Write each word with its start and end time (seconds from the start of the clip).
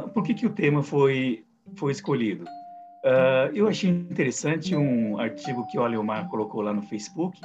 por 0.00 0.22
que, 0.22 0.34
que 0.34 0.46
o 0.46 0.50
tema 0.50 0.82
foi, 0.82 1.44
foi 1.76 1.92
escolhido? 1.92 2.44
Uh, 3.04 3.50
eu 3.52 3.66
achei 3.66 3.90
interessante 3.90 4.76
um 4.76 5.18
artigo 5.18 5.66
que 5.66 5.78
o 5.78 5.82
Aleomar 5.82 6.28
colocou 6.28 6.62
lá 6.62 6.72
no 6.72 6.82
Facebook, 6.82 7.40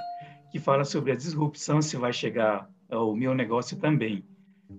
que 0.52 0.60
fala 0.60 0.86
sobre 0.86 1.12
a 1.12 1.16
disrupção 1.16 1.82
se 1.82 1.98
vai 1.98 2.14
chegar 2.14 2.70
ao 2.90 3.16
meu 3.16 3.34
negócio 3.34 3.78
também. 3.78 4.24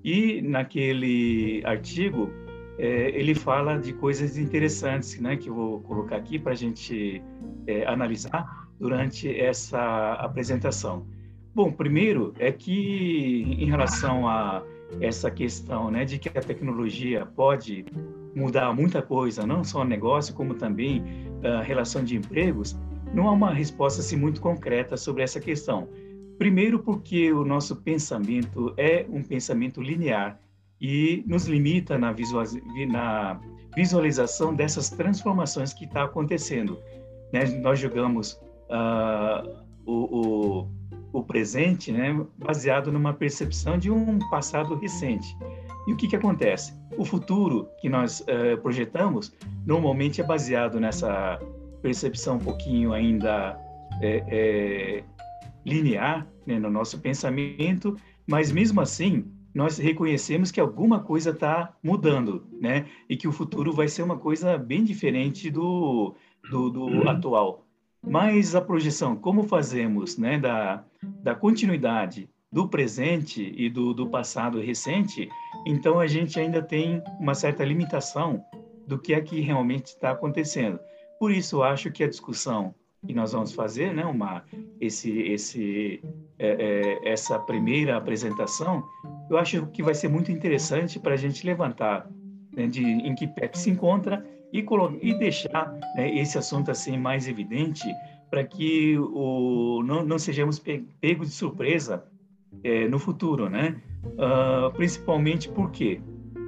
E 0.04 0.40
naquele 0.42 1.62
artigo, 1.64 2.30
é, 2.78 3.10
ele 3.10 3.34
fala 3.34 3.76
de 3.76 3.92
coisas 3.92 4.38
interessantes, 4.38 5.18
né, 5.20 5.36
que 5.36 5.48
eu 5.48 5.54
vou 5.54 5.80
colocar 5.80 6.16
aqui 6.16 6.38
para 6.38 6.52
a 6.52 6.56
gente 6.56 7.22
é, 7.66 7.84
analisar 7.86 8.68
durante 8.78 9.28
essa 9.28 10.12
apresentação. 10.14 11.06
Bom, 11.54 11.72
primeiro 11.72 12.32
é 12.38 12.52
que 12.52 13.42
em 13.58 13.66
relação 13.66 14.28
a 14.28 14.62
essa 15.00 15.30
questão, 15.30 15.90
né, 15.90 16.04
de 16.04 16.18
que 16.18 16.28
a 16.28 16.40
tecnologia 16.40 17.26
pode 17.26 17.84
mudar 18.34 18.72
muita 18.72 19.02
coisa, 19.02 19.46
não 19.46 19.62
só 19.64 19.82
o 19.82 19.84
negócio, 19.84 20.34
como 20.34 20.54
também 20.54 21.02
a 21.42 21.62
relação 21.62 22.02
de 22.02 22.16
empregos, 22.16 22.78
não 23.12 23.28
há 23.28 23.32
uma 23.32 23.52
resposta 23.52 24.00
assim, 24.00 24.16
muito 24.16 24.40
concreta 24.40 24.96
sobre 24.96 25.22
essa 25.22 25.40
questão. 25.40 25.88
Primeiro, 26.38 26.78
porque 26.78 27.32
o 27.32 27.44
nosso 27.44 27.76
pensamento 27.76 28.72
é 28.76 29.06
um 29.08 29.22
pensamento 29.22 29.80
linear 29.82 30.38
e 30.80 31.24
nos 31.26 31.46
limita 31.46 31.98
na, 31.98 32.14
visualização 33.74 34.54
dessas 34.54 34.90
transformações 34.90 35.72
que 35.72 35.84
está 35.84 36.04
acontecendo. 36.04 36.78
Né? 37.32 37.44
Nós 37.60 37.80
julgamos 37.80 38.40
uh, 38.70 39.64
o, 39.84 40.62
o, 40.62 40.68
o, 41.12 41.22
presente 41.22 41.92
né, 41.92 42.18
baseado 42.36 42.92
numa 42.92 43.12
percepção 43.12 43.78
de 43.78 43.90
um 43.90 44.18
passado 44.30 44.74
recente. 44.74 45.36
E 45.86 45.92
o 45.92 45.96
que, 45.96 46.08
que 46.08 46.16
acontece? 46.16 46.74
O 46.96 47.04
futuro 47.04 47.68
que 47.80 47.88
nós 47.88 48.20
uh, 48.20 48.60
projetamos 48.60 49.34
normalmente 49.66 50.20
é 50.20 50.24
baseado 50.24 50.78
nessa 50.78 51.40
percepção 51.82 52.36
um 52.36 52.40
pouquinho 52.40 52.92
ainda 52.92 53.58
é, 54.00 54.24
é, 54.28 55.04
linear 55.64 56.26
né, 56.46 56.58
no 56.58 56.70
nosso 56.70 56.98
pensamento, 56.98 57.96
mas 58.26 58.50
mesmo 58.52 58.80
assim 58.80 59.24
nós 59.54 59.78
reconhecemos 59.78 60.50
que 60.50 60.60
alguma 60.60 61.00
coisa 61.00 61.30
está 61.30 61.74
mudando, 61.82 62.46
né? 62.60 62.86
E 63.08 63.16
que 63.16 63.26
o 63.26 63.32
futuro 63.32 63.72
vai 63.72 63.88
ser 63.88 64.02
uma 64.02 64.16
coisa 64.16 64.56
bem 64.56 64.84
diferente 64.84 65.50
do, 65.50 66.14
do, 66.48 66.70
do 66.70 66.84
uhum. 66.84 67.08
atual. 67.08 67.67
Mas 68.08 68.54
a 68.54 68.60
projeção, 68.60 69.14
como 69.14 69.42
fazemos, 69.42 70.16
né, 70.16 70.38
da, 70.38 70.82
da 71.22 71.34
continuidade 71.34 72.28
do 72.50 72.66
presente 72.66 73.52
e 73.54 73.68
do, 73.68 73.92
do 73.92 74.08
passado 74.08 74.60
recente, 74.60 75.28
então 75.66 76.00
a 76.00 76.06
gente 76.06 76.40
ainda 76.40 76.62
tem 76.62 77.02
uma 77.20 77.34
certa 77.34 77.64
limitação 77.64 78.42
do 78.86 78.98
que 78.98 79.12
é 79.12 79.20
que 79.20 79.40
realmente 79.40 79.88
está 79.88 80.12
acontecendo. 80.12 80.80
Por 81.20 81.30
isso, 81.30 81.62
acho 81.62 81.90
que 81.90 82.02
a 82.02 82.08
discussão 82.08 82.74
que 83.06 83.12
nós 83.12 83.32
vamos 83.32 83.52
fazer, 83.52 83.94
né, 83.94 84.04
uma, 84.04 84.42
esse, 84.80 85.20
esse, 85.20 86.02
é, 86.38 86.98
é, 87.04 87.12
essa 87.12 87.38
primeira 87.38 87.96
apresentação, 87.96 88.82
eu 89.30 89.36
acho 89.36 89.66
que 89.66 89.82
vai 89.82 89.94
ser 89.94 90.08
muito 90.08 90.32
interessante 90.32 90.98
para 90.98 91.14
a 91.14 91.16
gente 91.16 91.46
levantar 91.46 92.08
né, 92.56 92.66
de 92.66 92.82
em 92.82 93.14
que 93.14 93.26
pé 93.26 93.46
que 93.48 93.58
se 93.58 93.70
encontra 93.70 94.24
e, 94.52 94.64
e 95.02 95.14
deixar 95.18 95.72
né, 95.94 96.16
esse 96.16 96.38
assunto 96.38 96.70
assim 96.70 96.96
mais 96.96 97.28
evidente 97.28 97.86
para 98.30 98.44
que 98.44 98.98
o, 98.98 99.82
não, 99.84 100.04
não 100.04 100.18
sejamos 100.18 100.58
pegos 100.58 101.28
de 101.28 101.34
surpresa 101.34 102.04
é, 102.62 102.88
no 102.88 102.98
futuro, 102.98 103.48
né? 103.48 103.80
Uh, 104.04 104.72
principalmente 104.74 105.48
por 105.48 105.70
quê? 105.70 106.00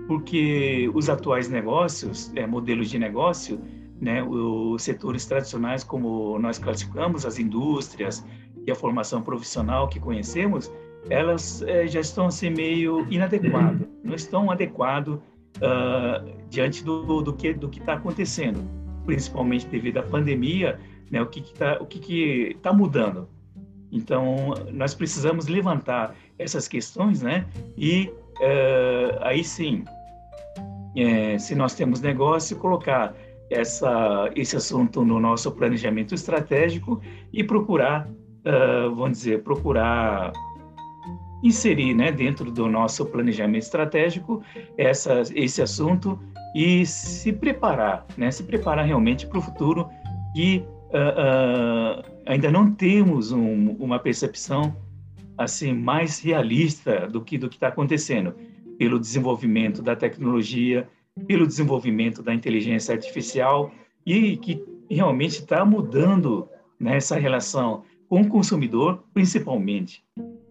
Porque 0.07 0.91
os 0.95 1.09
atuais 1.09 1.49
negócios, 1.49 2.33
é, 2.35 2.47
modelos 2.47 2.91
de 2.91 2.99
negócio, 2.99 3.61
né, 4.01 4.23
os 4.23 4.83
setores 4.83 5.27
tradicionais, 5.27 5.85
como 5.85 6.39
nós 6.39 6.59
classificamos, 6.59 7.27
as 7.27 7.39
indústrias 7.39 8.27
e 8.67 8.71
a 8.71 8.75
formação 8.75 9.23
profissional 9.23 9.89
que 9.89 10.01
conhecemos, 10.01 10.73
elas 11.09 11.63
é, 11.63 11.87
já 11.87 12.01
estão 12.01 12.27
assim 12.27 12.51
meio 12.51 13.07
inadequadas, 13.11 13.87
não 14.03 14.15
estão 14.15 14.51
adequados 14.51 15.19
uh, 15.57 16.31
diante 16.49 16.85
do, 16.85 17.23
do 17.23 17.33
que 17.33 17.53
do 17.53 17.69
que 17.69 17.81
está 17.81 17.95
acontecendo, 17.95 18.61
principalmente 19.05 19.67
devido 19.67 19.99
à 19.99 20.03
pandemia, 20.03 20.79
né, 21.11 21.21
o 21.21 21.27
que 21.27 21.41
está 21.41 21.79
o 21.81 21.87
que 21.87 22.55
está 22.57 22.73
mudando. 22.73 23.29
Então 23.93 24.55
nós 24.73 24.95
precisamos 24.95 25.47
levantar 25.47 26.15
essas 26.39 26.69
questões, 26.69 27.23
né, 27.23 27.47
e 27.77 28.11
uh, 28.39 29.19
aí 29.23 29.43
sim, 29.43 29.85
é, 30.97 31.39
se 31.39 31.55
nós 31.55 31.75
temos 31.75 32.01
negócio, 32.01 32.57
colocar 32.57 33.15
essa, 33.51 34.31
esse 34.35 34.57
assunto 34.57 35.05
no 35.05 35.19
nosso 35.19 35.51
planejamento 35.53 36.15
estratégico 36.15 37.01
e 37.33 37.43
procurar, 37.43 38.09
uh, 38.09 38.95
vamos 38.95 39.19
dizer, 39.19 39.43
procurar 39.43 40.33
inserir 41.43 41.95
né, 41.95 42.13
dentro 42.13 42.51
do 42.51 42.69
nosso 42.69 43.05
planejamento 43.07 43.63
estratégico 43.63 44.43
essa, 44.77 45.23
esse 45.35 45.63
assunto 45.63 46.19
e 46.55 46.85
se 46.85 47.33
preparar, 47.33 48.07
né, 48.17 48.31
se 48.31 48.43
preparar 48.43 48.85
realmente 48.85 49.27
para 49.27 49.39
o 49.39 49.43
futuro 49.43 49.89
e 50.35 50.59
uh, 50.59 52.01
uh, 52.01 52.05
ainda 52.27 52.51
não 52.51 52.71
temos 52.71 53.33
um, 53.33 53.73
uma 53.79 53.99
percepção 53.99 54.77
assim 55.39 55.73
mais 55.73 56.21
realista 56.21 57.07
do 57.07 57.21
que 57.21 57.39
do 57.39 57.49
que 57.49 57.57
está 57.57 57.69
acontecendo 57.69 58.35
pelo 58.77 58.99
desenvolvimento 58.99 59.83
da 59.83 59.95
tecnologia, 59.95 60.89
pelo 61.27 61.47
desenvolvimento 61.47 62.23
da 62.23 62.35
inteligência 62.35 62.95
artificial 62.95 63.71
e 64.05 64.37
que 64.37 64.63
realmente 64.91 65.41
está 65.41 65.65
mudando 65.65 66.49
nessa 66.79 67.15
né, 67.15 67.21
relação 67.21 67.85
com 68.09 68.23
o 68.23 68.29
consumidor, 68.29 69.05
principalmente 69.15 70.03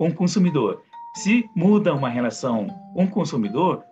o 0.07 0.13
consumidor. 0.13 0.81
Se 1.15 1.49
muda 1.55 1.93
uma 1.93 2.09
relação 2.09 2.67
o 2.95 3.07
consumidor, 3.07 3.83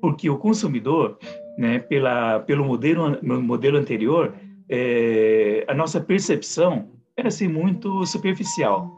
porque 0.00 0.28
o 0.28 0.36
consumidor, 0.36 1.18
né, 1.56 1.78
pela, 1.78 2.40
pelo 2.40 2.64
modelo, 2.64 3.18
modelo 3.42 3.78
anterior, 3.78 4.34
é, 4.68 5.64
a 5.66 5.74
nossa 5.74 6.00
percepção 6.00 6.88
era 7.16 7.28
assim, 7.28 7.48
muito 7.48 8.04
superficial. 8.04 8.94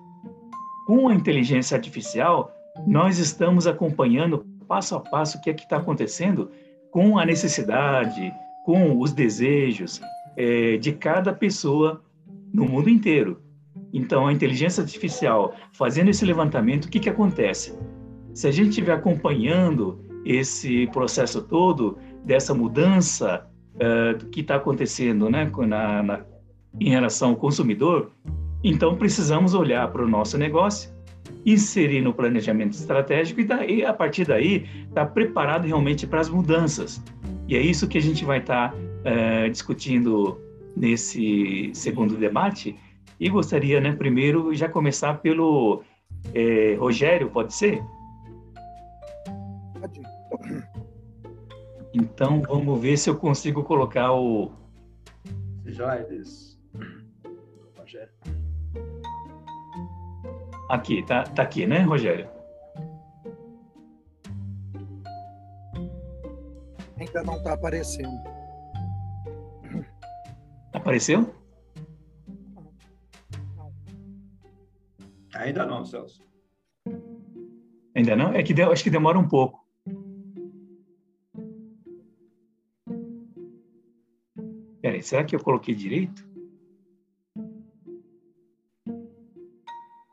Com 0.86 1.08
a 1.08 1.14
inteligência 1.14 1.76
artificial, 1.76 2.52
nós 2.86 3.18
estamos 3.18 3.66
acompanhando 3.66 4.44
passo 4.66 4.96
a 4.96 5.00
passo 5.00 5.38
o 5.38 5.40
que 5.40 5.50
é 5.50 5.54
que 5.54 5.62
está 5.62 5.78
acontecendo 5.78 6.50
com 6.90 7.18
a 7.18 7.24
necessidade, 7.24 8.32
com 8.64 8.98
os 8.98 9.12
desejos 9.12 10.00
é, 10.36 10.76
de 10.76 10.92
cada 10.92 11.32
pessoa 11.32 12.02
no 12.52 12.64
mundo 12.64 12.90
inteiro. 12.90 13.40
Então, 13.92 14.26
a 14.26 14.32
inteligência 14.32 14.82
artificial 14.82 15.54
fazendo 15.72 16.10
esse 16.10 16.24
levantamento, 16.24 16.86
o 16.86 16.88
que, 16.88 17.00
que 17.00 17.08
acontece? 17.08 17.78
Se 18.34 18.46
a 18.46 18.50
gente 18.50 18.70
estiver 18.70 18.92
acompanhando 18.92 20.04
esse 20.24 20.86
processo 20.88 21.42
todo 21.42 21.98
dessa 22.24 22.54
mudança 22.54 23.46
uh, 23.76 24.26
que 24.26 24.40
está 24.40 24.56
acontecendo 24.56 25.30
né, 25.30 25.50
na, 25.66 26.02
na, 26.02 26.24
em 26.78 26.90
relação 26.90 27.30
ao 27.30 27.36
consumidor, 27.36 28.10
então 28.62 28.96
precisamos 28.96 29.54
olhar 29.54 29.90
para 29.90 30.04
o 30.04 30.08
nosso 30.08 30.36
negócio 30.36 30.90
inserir 31.44 32.00
no 32.00 32.12
planejamento 32.12 32.72
estratégico 32.74 33.40
e 33.40 33.44
daí, 33.44 33.84
a 33.84 33.92
partir 33.92 34.26
daí, 34.26 34.66
estar 34.88 35.06
tá 35.06 35.06
preparado 35.06 35.66
realmente 35.66 36.06
para 36.06 36.20
as 36.20 36.28
mudanças. 36.28 37.02
E 37.46 37.56
é 37.56 37.60
isso 37.60 37.88
que 37.88 37.96
a 37.96 38.02
gente 38.02 38.24
vai 38.24 38.38
estar 38.38 38.72
tá, 38.72 38.78
é, 39.04 39.48
discutindo 39.48 40.38
nesse 40.76 41.70
segundo 41.72 42.16
debate. 42.16 42.76
E 43.20 43.28
gostaria, 43.28 43.80
né, 43.80 43.92
primeiro, 43.92 44.54
já 44.54 44.68
começar 44.68 45.14
pelo 45.20 45.82
é, 46.32 46.74
Rogério, 46.74 47.30
pode 47.30 47.52
ser? 47.52 47.82
Pode. 49.80 50.00
Então, 51.92 52.42
vamos 52.42 52.80
ver 52.80 52.96
se 52.96 53.10
eu 53.10 53.16
consigo 53.16 53.64
colocar 53.64 54.12
o... 54.12 54.52
Jaires. 55.64 56.58
Rogério. 57.76 58.12
Aqui, 60.68 61.02
tá, 61.04 61.24
tá 61.24 61.42
aqui, 61.42 61.66
né, 61.66 61.80
Rogério? 61.80 62.28
Ainda 66.98 67.22
não 67.22 67.36
está 67.36 67.54
aparecendo. 67.54 68.20
Apareceu? 70.72 71.37
Ainda 75.38 75.64
não, 75.64 75.84
Celso. 75.84 76.26
Ainda 77.94 78.16
não? 78.16 78.32
É 78.32 78.42
que 78.42 78.52
de, 78.52 78.62
acho 78.62 78.82
que 78.82 78.90
demora 78.90 79.18
um 79.18 79.28
pouco. 79.28 79.64
Peraí, 84.82 85.02
será 85.02 85.24
que 85.24 85.36
eu 85.36 85.42
coloquei 85.42 85.74
direito? 85.74 86.28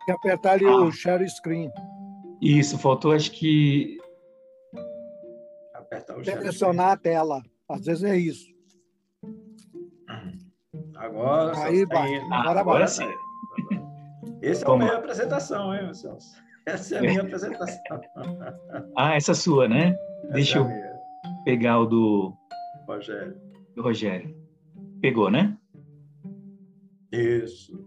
que 0.06 0.12
apertar 0.12 0.52
ali 0.54 0.66
ah. 0.66 0.76
o 0.76 0.92
share 0.92 1.28
screen. 1.28 1.72
Isso, 2.40 2.78
faltou 2.78 3.12
acho 3.12 3.32
que. 3.32 3.98
Apertar 5.74 6.20
o 6.20 6.24
Selecionar 6.24 6.92
a 6.92 6.98
tela. 6.98 7.44
Às 7.68 7.86
vezes 7.86 8.04
é 8.04 8.16
isso. 8.16 8.46
Agora, 10.96 11.58
Aí 11.66 11.84
vai. 11.86 12.16
Agora, 12.18 12.60
Agora 12.60 12.80
vai. 12.80 12.88
sim. 12.88 13.25
Esse 14.46 14.64
é 14.66 14.70
a 14.72 14.78
minha 14.78 14.98
apresentação, 14.98 15.74
hein, 15.76 15.94
Celso? 15.94 16.36
Essa 16.66 16.96
é 16.96 16.98
a 17.00 17.02
minha 17.02 17.22
apresentação. 17.22 17.78
Ah, 18.98 19.16
essa 19.16 19.32
é 19.32 19.36
sua, 19.36 19.68
né? 19.68 19.98
Deixa 20.32 20.60
Essa 20.60 20.70
é 20.70 20.72
eu 20.72 20.76
minha. 20.76 21.44
pegar 21.44 21.80
o 21.80 21.86
do, 21.86 22.34
Rogério. 22.88 23.36
do 23.76 23.82
Rogério. 23.84 24.36
Pegou, 25.02 25.30
né? 25.30 25.58
Isso. 27.12 27.86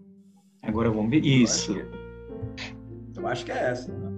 Agora 0.63 0.91
vamos 0.91 1.11
ver. 1.11 1.19
Eu 1.19 1.25
Isso. 1.25 1.73
acho 1.73 1.85
que- 1.85 3.21
Eu 3.21 3.27
acho 3.27 3.45
que 3.45 3.53
é 3.53 3.59
essa. 3.71 3.93
Né? 3.93 4.09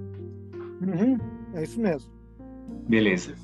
Uhum, 0.83 1.19
é 1.55 1.63
isso 1.63 1.81
mesmo. 1.81 2.13
Beleza. 2.89 3.35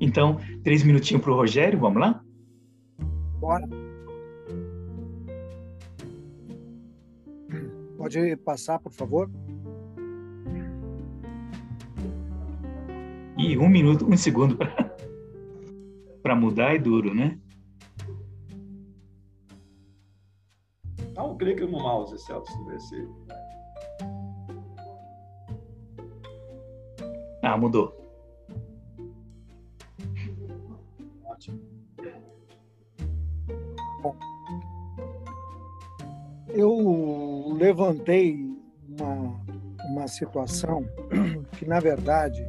Então, 0.00 0.38
três 0.64 0.82
minutinhos 0.82 1.22
para 1.22 1.32
o 1.32 1.36
Rogério, 1.36 1.78
vamos 1.78 2.00
lá? 2.00 2.22
Bora. 3.38 3.68
Pode 8.12 8.36
passar, 8.38 8.80
por 8.80 8.90
favor? 8.90 9.30
E 13.38 13.56
um 13.56 13.68
minuto, 13.68 14.04
um 14.04 14.16
segundo 14.16 14.58
para 16.20 16.34
mudar 16.34 16.74
é 16.74 16.78
duro, 16.78 17.14
né? 17.14 17.38
Dá 21.14 21.22
um 21.22 21.38
clique 21.38 21.62
no 21.62 21.78
mouse, 21.78 22.18
Celso, 22.18 22.64
ver 22.64 22.80
se. 22.80 23.08
Ah, 27.44 27.56
mudou. 27.56 27.94
Ótimo. 31.26 31.60
Eu 36.48 37.39
levantei 37.60 38.50
uma, 38.88 39.38
uma 39.90 40.08
situação 40.08 40.82
que, 41.58 41.66
na 41.66 41.78
verdade, 41.78 42.40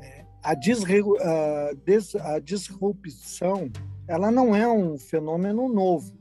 é, 0.00 0.24
a, 0.42 0.52
a, 0.52 1.74
des, 1.84 2.14
a 2.14 2.38
disrupção 2.38 3.70
ela 4.06 4.30
não 4.30 4.56
é 4.56 4.66
um 4.66 4.96
fenômeno 4.96 5.68
novo. 5.68 6.16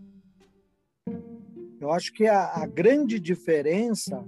Eu 1.79 1.91
acho 1.91 2.11
que 2.11 2.27
a, 2.27 2.61
a 2.61 2.67
grande 2.67 3.21
diferença 3.21 4.21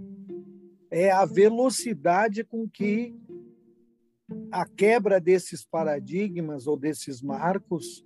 é 0.90 1.12
a 1.12 1.26
velocidade 1.26 2.46
com 2.46 2.66
que 2.66 3.14
a 4.50 4.66
quebra 4.66 5.20
desses 5.20 5.66
paradigmas 5.66 6.66
ou 6.66 6.78
desses 6.78 7.22
marcos 7.22 8.06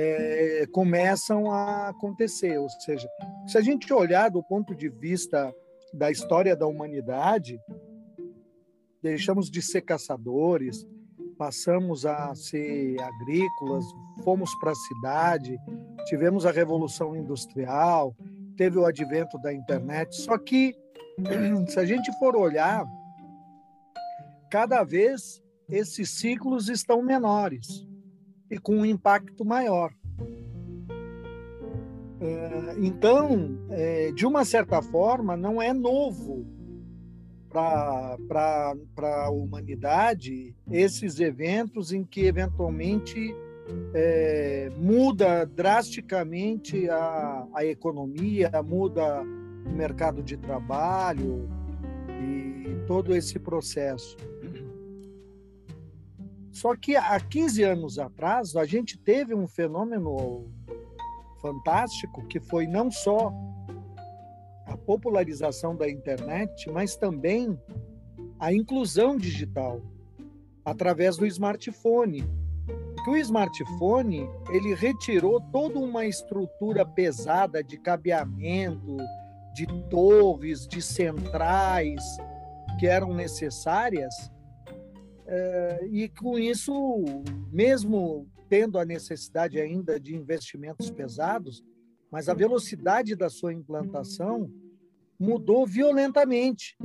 é, 0.00 0.66
começam 0.70 1.50
a 1.50 1.88
acontecer. 1.88 2.56
Ou 2.58 2.68
seja, 2.68 3.08
se 3.46 3.58
a 3.58 3.60
gente 3.60 3.92
olhar 3.92 4.30
do 4.30 4.42
ponto 4.42 4.74
de 4.74 4.88
vista 4.88 5.52
da 5.92 6.10
história 6.10 6.54
da 6.56 6.66
humanidade, 6.66 7.60
deixamos 9.02 9.50
de 9.50 9.60
ser 9.60 9.82
caçadores, 9.82 10.86
passamos 11.36 12.06
a 12.06 12.32
ser 12.34 12.96
agrícolas, 13.00 13.84
fomos 14.22 14.54
para 14.60 14.72
a 14.72 14.76
cidade, 14.76 15.58
tivemos 16.06 16.46
a 16.46 16.52
revolução 16.52 17.16
industrial, 17.16 18.14
teve 18.56 18.78
o 18.78 18.86
advento 18.86 19.36
da 19.38 19.52
internet. 19.52 20.14
Só 20.14 20.38
que 20.38 20.76
se 21.68 21.80
a 21.80 21.84
gente 21.84 22.16
for 22.18 22.36
olhar, 22.36 22.86
cada 24.48 24.84
vez 24.84 25.42
esses 25.68 26.10
ciclos 26.10 26.68
estão 26.68 27.02
menores 27.02 27.87
e 28.50 28.58
com 28.58 28.76
um 28.76 28.86
impacto 28.86 29.44
maior. 29.44 29.92
Então, 32.80 33.58
de 34.14 34.26
uma 34.26 34.44
certa 34.44 34.82
forma, 34.82 35.36
não 35.36 35.62
é 35.62 35.72
novo 35.72 36.46
para 37.48 38.74
a 38.98 39.30
humanidade 39.30 40.54
esses 40.70 41.18
eventos 41.20 41.92
em 41.92 42.04
que, 42.04 42.26
eventualmente, 42.26 43.34
é, 43.94 44.70
muda 44.76 45.44
drasticamente 45.44 46.88
a, 46.88 47.46
a 47.54 47.64
economia, 47.64 48.50
muda 48.64 49.22
o 49.22 49.70
mercado 49.70 50.22
de 50.22 50.36
trabalho 50.36 51.48
e 52.08 52.86
todo 52.86 53.14
esse 53.14 53.38
processo. 53.38 54.16
Só 56.58 56.74
que 56.74 56.96
há 56.96 57.20
15 57.20 57.62
anos 57.62 57.98
atrás, 58.00 58.56
a 58.56 58.64
gente 58.64 58.98
teve 58.98 59.32
um 59.32 59.46
fenômeno 59.46 60.50
fantástico 61.40 62.26
que 62.26 62.40
foi 62.40 62.66
não 62.66 62.90
só 62.90 63.32
a 64.66 64.76
popularização 64.76 65.76
da 65.76 65.88
internet, 65.88 66.68
mas 66.68 66.96
também 66.96 67.56
a 68.40 68.52
inclusão 68.52 69.16
digital 69.16 69.80
através 70.64 71.16
do 71.16 71.24
smartphone. 71.26 72.28
Porque 72.96 73.10
o 73.10 73.16
smartphone, 73.18 74.28
ele 74.50 74.74
retirou 74.74 75.40
toda 75.52 75.78
uma 75.78 76.06
estrutura 76.06 76.84
pesada 76.84 77.62
de 77.62 77.78
cabeamento, 77.78 78.96
de 79.54 79.64
torres, 79.88 80.66
de 80.66 80.82
centrais 80.82 82.02
que 82.80 82.88
eram 82.88 83.14
necessárias 83.14 84.12
e 85.90 86.08
com 86.08 86.38
isso, 86.38 87.04
mesmo 87.52 88.26
tendo 88.48 88.78
a 88.78 88.84
necessidade 88.84 89.60
ainda 89.60 90.00
de 90.00 90.14
investimentos 90.14 90.90
pesados, 90.90 91.62
mas 92.10 92.28
a 92.28 92.34
velocidade 92.34 93.14
da 93.14 93.28
sua 93.28 93.52
implantação 93.52 94.50
mudou 95.18 95.66
violentamente. 95.66 96.76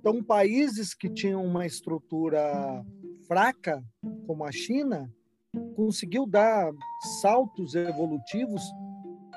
Então, 0.00 0.22
países 0.22 0.94
que 0.94 1.08
tinham 1.08 1.44
uma 1.44 1.64
estrutura 1.64 2.84
fraca, 3.28 3.84
como 4.26 4.44
a 4.44 4.50
China, 4.50 5.12
conseguiu 5.76 6.26
dar 6.26 6.72
saltos 7.20 7.74
evolutivos 7.74 8.62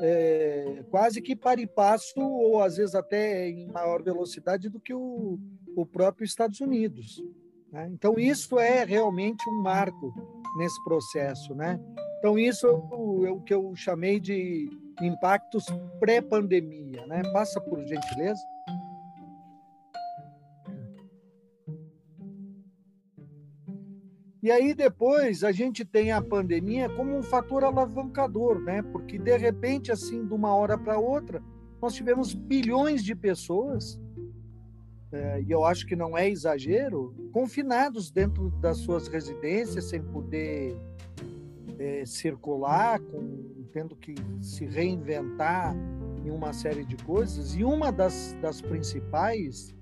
é, 0.01 0.83
quase 0.89 1.21
que 1.21 1.35
para 1.35 1.61
e 1.61 1.67
passo, 1.67 2.19
ou 2.19 2.61
às 2.61 2.77
vezes 2.77 2.95
até 2.95 3.49
em 3.49 3.67
maior 3.67 4.01
velocidade 4.03 4.69
do 4.69 4.79
que 4.79 4.93
o, 4.93 5.39
o 5.75 5.85
próprio 5.85 6.25
Estados 6.25 6.59
Unidos. 6.59 7.23
Né? 7.75 7.89
Então, 7.91 8.17
isso 8.17 8.57
é 8.57 8.85
realmente 8.85 9.47
um 9.49 9.61
marco 9.61 10.13
nesse 10.57 10.81
processo. 10.85 11.53
Né? 11.53 11.77
Então, 12.19 12.39
isso 12.39 12.65
é 12.65 13.29
o 13.29 13.41
que 13.41 13.53
eu 13.53 13.75
chamei 13.75 14.17
de 14.17 14.69
impactos 15.01 15.65
pré-pandemia. 15.99 17.05
Né? 17.05 17.21
Passa 17.33 17.59
por 17.59 17.85
gentileza. 17.85 18.41
E 24.41 24.51
aí 24.51 24.75
depois 24.75 25.43
a 25.43 25.51
gente 25.51 25.83
tem 25.83 26.11
a 26.11 26.21
pandemia 26.21 26.87
como 26.87 27.17
um 27.17 27.23
fator 27.23 27.63
alavancador, 27.63 28.59
né? 28.59 28.83
Porque 28.83 29.17
de 29.17 29.35
repente, 29.35 29.91
assim, 29.91 30.23
de 30.23 30.31
uma 30.35 30.55
hora 30.55 30.77
para 30.77 30.99
outra, 30.99 31.41
nós 31.81 31.95
tivemos 31.95 32.35
bilhões 32.35 33.03
de 33.03 33.15
pessoas 33.15 33.99
é, 35.11 35.41
e 35.41 35.51
eu 35.51 35.63
acho 35.63 35.85
que 35.85 35.95
não 35.95 36.17
é 36.17 36.29
exagero, 36.29 37.13
confinados 37.31 38.11
dentro 38.11 38.49
das 38.59 38.77
suas 38.77 39.07
residências, 39.07 39.85
sem 39.85 40.01
poder 40.01 40.75
é, 41.79 42.05
circular, 42.05 42.99
com, 42.99 43.65
tendo 43.71 43.95
que 43.95 44.15
se 44.41 44.65
reinventar 44.65 45.75
em 46.25 46.31
uma 46.31 46.53
série 46.53 46.83
de 46.83 46.95
coisas. 46.97 47.55
E 47.55 47.63
uma 47.63 47.91
das, 47.91 48.35
das 48.41 48.61
principais 48.61 49.75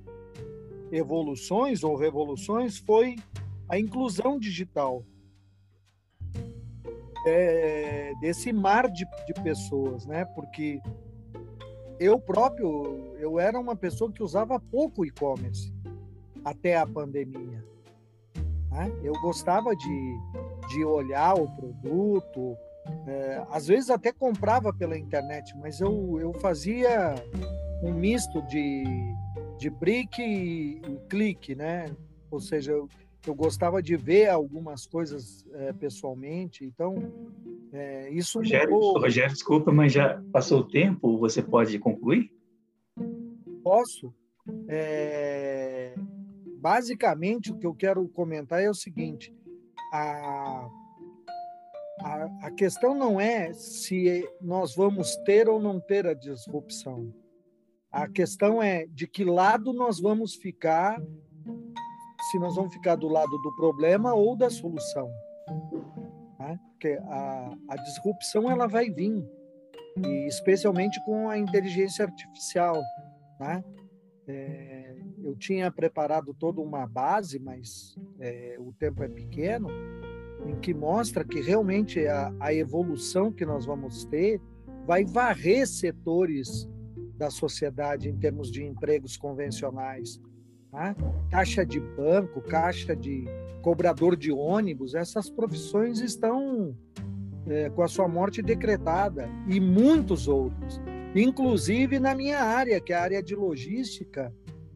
evoluções 0.91 1.83
ou 1.83 1.95
revoluções 1.95 2.77
foi 2.77 3.15
a 3.67 3.79
inclusão 3.79 4.37
digital. 4.37 5.05
É, 7.25 8.11
desse 8.19 8.51
mar 8.51 8.89
de, 8.91 9.05
de 9.25 9.33
pessoas, 9.41 10.05
né? 10.05 10.25
Porque 10.25 10.81
eu 11.99 12.19
próprio, 12.19 13.15
eu 13.17 13.39
era 13.39 13.59
uma 13.59 13.75
pessoa 13.75 14.11
que 14.11 14.23
usava 14.23 14.59
pouco 14.59 15.05
e-commerce 15.05 15.73
até 16.43 16.77
a 16.77 16.85
pandemia. 16.85 17.63
Né? 18.71 18.91
Eu 19.03 19.13
gostava 19.21 19.75
de, 19.75 20.17
de 20.69 20.83
olhar 20.83 21.35
o 21.35 21.49
produto, 21.55 22.57
é, 23.07 23.45
às 23.49 23.67
vezes 23.67 23.89
até 23.89 24.11
comprava 24.11 24.73
pela 24.73 24.97
internet, 24.97 25.55
mas 25.57 25.79
eu, 25.79 26.19
eu 26.19 26.33
fazia 26.33 27.15
um 27.81 27.93
misto 27.93 28.41
de, 28.43 28.83
de 29.57 29.69
brick 29.69 30.21
e, 30.21 30.81
clique, 31.09 31.55
né? 31.55 31.95
Ou 32.31 32.39
seja, 32.39 32.71
eu, 32.71 32.89
eu 33.29 33.35
gostava 33.35 33.81
de 33.81 33.95
ver 33.95 34.29
algumas 34.29 34.85
coisas 34.85 35.45
é, 35.53 35.73
pessoalmente, 35.73 36.65
então 36.65 36.95
é, 37.71 38.09
isso 38.11 38.39
Rogério, 38.39 38.71
mudou. 38.71 38.99
Rogério, 38.99 39.33
desculpa, 39.33 39.71
mas 39.71 39.91
já 39.91 40.21
passou 40.31 40.59
o 40.59 40.67
tempo, 40.67 41.17
você 41.17 41.41
pode 41.41 41.77
concluir? 41.79 42.31
Posso? 43.63 44.13
É, 44.67 45.95
basicamente, 46.59 47.51
o 47.51 47.57
que 47.57 47.65
eu 47.65 47.73
quero 47.73 48.07
comentar 48.09 48.61
é 48.61 48.69
o 48.69 48.75
seguinte: 48.75 49.33
a, 49.91 50.69
a, 52.01 52.29
a 52.43 52.51
questão 52.51 52.93
não 52.93 53.19
é 53.19 53.53
se 53.53 54.27
nós 54.41 54.75
vamos 54.75 55.15
ter 55.25 55.47
ou 55.47 55.61
não 55.61 55.79
ter 55.79 56.05
a 56.05 56.13
disrupção. 56.13 57.13
A 57.91 58.07
questão 58.07 58.61
é 58.61 58.87
de 58.87 59.07
que 59.07 59.23
lado 59.23 59.71
nós 59.71 59.99
vamos 59.99 60.35
ficar, 60.35 61.01
se 62.33 62.39
nós 62.39 62.55
vamos 62.55 62.73
ficar 62.73 62.95
do 62.95 63.07
lado 63.07 63.37
do 63.37 63.55
problema 63.55 64.11
ou 64.15 64.35
da 64.35 64.49
solução. 64.49 65.07
Né? 66.39 66.59
Porque 66.71 66.99
a, 67.03 67.55
a 67.69 67.75
disrupção 67.75 68.49
ela 68.49 68.67
vai 68.67 68.89
vir, 68.89 69.23
e 70.03 70.27
especialmente 70.27 70.99
com 71.05 71.29
a 71.29 71.37
inteligência 71.37 72.05
artificial. 72.05 72.81
Né? 73.39 73.63
É, 74.27 74.95
eu 75.23 75.35
tinha 75.35 75.71
preparado 75.71 76.33
toda 76.33 76.59
uma 76.59 76.87
base, 76.87 77.37
mas 77.37 77.95
é, 78.19 78.57
o 78.59 78.73
tempo 78.73 79.03
é 79.03 79.07
pequeno, 79.07 79.67
em 80.47 80.59
que 80.59 80.73
mostra 80.73 81.23
que 81.23 81.39
realmente 81.39 82.07
a, 82.07 82.33
a 82.39 82.51
evolução 82.51 83.31
que 83.31 83.45
nós 83.45 83.63
vamos 83.67 84.05
ter 84.05 84.41
vai 84.87 85.05
varrer 85.05 85.67
setores 85.67 86.67
da 87.15 87.29
sociedade 87.29 88.09
em 88.09 88.17
termos 88.17 88.51
de 88.51 88.63
empregos 88.63 89.17
convencionais. 89.17 90.19
Tá? 90.73 90.95
Caixa 91.29 91.63
de 91.63 91.79
banco, 91.79 92.41
caixa 92.41 92.95
de 92.95 93.25
cobrador 93.61 94.15
de 94.17 94.31
ônibus, 94.31 94.95
essas 94.95 95.29
profissões 95.29 95.99
estão 95.99 96.75
é, 97.45 97.69
com 97.69 97.83
a 97.83 97.87
sua 97.87 98.07
morte 98.07 98.41
decretada 98.41 99.29
e 99.47 99.59
muitos 99.59 100.27
outros. 100.27 100.81
Inclusive 101.15 101.99
na 101.99 102.15
minha 102.15 102.39
área, 102.39 102.81
que 102.81 102.91
é 102.91 102.95
a 102.95 103.03
área 103.03 103.21
de 103.21 103.35
logística, 103.35 104.33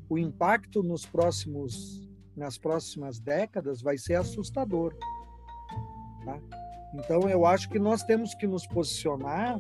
o 0.08 0.20
impacto 0.20 0.84
nos 0.84 1.04
próximos, 1.04 2.08
nas 2.36 2.60
próximas 2.60 3.20
décadas 3.20 3.82
vai 3.82 3.98
ser 3.98 4.16
assustador. 4.16 4.96
Tá? 6.24 6.40
Então, 6.94 7.28
eu 7.28 7.44
acho 7.44 7.70
que 7.70 7.80
nós 7.80 8.04
temos 8.04 8.36
que 8.36 8.46
nos 8.46 8.68
posicionar 8.68 9.60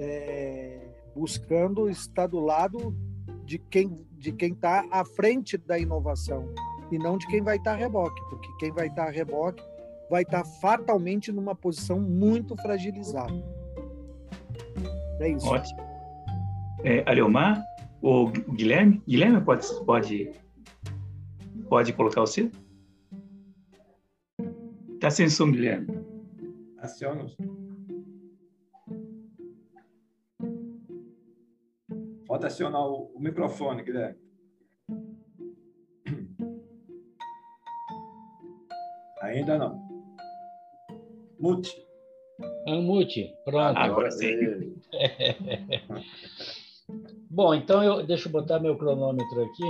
é, 0.00 0.88
buscando 1.14 1.88
estar 1.88 2.26
do 2.26 2.40
lado 2.40 2.92
de 3.44 3.58
quem 3.58 4.04
de 4.18 4.32
quem 4.32 4.52
está 4.52 4.86
à 4.90 5.04
frente 5.04 5.58
da 5.58 5.78
inovação 5.78 6.48
e 6.90 6.98
não 6.98 7.18
de 7.18 7.26
quem 7.26 7.42
vai 7.42 7.56
estar 7.56 7.72
tá 7.72 7.76
a 7.76 7.78
reboque, 7.78 8.20
porque 8.30 8.48
quem 8.58 8.72
vai 8.72 8.86
estar 8.86 9.04
tá 9.04 9.08
a 9.08 9.12
reboque 9.12 9.62
vai 10.10 10.22
estar 10.22 10.42
tá 10.42 10.48
fatalmente 10.60 11.30
numa 11.30 11.54
posição 11.54 12.00
muito 12.00 12.56
fragilizada. 12.56 13.34
É 15.20 15.28
isso. 15.28 15.46
Ótimo. 15.46 15.80
É, 16.82 17.02
Aleomar, 17.06 17.62
o 18.02 18.28
Guilherme, 18.28 19.02
Guilherme 19.06 19.40
pode 19.40 19.66
pode 19.84 20.32
pode 21.68 21.92
colocar 21.92 22.22
o 22.22 22.26
seu? 22.26 22.50
Está 24.94 25.10
sem 25.10 25.28
som, 25.28 25.50
Guilherme. 25.50 25.86
Aciona. 26.78 27.26
Pode 32.34 32.46
acionar 32.46 32.84
o, 32.84 33.12
o 33.14 33.20
microfone, 33.20 33.84
Guilherme. 33.84 34.18
Ainda 39.22 39.56
não. 39.56 39.80
Mute. 41.38 41.70
Ah, 42.66 42.74
mute. 42.74 43.32
Pronto. 43.44 43.78
Agora 43.78 44.10
sim. 44.10 44.74
Bom, 47.30 47.54
então 47.54 47.84
eu 47.84 48.04
deixa 48.04 48.26
eu 48.26 48.32
botar 48.32 48.58
meu 48.58 48.76
cronômetro 48.76 49.44
aqui. 49.44 49.62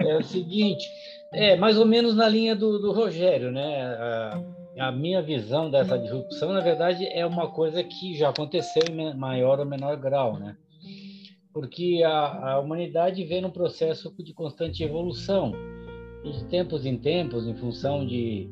é 0.06 0.18
o 0.18 0.22
seguinte, 0.22 0.86
é 1.32 1.56
mais 1.56 1.78
ou 1.78 1.86
menos 1.86 2.14
na 2.14 2.28
linha 2.28 2.54
do, 2.54 2.78
do 2.78 2.92
Rogério, 2.92 3.50
né? 3.50 3.82
A, 3.82 4.42
a, 4.88 4.92
minha 4.92 5.22
visão 5.22 5.70
dessa 5.70 5.98
disrupção, 5.98 6.52
na 6.52 6.60
verdade, 6.60 7.06
é 7.06 7.24
uma 7.24 7.50
coisa 7.50 7.82
que 7.82 8.14
já 8.14 8.28
aconteceu 8.28 8.82
em 8.90 9.14
maior 9.14 9.58
ou 9.58 9.64
menor 9.64 9.96
grau, 9.96 10.38
né? 10.38 10.54
Porque 11.56 12.02
a, 12.04 12.50
a 12.50 12.60
humanidade 12.60 13.24
vem 13.24 13.40
num 13.40 13.48
processo 13.48 14.12
de 14.18 14.34
constante 14.34 14.84
evolução 14.84 15.54
e 16.22 16.30
de 16.30 16.44
tempos 16.44 16.84
em 16.84 16.98
tempos, 16.98 17.46
em 17.46 17.54
função 17.54 18.06
de, 18.06 18.46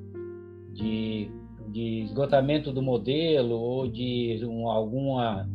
de, 0.73 1.31
de 1.69 2.01
esgotamento 2.05 2.73
do 2.73 2.81
modelo 2.81 3.57
ou 3.57 3.87
de 3.87 4.41
um, 4.47 4.71
alguma, 4.71 5.47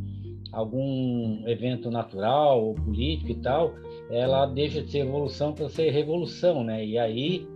algum 0.52 1.42
evento 1.48 1.90
natural 1.90 2.64
ou 2.64 2.76
político 2.76 3.32
e 3.32 3.42
tal, 3.42 3.74
ela 4.12 4.46
deixa 4.46 4.84
de 4.84 4.92
ser 4.92 5.00
evolução 5.00 5.52
para 5.52 5.68
ser 5.70 5.90
revolução, 5.90 6.64
né? 6.64 6.86
E 6.86 7.00
aí 7.00 7.48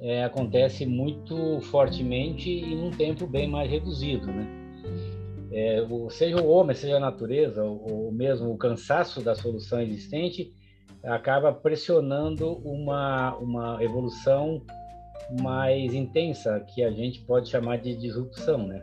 é, 0.00 0.24
acontece 0.24 0.86
muito 0.86 1.60
fortemente 1.60 2.48
e 2.48 2.74
num 2.74 2.90
tempo 2.90 3.26
bem 3.26 3.46
mais 3.46 3.70
reduzido, 3.70 4.28
né? 4.28 4.61
É, 5.52 5.86
seja 6.10 6.40
o 6.40 6.48
homem, 6.48 6.74
seja 6.74 6.96
a 6.96 7.00
natureza, 7.00 7.62
ou, 7.62 8.06
ou 8.06 8.12
mesmo 8.12 8.50
o 8.50 8.56
cansaço 8.56 9.20
da 9.20 9.34
solução 9.34 9.80
existente, 9.80 10.52
acaba 11.04 11.52
pressionando 11.52 12.58
uma, 12.64 13.36
uma 13.36 13.82
evolução 13.82 14.62
mais 15.40 15.94
intensa, 15.94 16.60
que 16.60 16.82
a 16.82 16.90
gente 16.90 17.20
pode 17.20 17.48
chamar 17.48 17.78
de 17.78 17.94
disrupção, 17.94 18.66
né? 18.66 18.82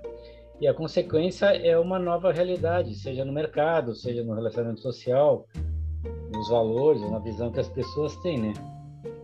E 0.61 0.67
a 0.67 0.73
consequência 0.73 1.45
é 1.45 1.77
uma 1.77 1.97
nova 1.97 2.31
realidade, 2.31 2.93
seja 2.95 3.23
no 3.23 3.31
mercado, 3.31 3.95
seja 3.95 4.23
no 4.23 4.33
relacionamento 4.33 4.81
social, 4.81 5.47
nos 6.33 6.49
valores, 6.49 7.01
na 7.09 7.19
visão 7.19 7.51
que 7.51 7.59
as 7.59 7.69
pessoas 7.69 8.15
têm, 8.17 8.37
né? 8.37 8.53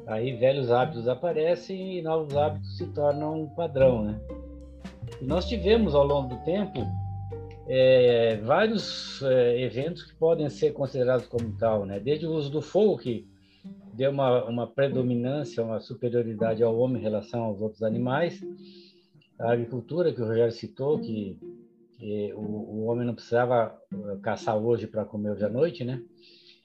Aí 0.08 0.34
velhos 0.34 0.72
hábitos 0.72 1.08
aparecem 1.08 1.98
e 1.98 2.02
novos 2.02 2.36
hábitos 2.36 2.78
se 2.78 2.86
tornam 2.88 3.42
um 3.42 3.50
padrão, 3.50 4.04
né? 4.04 4.20
E 5.22 5.26
nós 5.26 5.46
tivemos 5.46 5.94
ao 5.94 6.06
longo 6.06 6.30
do 6.30 6.44
tempo 6.44 6.86
é, 7.68 8.38
vários 8.38 9.22
é, 9.22 9.62
eventos 9.62 10.04
que 10.04 10.16
podem 10.16 10.50
ser 10.50 10.72
considerados 10.74 11.28
como 11.28 11.56
tal, 11.58 11.86
né? 11.86 12.00
Desde 12.00 12.28
o 12.28 12.32
uso 12.32 12.50
do 12.50 12.62
fogo, 12.62 12.98
que 12.98 13.28
deu 13.94 14.12
uma, 14.12 14.46
uma 14.46 14.68
predominância, 14.68 15.64
uma 15.64 15.80
superioridade 15.80 16.62
ao 16.62 16.78
homem 16.78 17.00
em 17.00 17.04
relação 17.04 17.44
aos 17.44 17.62
outros 17.62 17.82
animais, 17.82 18.42
a 19.40 19.52
agricultura, 19.52 20.14
que 20.14 20.22
o 20.22 20.26
Rogério 20.26 20.52
citou, 20.52 21.00
que, 21.00 21.38
o, 22.36 22.40
o, 22.40 22.86
homem 22.86 23.06
não 23.06 23.16
precisava 23.16 23.76
eh, 23.92 24.18
caçar 24.22 24.58
hoje 24.58 24.86
para 24.86 25.06
comer 25.06 25.32
hoje 25.32 25.46
à 25.46 25.50
noite, 25.50 25.84
né? 25.84 26.02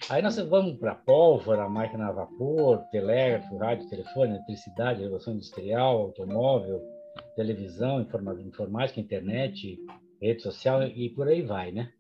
Aí 0.09 0.23
nós 0.23 0.37
vamos 0.37 0.79
para 0.79 0.95
pólvora, 0.95 1.69
máquina 1.69 2.09
a 2.09 2.13
vapor, 2.13 2.79
telégrafo, 2.91 3.57
rádio, 3.57 3.89
telefone, 3.89 4.35
eletricidade, 4.35 5.03
revolução 5.03 5.35
industrial, 5.35 5.99
automóvel, 5.99 6.81
televisão, 7.37 8.01
informática, 8.01 9.01
internet, 9.01 9.79
rede 10.21 10.43
social 10.43 10.83
e 10.83 11.09
por 11.11 11.29
aí 11.29 11.43
vai, 11.43 11.73
né? 11.73 11.91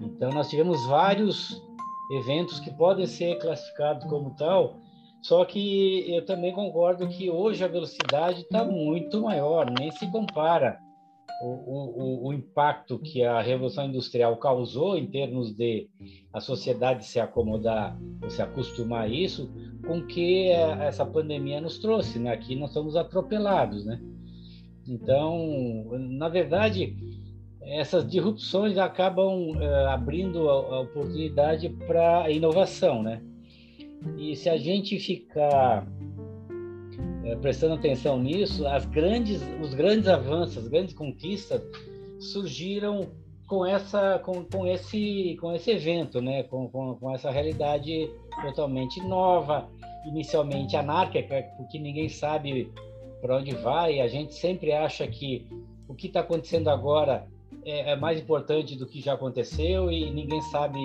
Então 0.00 0.30
nós 0.30 0.48
tivemos 0.48 0.84
vários 0.86 1.62
eventos 2.12 2.60
que 2.60 2.70
podem 2.72 3.06
ser 3.06 3.38
classificados 3.38 4.04
como 4.04 4.34
tal, 4.36 4.76
só 5.22 5.44
que 5.44 6.04
eu 6.12 6.24
também 6.24 6.52
concordo 6.52 7.08
que 7.08 7.30
hoje 7.30 7.64
a 7.64 7.68
velocidade 7.68 8.42
está 8.42 8.64
muito 8.64 9.22
maior, 9.22 9.70
nem 9.70 9.90
se 9.90 10.10
compara 10.10 10.78
o, 11.40 11.46
o, 11.46 12.28
o, 12.28 12.32
impacto 12.32 12.98
que 12.98 13.24
a 13.24 13.40
Revolução 13.40 13.86
Industrial 13.86 14.36
causou 14.36 14.96
em 14.96 15.06
termos 15.06 15.52
de 15.52 15.88
a 16.32 16.40
sociedade 16.40 17.04
se 17.04 17.18
acomodar 17.18 17.98
ou 18.22 18.30
se 18.30 18.40
acostumar 18.40 19.04
a 19.04 19.08
isso 19.08 19.50
com 19.86 20.06
que 20.06 20.48
essa 20.48 21.04
pandemia 21.04 21.60
nos 21.60 21.78
trouxe. 21.78 22.18
Né? 22.18 22.32
Aqui 22.32 22.54
nós 22.54 22.72
somos 22.72 22.96
atropelados. 22.96 23.84
Né? 23.84 24.00
Então, 24.86 25.90
na 25.98 26.28
verdade, 26.28 26.96
essas 27.66 28.06
disrupções 28.06 28.76
acabam 28.78 29.52
uh, 29.52 29.88
abrindo 29.88 30.48
a, 30.48 30.52
a 30.52 30.80
oportunidade 30.80 31.68
para 31.86 32.30
inovação, 32.30 33.02
né? 33.02 33.22
E 34.18 34.36
se 34.36 34.48
a 34.48 34.56
gente 34.56 34.98
ficar 34.98 35.86
uh, 35.86 37.38
prestando 37.40 37.74
atenção 37.74 38.18
nisso, 38.18 38.66
as 38.66 38.84
grandes, 38.86 39.42
os 39.62 39.74
grandes 39.74 40.08
avanços, 40.08 40.58
as 40.58 40.68
grandes 40.68 40.94
conquistas 40.94 41.62
surgiram 42.18 43.08
com 43.46 43.64
essa, 43.64 44.18
com, 44.18 44.44
com 44.44 44.66
esse, 44.66 45.36
com 45.40 45.52
esse 45.52 45.70
evento, 45.70 46.20
né? 46.20 46.42
Com, 46.44 46.68
com, 46.68 46.94
com 46.96 47.14
essa 47.14 47.30
realidade 47.30 48.10
totalmente 48.42 49.00
nova, 49.00 49.68
inicialmente 50.06 50.76
anárquica, 50.76 51.42
porque 51.56 51.78
ninguém 51.78 52.08
sabe 52.08 52.70
para 53.22 53.38
onde 53.38 53.54
vai. 53.54 54.00
A 54.00 54.08
gente 54.08 54.34
sempre 54.34 54.72
acha 54.72 55.06
que 55.06 55.46
o 55.88 55.94
que 55.94 56.08
está 56.08 56.20
acontecendo 56.20 56.68
agora 56.68 57.26
é, 57.64 57.92
é, 57.92 57.96
mais 57.96 58.20
importante 58.20 58.76
do 58.76 58.86
que 58.86 59.00
já 59.00 59.14
aconteceu 59.14 59.90
e 59.90 60.10
ninguém 60.10 60.40
sabe 60.42 60.78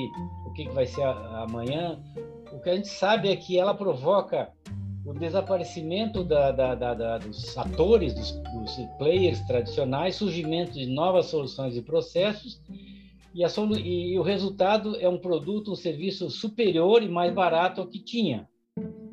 o 0.45 0.53
que, 0.53 0.65
que 0.65 0.73
vai 0.73 0.85
ser 0.85 1.03
a, 1.03 1.43
amanhã. 1.43 2.01
O 2.51 2.59
que 2.59 2.69
a 2.69 2.75
gente 2.75 2.87
sabe 2.87 3.29
é 3.29 3.35
que 3.35 3.57
ela 3.57 3.73
provoca 3.73 4.51
o 5.05 5.13
desaparecimento 5.13 6.23
da, 6.23 6.51
da, 6.51 6.75
da, 6.75 7.17
dos 7.17 7.57
atores, 7.57 8.13
dos, 8.13 8.31
dos, 8.31 8.77
players 8.97 9.39
tradicionais, 9.47 10.15
surgimento 10.15 10.73
de 10.73 10.85
novas 10.85 11.25
soluções 11.27 11.75
e 11.75 11.81
processos, 11.81 12.61
e, 13.33 13.43
a, 13.43 13.47
e, 13.77 14.17
o 14.17 14.21
resultado 14.21 14.95
é 14.97 15.07
um 15.07 15.17
produto, 15.17 15.71
um 15.71 15.75
serviço 15.75 16.29
superior 16.29 17.01
e 17.01 17.09
mais 17.09 17.33
barato 17.33 17.81
ao 17.81 17.87
que 17.87 17.99
tinha. 17.99 18.47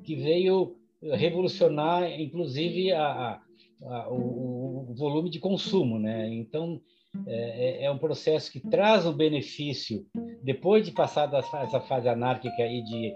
que 0.03 0.15
veio 0.15 0.77
revolucionar, 1.03 2.11
inclusive, 2.21 2.93
a, 2.93 3.41
a, 3.83 4.09
o, 4.11 4.91
o, 4.91 4.95
volume 4.95 5.31
de 5.31 5.39
consumo. 5.39 5.99
Né? 5.99 6.33
Então, 6.35 6.81
é, 7.27 7.83
é, 7.83 7.85
é 7.85 7.91
um 7.91 7.99
processo 7.99 8.51
que 8.51 8.61
traz 8.61 9.07
um 9.07 9.13
benefício, 9.13 10.05
depois 10.43 10.85
de 10.85 10.93
passar 10.93 11.27
dessa 11.27 11.81
fase 11.81 12.09
anárquica 12.09 12.63
aí 12.63 12.83
de, 12.83 13.15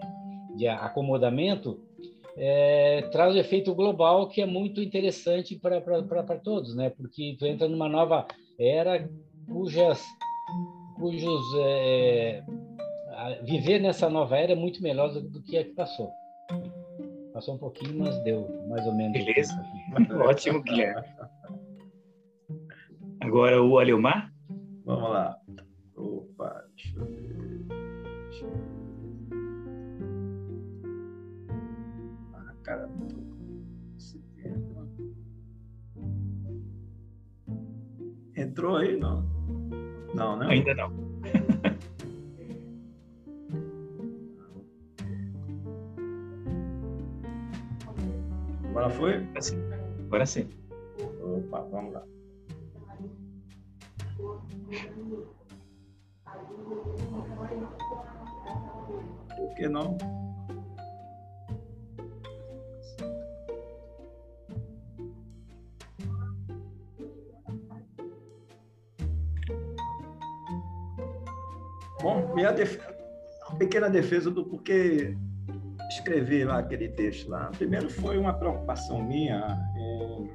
de 0.56 0.68
acomodamento, 0.68 1.80
é, 2.36 3.02
traz 3.12 3.34
o 3.34 3.36
um 3.36 3.40
efeito 3.40 3.74
global 3.74 4.28
que 4.28 4.40
é 4.40 4.46
muito 4.46 4.80
interessante 4.80 5.56
para 5.56 6.38
todos, 6.42 6.74
né? 6.74 6.90
Porque 6.90 7.36
tu 7.38 7.46
entra 7.46 7.68
numa 7.68 7.88
nova 7.88 8.26
era 8.58 9.08
cujas, 9.46 10.04
cujos 10.96 11.42
é, 11.58 12.42
viver 13.42 13.80
nessa 13.80 14.08
nova 14.08 14.36
era 14.36 14.52
é 14.52 14.56
muito 14.56 14.82
melhor 14.82 15.12
do, 15.12 15.20
do 15.20 15.42
que 15.42 15.58
a 15.58 15.64
que 15.64 15.70
passou. 15.70 16.10
Passou 17.32 17.54
um 17.54 17.58
pouquinho, 17.58 17.98
mas 17.98 18.18
deu 18.24 18.48
mais 18.68 18.86
ou 18.86 18.94
menos. 18.94 19.24
Beleza. 19.24 19.54
Ótimo, 20.24 20.62
Guilherme. 20.62 21.04
Agora 23.20 23.62
o 23.62 23.78
Aleomar? 23.78 24.32
Vamos 24.84 25.10
lá. 25.10 25.36
Opa, 25.94 26.64
deixa 26.74 26.98
eu 26.98 27.04
ver. 27.06 27.64
Deixa 28.30 28.44
eu 28.46 28.50
ver. 28.50 28.80
Ah, 32.34 32.54
cara, 32.62 32.88
Entrou 38.36 38.76
aí, 38.76 38.96
não? 38.96 39.22
Não, 40.14 40.36
né? 40.36 40.46
Ainda 40.48 40.74
não. 40.74 40.90
Agora 48.70 48.90
foi? 48.90 49.14
Agora 49.16 49.42
sim. 49.42 49.58
Agora 50.06 50.26
sim. 50.26 50.48
Opa, 51.22 51.60
vamos 51.70 51.92
lá. 51.92 52.02
Por 59.36 59.54
que 59.56 59.68
não? 59.68 59.98
Bom, 72.00 72.34
minha 72.34 72.52
def... 72.52 72.78
uma 73.48 73.58
pequena 73.58 73.90
defesa 73.90 74.30
do 74.30 74.44
porquê 74.46 75.16
escrevi 75.88 76.44
lá 76.44 76.58
aquele 76.58 76.88
texto 76.88 77.28
lá. 77.28 77.50
Primeiro 77.50 77.90
foi 77.90 78.16
uma 78.16 78.32
preocupação 78.32 79.02
minha 79.02 79.58
em 79.76 80.30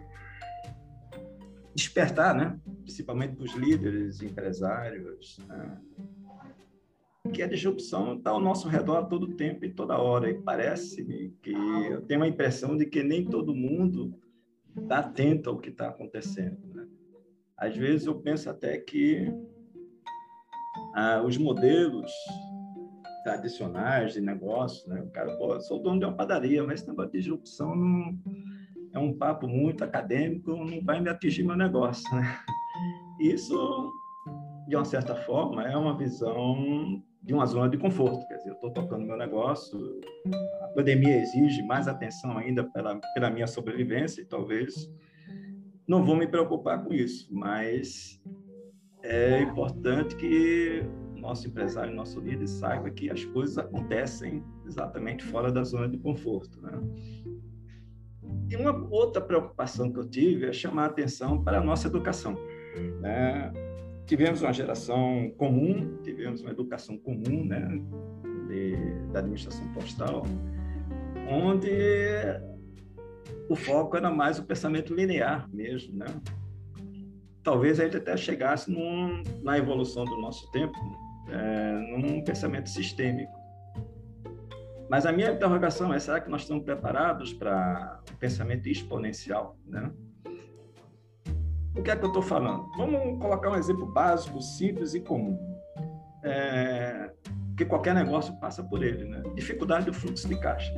despertar, 1.73 2.35
né? 2.35 2.59
Principalmente 2.85 3.35
para 3.35 3.45
os 3.45 3.55
líderes, 3.55 4.21
empresários, 4.21 5.39
né? 5.47 5.81
que 7.33 7.41
a 7.41 7.47
disrupção 7.47 8.15
está 8.15 8.29
ao 8.29 8.39
nosso 8.39 8.69
redor 8.69 9.07
todo 9.07 9.35
tempo 9.35 9.65
e 9.65 9.73
toda 9.73 9.97
hora. 9.97 10.29
E 10.29 10.35
parece-me 10.35 11.33
que 11.41 11.51
eu 11.51 12.01
tenho 12.03 12.21
a 12.21 12.27
impressão 12.27 12.77
de 12.77 12.85
que 12.85 13.01
nem 13.01 13.25
todo 13.25 13.55
mundo 13.55 14.13
está 14.77 14.99
atento 14.99 15.49
ao 15.49 15.57
que 15.57 15.69
está 15.69 15.87
acontecendo. 15.87 16.59
Né? 16.73 16.87
Às 17.57 17.75
vezes 17.75 18.05
eu 18.05 18.15
penso 18.21 18.47
até 18.49 18.77
que 18.77 19.33
ah, 20.93 21.23
os 21.25 21.37
modelos 21.37 22.11
tradicionais 23.23 24.13
de 24.13 24.21
negócio, 24.21 24.87
né? 24.87 25.01
O 25.01 25.09
cara, 25.09 25.35
pô, 25.37 25.59
sou 25.59 25.81
dono 25.81 25.99
de 25.99 26.05
uma 26.05 26.15
padaria, 26.15 26.63
mas 26.63 26.81
esse 26.81 26.89
negócio 26.89 27.11
de 27.11 27.17
disrupção 27.17 27.75
não 27.75 28.19
é 28.93 28.99
um 28.99 29.17
papo 29.17 29.47
muito 29.47 29.83
acadêmico, 29.83 30.55
não 30.55 30.83
vai 30.83 31.01
me 31.01 31.09
atingir 31.09 31.41
meu 31.41 31.55
negócio, 31.55 32.13
né? 32.15 32.39
Isso, 33.19 33.93
de 34.67 34.75
uma 34.75 34.85
certa 34.85 35.15
forma, 35.15 35.63
é 35.63 35.75
uma 35.75 35.97
visão 35.97 37.01
de 37.21 37.33
uma 37.33 37.45
zona 37.45 37.67
de 37.69 37.77
conforto. 37.77 38.27
Quer 38.27 38.37
dizer, 38.37 38.49
eu 38.49 38.55
estou 38.55 38.71
tocando 38.71 39.05
meu 39.05 39.17
negócio, 39.17 39.99
a 40.61 40.67
pandemia 40.69 41.17
exige 41.17 41.63
mais 41.63 41.87
atenção 41.87 42.37
ainda 42.37 42.63
pela, 42.63 42.99
pela 43.13 43.29
minha 43.29 43.47
sobrevivência 43.47 44.21
e 44.21 44.25
talvez 44.25 44.91
não 45.87 46.03
vou 46.03 46.15
me 46.15 46.27
preocupar 46.27 46.83
com 46.83 46.93
isso, 46.93 47.27
mas 47.31 48.21
é 49.03 49.41
importante 49.41 50.15
que 50.15 50.83
nosso 51.15 51.47
empresário, 51.47 51.93
nosso 51.93 52.19
líder 52.19 52.47
saiba 52.47 52.89
que 52.89 53.09
as 53.09 53.25
coisas 53.25 53.57
acontecem 53.57 54.43
exatamente 54.65 55.23
fora 55.23 55.51
da 55.51 55.63
zona 55.63 55.87
de 55.89 55.97
conforto. 55.97 56.61
Né? 56.61 56.71
E 58.49 58.55
uma 58.55 58.87
outra 58.91 59.21
preocupação 59.21 59.91
que 59.91 59.97
eu 59.97 60.07
tive 60.07 60.45
é 60.45 60.53
chamar 60.53 60.83
a 60.83 60.87
atenção 60.87 61.43
para 61.43 61.59
a 61.59 61.63
nossa 61.63 61.87
educação. 61.87 62.37
Né? 63.01 63.51
Tivemos 64.05 64.41
uma 64.41 64.53
geração 64.53 65.31
comum, 65.37 65.97
tivemos 66.03 66.41
uma 66.41 66.51
educação 66.51 66.97
comum 66.97 67.45
né? 67.45 67.67
De, 68.47 68.75
da 69.11 69.19
administração 69.19 69.67
postal, 69.73 70.23
onde 71.27 71.71
o 73.49 73.55
foco 73.55 73.97
era 73.97 74.11
mais 74.11 74.37
o 74.37 74.43
pensamento 74.43 74.93
linear 74.93 75.49
mesmo, 75.51 75.97
né? 75.97 76.05
Talvez 77.43 77.79
a 77.79 77.85
gente 77.85 77.97
até 77.97 78.15
chegasse 78.17 78.71
num, 78.71 79.23
na 79.43 79.57
evolução 79.57 80.05
do 80.05 80.17
nosso 80.17 80.49
tempo 80.51 80.77
é, 81.29 81.97
num 81.97 82.23
pensamento 82.23 82.69
sistêmico. 82.69 83.33
Mas 84.89 85.05
a 85.05 85.11
minha 85.11 85.31
interrogação 85.31 85.93
é: 85.93 85.99
será 85.99 86.19
que 86.19 86.29
nós 86.29 86.41
estamos 86.41 86.63
preparados 86.63 87.33
para 87.33 88.01
o 88.11 88.17
pensamento 88.17 88.67
exponencial? 88.67 89.57
Né? 89.65 89.91
O 91.77 91.83
que 91.83 91.91
é 91.91 91.95
que 91.95 92.03
eu 92.03 92.07
estou 92.07 92.21
falando? 92.21 92.65
Vamos 92.77 93.19
colocar 93.21 93.49
um 93.49 93.55
exemplo 93.55 93.85
básico, 93.85 94.41
simples 94.41 94.93
e 94.93 95.01
comum. 95.01 95.37
É, 96.23 97.11
que 97.57 97.65
qualquer 97.65 97.93
negócio 97.93 98.33
passa 98.39 98.63
por 98.63 98.81
ele, 98.83 99.03
né? 99.05 99.21
Dificuldade 99.35 99.85
do 99.85 99.93
fluxo 99.93 100.27
de 100.27 100.39
caixa. 100.39 100.73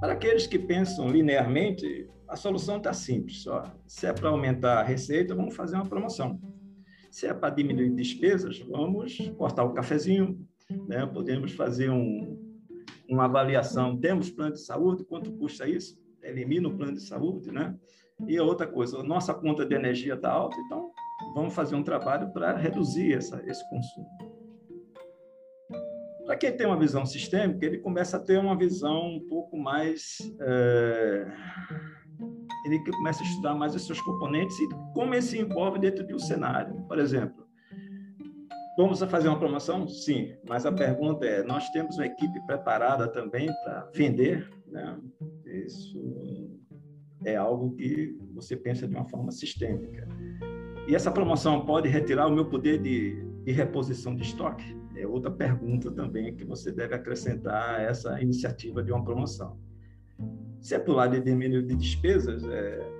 Para 0.00 0.12
aqueles 0.12 0.46
que 0.46 0.58
pensam 0.58 1.08
linearmente, 1.08 2.08
a 2.28 2.36
solução 2.36 2.76
está 2.76 2.92
simples. 2.92 3.46
Ó. 3.46 3.64
Se 3.86 4.06
é 4.06 4.12
para 4.12 4.28
aumentar 4.28 4.78
a 4.78 4.82
receita, 4.82 5.34
vamos 5.34 5.56
fazer 5.56 5.74
uma 5.74 5.86
promoção. 5.86 6.40
Se 7.10 7.26
é 7.26 7.34
para 7.34 7.54
diminuir 7.54 7.90
despesas, 7.94 8.60
vamos 8.60 9.18
cortar 9.36 9.64
o 9.64 9.72
cafezinho, 9.72 10.38
né? 10.86 11.04
podemos 11.06 11.52
fazer 11.52 11.90
um, 11.90 12.38
uma 13.08 13.24
avaliação. 13.24 13.96
Temos 13.98 14.30
plano 14.30 14.52
de 14.52 14.60
saúde, 14.60 15.04
quanto 15.04 15.32
custa 15.32 15.68
isso? 15.68 15.98
Elimina 16.22 16.68
o 16.68 16.76
plano 16.76 16.94
de 16.94 17.02
saúde, 17.02 17.50
né? 17.50 17.74
E 18.26 18.38
outra 18.40 18.66
coisa, 18.66 19.02
nossa 19.02 19.32
conta 19.32 19.64
de 19.64 19.74
energia 19.74 20.14
está 20.14 20.30
alta, 20.30 20.56
então 20.66 20.90
vamos 21.34 21.54
fazer 21.54 21.76
um 21.76 21.82
trabalho 21.82 22.32
para 22.32 22.56
reduzir 22.56 23.14
essa, 23.14 23.42
esse 23.46 23.68
consumo. 23.70 24.08
Para 26.26 26.36
quem 26.36 26.56
tem 26.56 26.66
uma 26.66 26.78
visão 26.78 27.06
sistêmica, 27.06 27.64
ele 27.64 27.78
começa 27.78 28.16
a 28.16 28.20
ter 28.20 28.38
uma 28.38 28.56
visão 28.56 29.14
um 29.14 29.28
pouco 29.28 29.56
mais 29.56 30.18
é 30.40 31.26
ele 32.64 32.78
começa 32.92 33.22
a 33.22 33.26
estudar 33.26 33.54
mais 33.54 33.74
os 33.74 33.86
seus 33.86 34.00
componentes 34.00 34.58
e 34.58 34.68
como 34.94 35.14
ele 35.14 35.22
se 35.22 35.38
envolve 35.38 35.78
dentro 35.78 36.06
de 36.06 36.14
um 36.14 36.18
cenário. 36.18 36.74
Por 36.86 36.98
exemplo, 36.98 37.46
vamos 38.76 39.00
fazer 39.00 39.28
uma 39.28 39.38
promoção? 39.38 39.86
Sim, 39.88 40.34
mas 40.48 40.66
a 40.66 40.72
pergunta 40.72 41.24
é: 41.24 41.42
nós 41.42 41.68
temos 41.70 41.96
uma 41.96 42.06
equipe 42.06 42.40
preparada 42.46 43.08
também 43.08 43.46
para 43.64 43.90
vender? 43.94 44.48
Né? 44.66 44.98
Isso 45.46 45.98
é 47.28 47.36
algo 47.36 47.74
que 47.74 48.16
você 48.34 48.56
pensa 48.56 48.86
de 48.86 48.94
uma 48.94 49.04
forma 49.04 49.30
sistêmica. 49.30 50.06
E 50.86 50.94
essa 50.94 51.10
promoção 51.10 51.64
pode 51.64 51.88
retirar 51.88 52.26
o 52.26 52.34
meu 52.34 52.46
poder 52.46 52.80
de, 52.80 53.22
de 53.44 53.52
reposição 53.52 54.14
de 54.14 54.22
estoque? 54.22 54.76
É 54.96 55.06
outra 55.06 55.30
pergunta 55.30 55.90
também 55.90 56.34
que 56.34 56.44
você 56.44 56.72
deve 56.72 56.94
acrescentar 56.94 57.76
a 57.76 57.82
essa 57.82 58.20
iniciativa 58.20 58.82
de 58.82 58.90
uma 58.90 59.04
promoção. 59.04 59.58
Se 60.60 60.74
é 60.74 60.84
o 60.84 60.92
lado 60.92 61.12
de 61.12 61.20
diminuir 61.20 61.66
de 61.66 61.76
despesas, 61.76 62.42
é, 62.44 62.98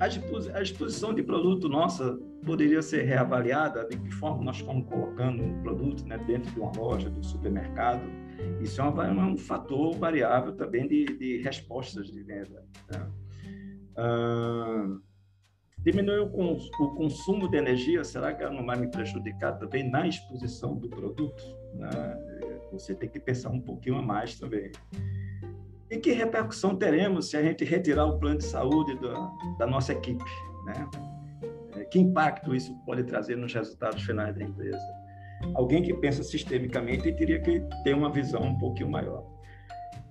a 0.00 0.62
exposição 0.62 1.12
de 1.12 1.22
produto 1.22 1.68
nossa 1.68 2.18
poderia 2.44 2.80
ser 2.80 3.02
reavaliada 3.02 3.86
de 3.86 3.98
que 3.98 4.10
forma 4.12 4.42
nós 4.42 4.56
estamos 4.56 4.86
colocando 4.86 5.42
um 5.42 5.62
produto 5.62 6.06
né, 6.06 6.16
dentro 6.26 6.50
de 6.50 6.58
uma 6.58 6.72
loja, 6.74 7.10
do 7.10 7.22
supermercado. 7.22 8.02
Isso 8.62 8.80
é 8.80 8.84
um, 8.84 9.32
um 9.32 9.36
fator 9.36 9.94
variável 9.96 10.52
também 10.52 10.88
de, 10.88 11.04
de 11.18 11.42
respostas 11.42 12.10
de 12.10 12.22
venda. 12.22 12.64
Né? 12.90 13.06
Ah, 14.02 14.96
diminuir 15.80 16.20
o, 16.20 16.30
cons, 16.30 16.70
o, 16.80 16.94
consumo 16.94 17.50
de 17.50 17.58
energia, 17.58 18.02
será 18.02 18.32
que 18.32 18.48
não 18.48 18.64
vai 18.64 18.78
me 18.78 18.90
prejudicar 18.90 19.58
também 19.58 19.90
na 19.90 20.06
exposição 20.06 20.74
do 20.74 20.88
produto? 20.88 21.42
Né? 21.74 21.90
Você 22.72 22.94
tem 22.94 23.10
que 23.10 23.20
pensar 23.20 23.50
um 23.50 23.60
pouquinho 23.60 23.96
a 23.96 24.02
mais 24.02 24.38
também. 24.38 24.72
E 25.90 25.98
que 25.98 26.12
repercussão 26.12 26.76
teremos 26.76 27.28
se 27.28 27.36
a 27.36 27.42
gente 27.42 27.62
retirar 27.62 28.06
o 28.06 28.18
plano 28.18 28.38
de 28.38 28.44
saúde 28.44 28.98
da, 29.00 29.30
da 29.58 29.66
nossa 29.66 29.92
equipe? 29.92 30.24
Né? 30.64 30.88
É, 31.76 31.84
que 31.84 31.98
impacto 31.98 32.54
isso 32.54 32.74
pode 32.86 33.04
trazer 33.04 33.36
nos 33.36 33.52
resultados 33.52 34.02
finais 34.02 34.34
da 34.34 34.42
empresa? 34.42 34.80
Alguém 35.54 35.82
que 35.82 35.92
pensa 35.92 36.22
sistemicamente 36.22 37.12
teria 37.12 37.40
que 37.40 37.62
ter 37.84 37.94
uma 37.94 38.10
visão 38.10 38.42
um 38.42 38.58
pouquinho 38.58 38.90
maior. 38.90 39.26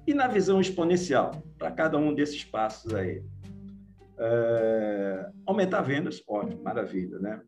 E 0.05 0.13
na 0.13 0.27
visão 0.27 0.59
exponencial, 0.59 1.31
para 1.57 1.71
cada 1.71 1.97
um 1.97 2.13
desses 2.13 2.43
passos 2.43 2.93
aí? 2.93 3.23
É, 4.21 5.29
aumentar 5.45 5.81
vendas, 5.81 6.21
ótimo, 6.27 6.61
maravilha, 6.61 7.19
né? 7.19 7.41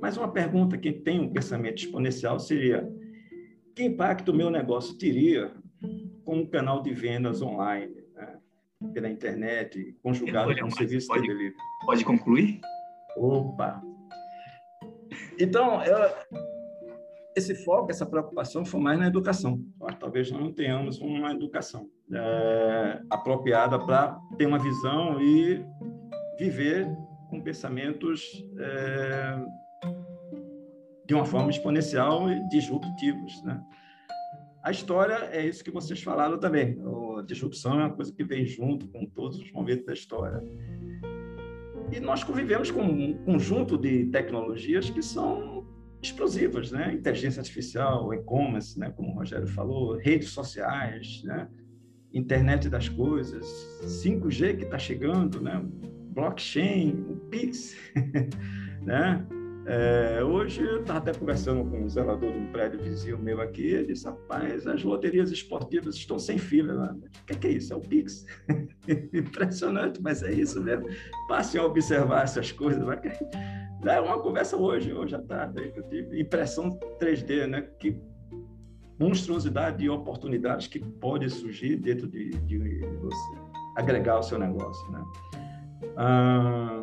Mas 0.00 0.16
uma 0.16 0.32
pergunta 0.32 0.76
que 0.78 0.90
tem 0.90 1.20
um 1.20 1.30
pensamento 1.30 1.78
exponencial 1.78 2.40
seria: 2.40 2.88
que 3.76 3.84
impacto 3.84 4.30
o 4.30 4.34
meu 4.34 4.50
negócio 4.50 4.96
teria 4.96 5.52
com 6.24 6.38
um 6.38 6.46
canal 6.46 6.82
de 6.82 6.92
vendas 6.92 7.42
online, 7.42 7.94
né? 8.14 8.38
pela 8.92 9.08
internet, 9.08 9.94
conjugado 10.02 10.56
com 10.58 10.66
o 10.66 10.70
serviço 10.70 11.08
pode, 11.08 11.22
de 11.22 11.28
delivery? 11.28 11.56
Pode 11.84 12.04
concluir? 12.04 12.60
Opa! 13.16 13.82
Então, 15.38 15.82
eu, 15.84 15.96
esse 17.36 17.54
foco, 17.64 17.90
essa 17.90 18.04
preocupação 18.04 18.64
foi 18.64 18.80
mais 18.80 18.98
na 18.98 19.06
educação. 19.06 19.62
Talvez 20.00 20.30
não 20.30 20.52
tenhamos 20.52 21.00
uma 21.00 21.32
educação 21.32 21.88
é, 22.12 23.00
apropriada 23.08 23.78
para 23.78 24.18
ter 24.36 24.46
uma 24.46 24.58
visão 24.58 25.20
e 25.20 25.64
viver 26.38 26.86
com 27.28 27.42
pensamentos 27.42 28.44
é, 28.58 29.38
de 31.06 31.14
uma 31.14 31.24
forma 31.24 31.50
exponencial 31.50 32.30
e 32.30 32.48
disruptivos, 32.48 33.42
né? 33.42 33.62
A 34.62 34.70
história 34.70 35.30
é 35.32 35.46
isso 35.46 35.64
que 35.64 35.70
vocês 35.70 36.02
falaram 36.02 36.38
também. 36.38 36.78
A 37.18 37.22
disrupção 37.22 37.80
é 37.80 37.84
uma 37.84 37.94
coisa 37.94 38.12
que 38.12 38.24
vem 38.24 38.44
junto 38.44 38.86
com 38.88 39.06
todos 39.06 39.38
os 39.38 39.50
momentos 39.52 39.86
da 39.86 39.92
história. 39.92 40.42
E 41.90 42.00
nós 42.00 42.22
convivemos 42.22 42.70
com 42.70 42.82
um 42.82 43.14
conjunto 43.24 43.78
de 43.78 44.06
tecnologias 44.06 44.90
que 44.90 45.00
são 45.00 45.66
explosivas, 46.02 46.70
né? 46.70 46.92
Inteligência 46.92 47.40
artificial, 47.40 48.12
e-commerce, 48.12 48.78
né? 48.78 48.90
Como 48.90 49.10
o 49.10 49.14
Rogério 49.14 49.46
falou, 49.46 49.96
redes 49.96 50.28
sociais, 50.30 51.22
né? 51.24 51.48
Internet 52.12 52.68
das 52.68 52.88
coisas, 52.88 53.46
5G 53.82 54.56
que 54.56 54.64
está 54.64 54.78
chegando, 54.78 55.40
né? 55.40 55.64
Blockchain, 56.18 57.06
o 57.08 57.16
Pix, 57.30 57.76
né? 58.82 59.24
É, 59.66 60.24
hoje 60.24 60.64
eu 60.64 60.80
estava 60.80 60.98
até 60.98 61.14
conversando 61.14 61.62
com 61.70 61.84
um 61.84 61.88
zelador 61.88 62.32
de 62.32 62.38
um 62.38 62.50
prédio 62.50 62.82
vizinho 62.82 63.18
meu 63.18 63.40
aqui, 63.40 63.66
ele 63.66 63.92
disse, 63.92 64.04
rapaz, 64.06 64.66
as 64.66 64.82
loterias 64.82 65.30
esportivas 65.30 65.94
estão 65.94 66.18
sem 66.18 66.36
fila. 66.36 66.72
Né? 66.74 66.98
O 67.22 67.26
que 67.26 67.32
é, 67.34 67.36
que 67.36 67.46
é 67.46 67.50
isso? 67.52 67.72
É 67.72 67.76
o 67.76 67.80
Pix. 67.80 68.26
Impressionante, 69.14 70.02
mas 70.02 70.24
é 70.24 70.32
isso 70.32 70.60
mesmo. 70.60 70.88
Passe 71.28 71.56
a 71.56 71.64
observar 71.64 72.24
essas 72.24 72.50
coisas. 72.50 72.82
É 73.86 74.00
uma 74.00 74.20
conversa 74.20 74.56
hoje, 74.56 74.92
hoje 74.92 75.14
à 75.14 75.20
tarde, 75.20 75.72
eu 75.76 75.88
tive. 75.88 76.20
Impressão 76.20 76.76
3D, 77.00 77.46
né? 77.46 77.62
Que 77.78 77.96
monstruosidade 78.98 79.78
de 79.78 79.88
oportunidades 79.88 80.66
que 80.66 80.80
pode 80.80 81.30
surgir 81.30 81.76
dentro 81.76 82.08
de, 82.08 82.30
de 82.30 82.58
você 83.00 83.38
agregar 83.76 84.14
ao 84.14 84.22
seu 84.24 84.38
negócio, 84.38 84.90
né? 84.90 85.04
Ah, 85.96 86.82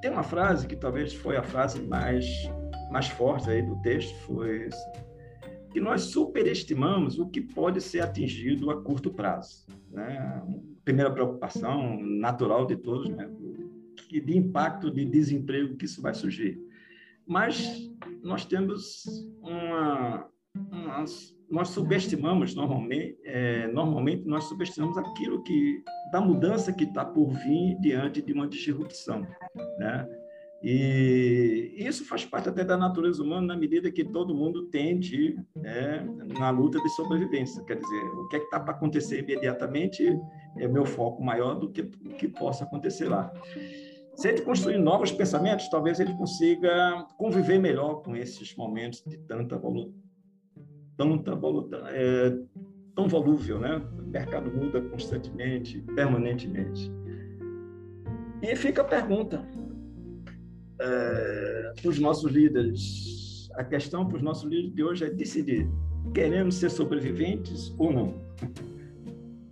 tem 0.00 0.10
uma 0.10 0.22
frase 0.22 0.66
que 0.66 0.76
talvez 0.76 1.14
foi 1.14 1.36
a 1.36 1.42
frase 1.42 1.80
mais, 1.82 2.26
mais 2.90 3.08
forte 3.08 3.50
aí 3.50 3.62
do 3.62 3.80
texto, 3.82 4.14
foi 4.20 4.68
que 5.72 5.80
nós 5.80 6.02
superestimamos 6.02 7.18
o 7.18 7.28
que 7.28 7.40
pode 7.40 7.80
ser 7.80 8.00
atingido 8.00 8.70
a 8.70 8.82
curto 8.82 9.12
prazo. 9.12 9.66
Né? 9.90 10.42
Primeira 10.84 11.12
preocupação 11.12 12.00
natural 12.02 12.66
de 12.66 12.76
todos, 12.76 13.08
né? 13.08 13.30
de 14.10 14.36
impacto 14.36 14.90
de 14.90 15.04
desemprego 15.04 15.76
que 15.76 15.84
isso 15.84 16.02
vai 16.02 16.14
surgir. 16.14 16.58
Mas 17.26 17.88
nós 18.22 18.44
temos 18.44 19.04
uma, 19.40 20.26
uma 20.72 21.04
nós 21.50 21.68
subestimamos 21.70 22.54
normalmente, 22.54 23.18
é, 23.24 23.66
normalmente 23.68 24.24
nós 24.26 24.44
subestimamos 24.44 24.96
aquilo 24.96 25.42
que 25.42 25.82
da 26.12 26.20
mudança 26.20 26.72
que 26.72 26.84
está 26.84 27.04
por 27.04 27.30
vir 27.30 27.76
diante 27.80 28.22
de 28.22 28.32
uma 28.32 28.46
disrupção, 28.46 29.26
né? 29.78 30.08
E 30.62 31.74
isso 31.78 32.06
faz 32.06 32.24
parte 32.26 32.50
até 32.50 32.62
da 32.62 32.76
natureza 32.76 33.22
humana 33.22 33.46
na 33.46 33.56
medida 33.56 33.90
que 33.90 34.04
todo 34.04 34.34
mundo 34.34 34.66
tende 34.66 35.38
é, 35.64 36.04
na 36.38 36.50
luta 36.50 36.78
de 36.82 36.88
sobrevivência. 36.90 37.64
Quer 37.64 37.78
dizer, 37.78 38.04
o 38.04 38.28
que 38.28 38.36
é 38.36 38.40
está 38.40 38.60
para 38.60 38.74
acontecer 38.74 39.20
imediatamente 39.20 40.04
é 40.58 40.68
meu 40.68 40.84
foco 40.84 41.22
maior 41.22 41.54
do 41.54 41.70
que 41.70 41.80
o 41.80 42.10
que 42.10 42.28
possa 42.28 42.64
acontecer 42.64 43.08
lá. 43.08 43.32
Se 44.14 44.28
ele 44.28 44.42
construir 44.42 44.76
novos 44.76 45.10
pensamentos, 45.10 45.66
talvez 45.70 45.98
ele 45.98 46.12
consiga 46.12 47.06
conviver 47.16 47.58
melhor 47.58 48.02
com 48.02 48.14
esses 48.14 48.54
momentos 48.54 49.02
de 49.06 49.16
tanta 49.16 49.56
tão, 51.00 51.24
é, 51.88 52.38
tão 52.94 53.08
volúvel, 53.08 53.58
né? 53.58 53.82
O 53.98 54.02
mercado 54.02 54.50
muda 54.50 54.82
constantemente, 54.82 55.80
permanentemente. 55.94 56.92
E 58.42 58.54
fica 58.54 58.82
a 58.82 58.84
pergunta 58.84 59.42
é, 60.78 61.72
para 61.80 61.88
os 61.88 61.98
nossos 61.98 62.30
líderes. 62.30 63.48
A 63.54 63.64
questão 63.64 64.06
para 64.06 64.18
os 64.18 64.22
nossos 64.22 64.44
líderes 64.44 64.74
de 64.74 64.84
hoje 64.84 65.04
é 65.06 65.10
decidir: 65.10 65.66
queremos 66.12 66.56
ser 66.56 66.70
sobreviventes 66.70 67.74
ou 67.78 67.92
não? 67.92 68.14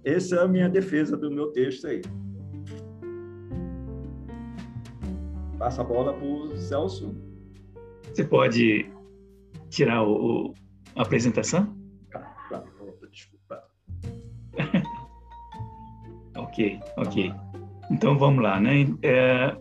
Essa 0.05 0.37
é 0.37 0.43
a 0.43 0.49
minha 0.49 0.69
defesa 0.69 1.17
do 1.17 1.31
meu 1.31 1.51
texto 1.53 1.87
aí. 1.87 2.03
Passa 5.59 5.81
a 5.81 5.85
bola 5.85 6.13
para 6.13 6.27
o 6.27 6.57
Celso. 6.57 7.17
Você 8.13 8.25
pode 8.25 8.91
tirar 9.69 10.07
o, 10.07 10.55
apresentação? 10.99 11.75
Tá, 12.11 12.21
tá, 12.51 12.65
desculpa. 13.11 13.63
ok, 16.37 16.81
ok. 16.97 17.33
Então 17.91 18.19
vamos 18.19 18.43
lá, 18.43 18.61
né? 18.61 18.87
É... 19.03 19.57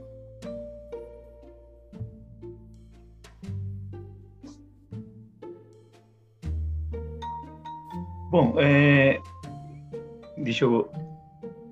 Bom, 8.30 8.56
é... 8.60 9.20
deixa 10.38 10.66
eu 10.66 10.92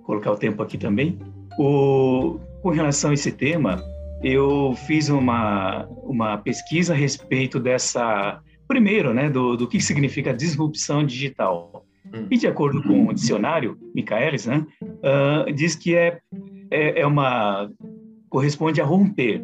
colocar 0.03 0.31
o 0.31 0.37
tempo 0.37 0.61
aqui 0.61 0.77
também. 0.77 1.19
O... 1.57 2.39
Com 2.61 2.69
relação 2.69 3.11
a 3.11 3.13
esse 3.13 3.31
tema, 3.31 3.83
eu 4.23 4.73
fiz 4.87 5.09
uma, 5.09 5.85
uma 6.03 6.37
pesquisa 6.37 6.93
a 6.93 6.95
respeito 6.95 7.59
dessa 7.59 8.41
primeiro, 8.67 9.13
né, 9.13 9.29
do, 9.29 9.55
do 9.55 9.67
que 9.67 9.79
significa 9.79 10.33
disrupção 10.33 11.05
digital. 11.05 11.85
Hum. 12.13 12.27
E 12.29 12.37
de 12.37 12.47
acordo 12.47 12.81
com 12.83 13.07
o 13.07 13.13
dicionário, 13.13 13.77
Michaelis, 13.93 14.45
né, 14.45 14.65
uh, 14.81 15.51
diz 15.53 15.75
que 15.75 15.95
é, 15.95 16.19
é, 16.71 17.01
é, 17.01 17.07
uma 17.07 17.69
corresponde 18.29 18.81
a 18.81 18.85
romper. 18.85 19.43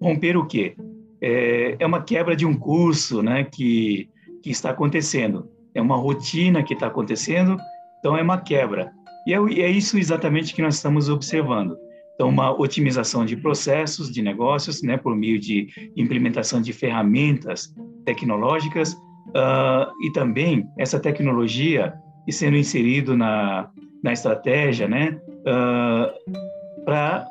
Romper 0.00 0.36
o 0.36 0.46
quê? 0.46 0.74
É, 1.20 1.76
é 1.78 1.86
uma 1.86 2.02
quebra 2.02 2.34
de 2.34 2.46
um 2.46 2.54
curso, 2.54 3.22
né, 3.22 3.44
que 3.44 4.08
que 4.42 4.50
está 4.50 4.70
acontecendo. 4.70 5.48
É 5.74 5.80
uma 5.80 5.96
rotina 5.96 6.62
que 6.62 6.74
está 6.74 6.86
acontecendo, 6.86 7.56
então 7.98 8.16
é 8.16 8.22
uma 8.22 8.38
quebra. 8.38 8.90
E 9.26 9.34
é, 9.34 9.36
é 9.36 9.70
isso 9.70 9.98
exatamente 9.98 10.54
que 10.54 10.62
nós 10.62 10.76
estamos 10.76 11.08
observando. 11.08 11.76
Então, 12.20 12.28
uma 12.28 12.52
otimização 12.52 13.24
de 13.24 13.34
processos, 13.34 14.12
de 14.12 14.20
negócios, 14.20 14.82
né, 14.82 14.98
por 14.98 15.16
meio 15.16 15.40
de 15.40 15.68
implementação 15.96 16.60
de 16.60 16.70
ferramentas 16.70 17.74
tecnológicas 18.04 18.92
uh, 18.92 19.90
e 20.02 20.12
também 20.12 20.68
essa 20.78 21.00
tecnologia 21.00 21.94
sendo 22.28 22.58
inserido 22.58 23.16
na, 23.16 23.70
na 24.04 24.12
estratégia, 24.12 24.86
né, 24.86 25.18
uh, 25.46 26.84
para 26.84 27.26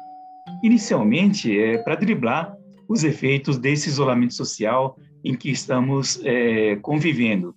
inicialmente 0.64 1.56
é, 1.56 1.78
para 1.78 1.94
driblar 1.94 2.52
os 2.90 3.04
efeitos 3.04 3.60
desse 3.60 3.90
isolamento 3.90 4.34
social 4.34 4.98
em 5.24 5.36
que 5.36 5.52
estamos 5.52 6.20
é, 6.26 6.78
convivendo. 6.78 7.54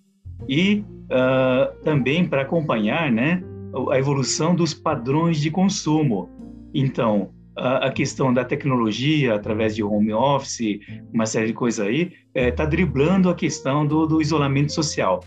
E 0.46 0.84
uh, 1.06 1.82
também 1.82 2.28
para 2.28 2.42
acompanhar, 2.42 3.10
né, 3.10 3.42
a 3.90 3.98
evolução 3.98 4.54
dos 4.54 4.74
padrões 4.74 5.40
de 5.40 5.50
consumo 5.50 6.28
então, 6.74 7.30
a, 7.56 7.90
questão 7.90 8.32
da 8.32 8.44
tecnologia, 8.44 9.34
através 9.34 9.74
de 9.74 9.82
home 9.82 10.12
office, 10.12 10.80
uma 11.12 11.26
série 11.26 11.48
de 11.48 11.52
coisas 11.52 11.86
aí, 11.86 12.12
está 12.34 12.40
é, 12.40 12.50
tá 12.50 12.64
driblando 12.64 13.28
a 13.28 13.34
questão 13.34 13.86
do, 13.86 14.06
do 14.06 14.22
isolamento 14.22 14.72
social. 14.72 15.22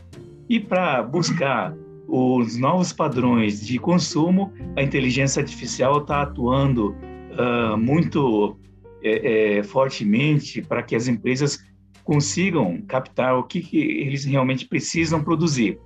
E 0.49 0.59
para 0.59 1.03
buscar 1.03 1.75
os 2.07 2.57
novos 2.57 2.93
padrões 2.93 3.65
de 3.65 3.79
consumo, 3.79 4.51
a 4.75 4.83
inteligência 4.83 5.41
artificial 5.41 5.99
está 5.99 6.21
atuando 6.21 6.95
uh, 7.31 7.77
muito 7.77 8.57
é, 9.03 9.57
é, 9.57 9.63
fortemente 9.63 10.61
para 10.61 10.83
que 10.83 10.95
as 10.95 11.07
empresas 11.07 11.59
consigam 12.03 12.81
captar 12.87 13.35
o 13.35 13.43
que, 13.43 13.61
que, 13.61 13.77
eles 13.77 14.25
realmente 14.25 14.67
precisam 14.67 15.23
produzir. 15.23 15.79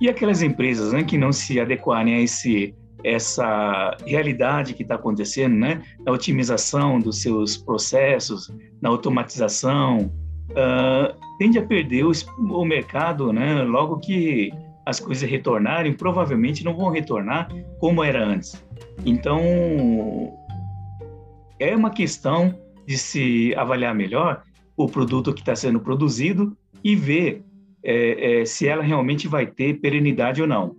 E 0.00 0.08
aquelas 0.08 0.42
empresas 0.42 0.92
né, 0.92 1.02
que 1.02 1.16
não 1.16 1.32
se 1.32 1.58
adequarem 1.58 2.14
a 2.14 2.20
esse 2.20 2.74
essa 3.04 3.96
realidade 4.06 4.74
que 4.74 4.82
está 4.82 4.94
acontecendo, 4.94 5.54
né? 5.54 5.82
Na 6.04 6.12
otimização 6.12 6.98
dos 6.98 7.22
seus 7.22 7.56
processos, 7.56 8.52
na 8.80 8.88
automatização, 8.88 10.12
uh, 10.50 11.16
tende 11.38 11.58
a 11.58 11.62
perder 11.62 12.04
o, 12.04 12.12
o 12.38 12.64
mercado, 12.64 13.32
né? 13.32 13.62
Logo 13.62 13.98
que 13.98 14.52
as 14.84 14.98
coisas 14.98 15.28
retornarem, 15.28 15.92
provavelmente 15.92 16.64
não 16.64 16.76
vão 16.76 16.90
retornar 16.90 17.48
como 17.78 18.02
era 18.02 18.24
antes. 18.24 18.64
Então, 19.04 19.40
é 21.58 21.74
uma 21.74 21.90
questão 21.90 22.54
de 22.86 22.98
se 22.98 23.54
avaliar 23.54 23.94
melhor 23.94 24.42
o 24.76 24.86
produto 24.86 25.32
que 25.32 25.40
está 25.40 25.54
sendo 25.54 25.80
produzido 25.80 26.56
e 26.82 26.96
ver 26.96 27.44
é, 27.84 28.40
é, 28.40 28.44
se 28.44 28.66
ela 28.66 28.82
realmente 28.82 29.28
vai 29.28 29.46
ter 29.46 29.74
perenidade 29.80 30.40
ou 30.42 30.48
não. 30.48 30.74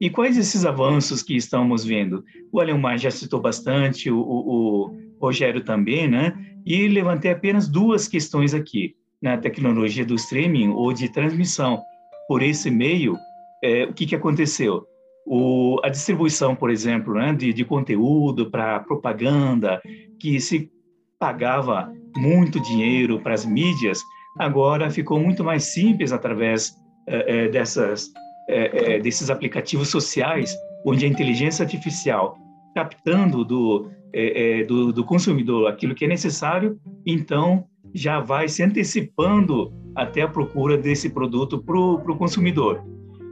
E 0.00 0.10
quais 0.10 0.36
esses 0.36 0.64
avanços 0.64 1.22
que 1.22 1.36
estamos 1.36 1.84
vendo? 1.84 2.24
O 2.52 2.60
Alemar 2.60 2.98
já 2.98 3.10
citou 3.10 3.40
bastante, 3.40 4.10
o, 4.10 4.18
o, 4.18 4.86
o 4.88 4.96
Rogério 5.20 5.64
também, 5.64 6.08
né? 6.08 6.34
E 6.64 6.86
levantei 6.88 7.30
apenas 7.30 7.68
duas 7.68 8.06
questões 8.06 8.52
aqui 8.52 8.94
na 9.22 9.38
tecnologia 9.38 10.04
do 10.04 10.14
streaming 10.14 10.68
ou 10.68 10.92
de 10.92 11.08
transmissão 11.08 11.80
por 12.28 12.42
esse 12.42 12.70
meio. 12.70 13.16
É, 13.62 13.84
o 13.84 13.94
que, 13.94 14.06
que 14.06 14.14
aconteceu? 14.14 14.84
O, 15.26 15.80
a 15.82 15.88
distribuição, 15.88 16.54
por 16.54 16.70
exemplo, 16.70 17.14
né, 17.14 17.32
de, 17.32 17.52
de 17.52 17.64
conteúdo 17.64 18.50
para 18.50 18.80
propaganda, 18.80 19.80
que 20.20 20.38
se 20.40 20.70
pagava 21.18 21.92
muito 22.16 22.60
dinheiro 22.60 23.20
para 23.20 23.34
as 23.34 23.44
mídias, 23.44 24.00
agora 24.38 24.90
ficou 24.90 25.18
muito 25.18 25.42
mais 25.42 25.72
simples 25.72 26.12
através 26.12 26.74
é, 27.08 27.44
é, 27.44 27.48
dessas, 27.48 28.12
é, 28.48 28.94
é 28.94 28.98
desses 29.00 29.30
aplicativos 29.30 29.88
sociais, 29.88 30.56
onde 30.84 31.04
a 31.04 31.08
inteligência 31.08 31.62
artificial 31.64 32.38
captando 32.74 33.42
do, 33.42 33.90
é, 34.12 34.60
é, 34.60 34.64
do, 34.64 34.92
do, 34.92 35.02
consumidor 35.02 35.66
aquilo 35.66 35.94
que 35.94 36.04
é 36.04 36.08
necessário, 36.08 36.78
então 37.06 37.64
já 37.94 38.20
vai 38.20 38.48
se 38.48 38.62
antecipando 38.62 39.72
até 39.94 40.20
a 40.20 40.28
procura 40.28 40.76
desse 40.76 41.08
produto 41.08 41.58
para 41.58 41.78
o 41.78 42.16
consumidor. 42.16 42.84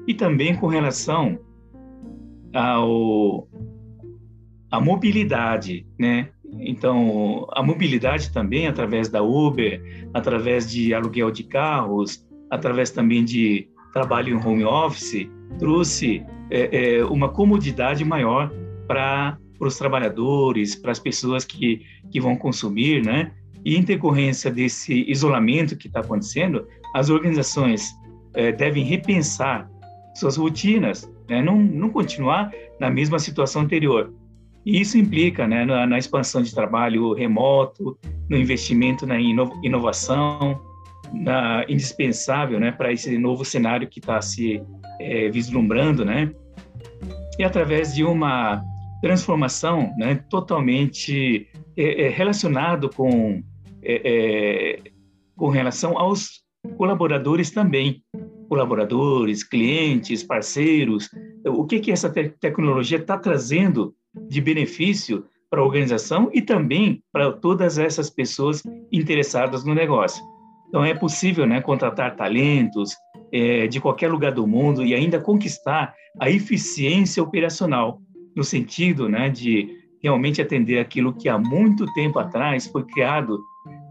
E 0.09 0.15
também 0.15 0.57
com 0.57 0.67
relação 0.67 1.39
ao 2.55 3.47
a 4.71 4.81
mobilidade, 4.81 5.87
né? 5.99 6.31
Então, 6.59 7.47
a 7.53 7.63
mobilidade 7.63 8.33
também 8.33 8.67
através 8.67 9.09
da 9.09 9.23
Uber, 9.23 9.83
através 10.15 10.71
de 10.71 10.95
aluguel 10.95 11.31
de 11.31 11.45
carros, 11.45 12.27
através 12.51 12.91
também 12.91 13.25
de 13.25 13.69
trabalho 13.95 14.37
em 14.37 14.47
home 14.47 14.65
office, 14.65 15.29
trouxe 15.59 16.23
é, 16.51 16.99
é, 16.99 17.05
uma 17.05 17.29
comodidade 17.29 18.05
maior 18.05 18.53
para 18.89 19.39
os 19.61 19.79
trabalhadores, 19.79 20.75
para 20.75 20.93
as 20.93 20.99
pessoas 20.99 21.45
que, 21.45 21.87
que 22.11 22.21
vão 22.21 22.37
consumir, 22.37 23.03
né? 23.03 23.31
E 23.65 23.77
em 23.77 23.83
decorrência 23.83 24.51
desse 24.51 25.09
isolamento 25.09 25.77
que 25.77 25.87
está 25.87 26.01
acontecendo, 26.01 26.67
as 26.93 27.09
organizações 27.09 27.95
é, 28.35 28.53
devem 28.53 28.85
repensar 28.85 29.71
suas 30.15 30.37
rotinas, 30.37 31.11
né? 31.29 31.41
não, 31.41 31.57
não 31.57 31.89
continuar 31.89 32.53
na 32.79 32.91
mesma 32.91 33.19
situação 33.19 33.63
anterior. 33.63 34.13
E 34.67 34.81
isso 34.81 34.99
implica 34.99 35.47
né, 35.47 35.65
na, 35.65 35.87
na, 35.87 35.99
expansão 35.99 36.43
de 36.43 36.55
trabalho 36.55 37.13
remoto, 37.15 37.99
no 38.29 38.37
investimento 38.37 39.07
na 39.07 39.19
ino, 39.21 39.59
inovação, 39.63 40.61
na, 41.13 41.65
indispensável 41.69 42.59
né, 42.59 42.73
para 42.73 42.93
esse 42.93 43.17
novo 43.19 43.45
cenário 43.45 43.89
que 43.89 44.01
está 44.01 44.21
se 44.21 44.63
é, 45.01 45.29
vislumbrando, 45.29 46.05
né? 46.05 46.33
E 47.39 47.45
através 47.45 47.95
de 47.95 48.05
uma 48.05 48.63
transformação 49.03 49.93
né, 49.99 50.25
totalmente 50.31 51.49
é, 51.77 52.07
é, 52.07 52.09
relacionado 52.09 52.89
com, 52.89 53.43
é, 53.83 54.79
é 54.85 54.91
com 55.37 55.49
relação 55.49 55.99
aos 55.99 56.43
colaboradores 56.79 57.51
também, 57.51 58.03
colaboradores, 58.49 59.43
clientes, 59.43 60.23
parceiros, 60.23 61.11
o 61.45 61.67
que 61.67 61.81
que 61.81 61.93
essa 61.93 62.09
te 62.09 62.31
tecnologia 62.41 62.97
está 62.97 63.19
trazendo 63.19 63.95
de 64.29 64.41
benefício 64.41 65.25
para 65.51 65.61
a 65.61 65.65
organização 65.65 66.31
e 66.33 66.41
também 66.41 67.03
para 67.13 67.33
todas 67.33 67.79
essas 67.79 68.09
pessoas 68.09 68.63
interessadas 68.91 69.65
no 69.65 69.75
negócio. 69.75 70.25
Então 70.75 70.85
é 70.85 70.93
possível, 70.93 71.47
né, 71.47 71.61
contratar 71.61 72.17
talentos 72.17 72.97
é, 73.31 73.69
de 73.69 73.81
qualquer 73.81 74.11
lugar 74.11 74.33
do 74.33 74.45
mundo 74.45 74.85
e 74.85 74.93
ainda 74.93 75.21
conquistar 75.21 75.95
a 76.21 76.29
eficiência 76.29 77.23
operacional 77.23 78.01
no 78.35 78.43
sentido 78.43 79.09
né, 79.09 79.31
de 79.31 79.69
realmente 80.03 80.43
atender 80.43 80.81
aquilo 80.81 81.15
que 81.15 81.29
há 81.29 81.39
muito 81.39 81.87
tempo 81.95 82.19
atrás 82.19 82.67
foi 82.67 82.83
criado 82.83 83.39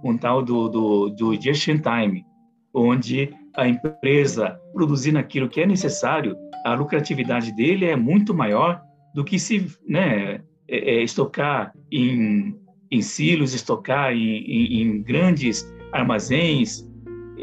um 0.03 0.17
tal 0.17 0.43
do, 0.43 0.67
do, 0.67 1.09
do 1.11 1.41
just 1.41 1.69
in 1.69 1.77
time, 1.77 2.25
onde 2.73 3.33
a 3.55 3.65
empresa 3.65 4.59
produzindo 4.73 5.17
aquilo 5.17 5.47
que 5.47 5.61
é 5.61 5.65
necessário, 5.65 6.35
a 6.65 6.73
lucratividade 6.73 7.55
dele 7.55 7.85
é 7.85 7.95
muito 7.95 8.33
maior 8.33 8.81
do 9.15 9.23
que 9.23 9.39
se 9.39 9.71
né, 9.87 10.41
é, 10.67 10.95
é, 10.97 11.01
estocar 11.01 11.71
em, 11.89 12.53
em 12.91 13.01
silos, 13.01 13.53
estocar 13.53 14.11
em, 14.11 14.19
em, 14.19 14.81
em, 14.81 15.01
grandes 15.01 15.65
armazéns, 15.93 16.85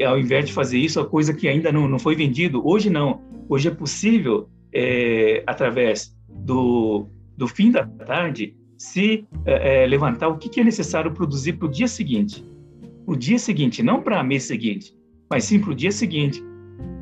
ao 0.05 0.19
invés 0.19 0.45
de 0.45 0.53
fazer 0.53 0.77
isso, 0.77 0.99
a 0.99 1.05
coisa 1.05 1.33
que 1.33 1.47
ainda 1.47 1.71
não, 1.71 1.87
não 1.87 1.97
foi 1.97 2.15
vendido. 2.15 2.61
Hoje 2.67 2.89
não. 2.89 3.21
Hoje 3.49 3.67
é 3.67 3.71
possível, 3.71 4.49
é, 4.73 5.43
através 5.47 6.15
do, 6.29 7.07
do 7.37 7.47
fim 7.47 7.71
da 7.71 7.85
tarde, 7.85 8.55
se 8.77 9.25
é, 9.45 9.83
é 9.83 9.87
levantar 9.87 10.27
o 10.27 10.37
que, 10.37 10.49
que 10.49 10.59
é 10.59 10.63
necessário 10.63 11.11
produzir 11.11 11.53
para 11.53 11.67
o 11.67 11.71
dia 11.71 11.87
seguinte. 11.87 12.45
O 13.05 13.15
dia 13.15 13.39
seguinte, 13.39 13.81
não 13.83 14.01
para 14.01 14.19
a 14.19 14.23
mês 14.23 14.43
seguinte, 14.43 14.95
mas 15.29 15.45
sim 15.45 15.59
para 15.59 15.71
o 15.71 15.75
dia 15.75 15.91
seguinte. 15.91 16.43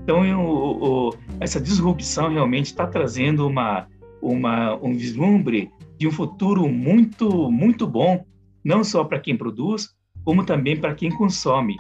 Então, 0.04 0.26
eu, 0.26 1.14
essa 1.40 1.60
disrupção 1.60 2.30
realmente 2.30 2.68
está 2.68 2.88
trazendo 2.88 3.46
uma, 3.46 3.88
uma, 4.22 4.76
um 4.76 4.94
vislumbre 4.94 5.72
de 5.98 6.08
um 6.08 6.12
futuro 6.12 6.68
muito, 6.68 7.52
muito 7.52 7.86
bom, 7.86 8.26
não 8.64 8.84
só 8.84 9.04
para 9.04 9.20
quem 9.20 9.38
produz, 9.38 9.90
como 10.24 10.46
também 10.46 10.78
para 10.78 10.94
quem 10.94 11.12
consome. 11.12 11.78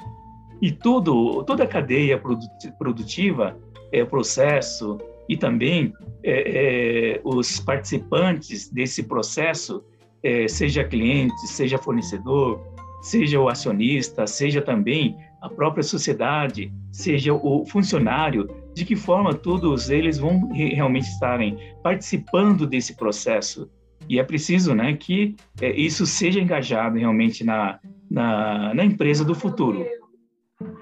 E 0.61 0.71
tudo, 0.71 1.43
toda 1.43 1.63
a 1.63 1.67
cadeia 1.67 2.21
produtiva, 2.77 3.57
é, 3.91 4.03
o 4.03 4.07
processo, 4.07 4.97
e 5.27 5.37
também 5.37 5.93
é, 6.23 7.13
é, 7.15 7.21
os 7.23 7.59
participantes 7.59 8.69
desse 8.69 9.03
processo, 9.03 9.83
é, 10.23 10.47
seja 10.47 10.83
cliente, 10.83 11.47
seja 11.47 11.77
fornecedor, 11.77 12.59
seja 13.01 13.39
o 13.39 13.47
acionista, 13.47 14.27
seja 14.27 14.61
também 14.61 15.15
a 15.41 15.47
própria 15.47 15.83
sociedade, 15.83 16.73
seja 16.91 17.33
o 17.33 17.65
funcionário, 17.65 18.49
de 18.73 18.83
que 18.83 18.95
forma 18.95 19.33
todos 19.33 19.89
eles 19.89 20.17
vão 20.17 20.51
realmente 20.51 21.07
estarem 21.07 21.57
participando 21.81 22.67
desse 22.67 22.95
processo. 22.95 23.69
E 24.07 24.19
é 24.19 24.23
preciso 24.23 24.73
né, 24.73 24.93
que 24.93 25.35
é, 25.61 25.71
isso 25.71 26.05
seja 26.05 26.39
engajado 26.39 26.97
realmente 26.97 27.43
na, 27.43 27.79
na, 28.09 28.73
na 28.73 28.83
empresa 28.83 29.23
do 29.23 29.35
futuro. 29.35 29.85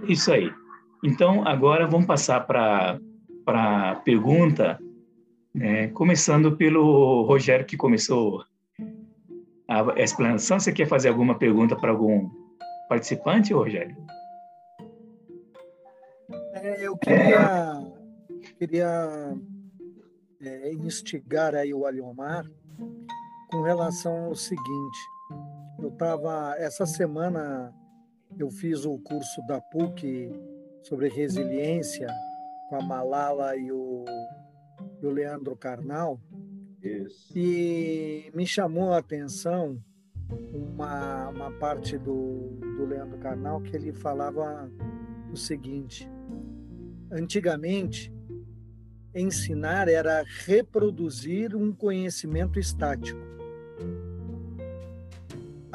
Isso 0.08 0.32
aí. 0.32 0.52
Então, 1.04 1.48
agora 1.48 1.88
vamos 1.88 2.08
passar 2.08 2.42
para 2.48 3.00
a 3.48 3.96
pergunta, 3.96 4.80
né, 5.54 5.88
começando 5.90 6.56
pelo 6.56 7.24
Rogério, 7.24 7.66
que 7.66 7.78
começou 7.78 8.44
a 9.68 10.02
explanação. 10.02 10.60
Você 10.60 10.72
quer 10.72 10.88
fazer 10.88 11.10
alguma 11.10 11.38
pergunta 11.38 11.76
para 11.76 11.92
algum 11.92 12.30
participante, 12.90 13.54
Rogério? 13.54 13.96
É, 16.54 16.88
eu 16.88 16.98
queria, 16.98 17.74
queria 18.58 19.38
é, 20.42 20.72
instigar 20.74 21.54
aí 21.54 21.74
o 21.74 21.86
Aliomar 21.86 22.46
com 23.52 23.62
relação 23.62 24.26
ao 24.26 24.36
seguinte. 24.36 25.17
Eu 25.80 25.90
estava, 25.90 26.56
essa 26.58 26.86
semana, 26.86 27.74
eu 28.38 28.50
fiz 28.50 28.86
o 28.86 28.98
curso 29.00 29.46
da 29.48 29.62
PUC 29.62 30.32
sobre 30.82 31.08
resiliência 31.10 32.08
com 32.70 32.78
a 32.78 32.82
Malala 32.82 33.56
e 33.56 33.72
o, 33.72 34.04
e 35.02 35.06
o 35.06 35.10
Leandro 35.10 35.56
Carnal. 35.56 36.20
Isso. 36.82 37.32
E 37.36 38.32
me 38.34 38.46
chamou 38.46 38.94
a 38.94 38.98
atenção 38.98 39.82
uma, 40.52 41.30
uma 41.30 41.52
parte 41.52 41.98
do, 41.98 42.58
do 42.60 42.86
Leandro 42.86 43.18
Carnal 43.20 43.62
que 43.62 43.76
ele 43.76 43.94
falava 43.94 44.72
o 45.32 45.38
seguinte: 45.38 46.10
antigamente, 47.12 48.14
ensinar 49.14 49.88
era 49.88 50.24
reproduzir 50.46 51.56
um 51.56 51.74
conhecimento 51.74 52.60
estático. 52.60 53.20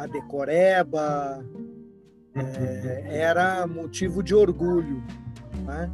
A 0.02 0.06
decoreba 0.08 1.44
é, 2.34 3.18
era 3.18 3.64
motivo 3.68 4.20
de 4.20 4.34
orgulho. 4.34 5.00
Né? 5.64 5.88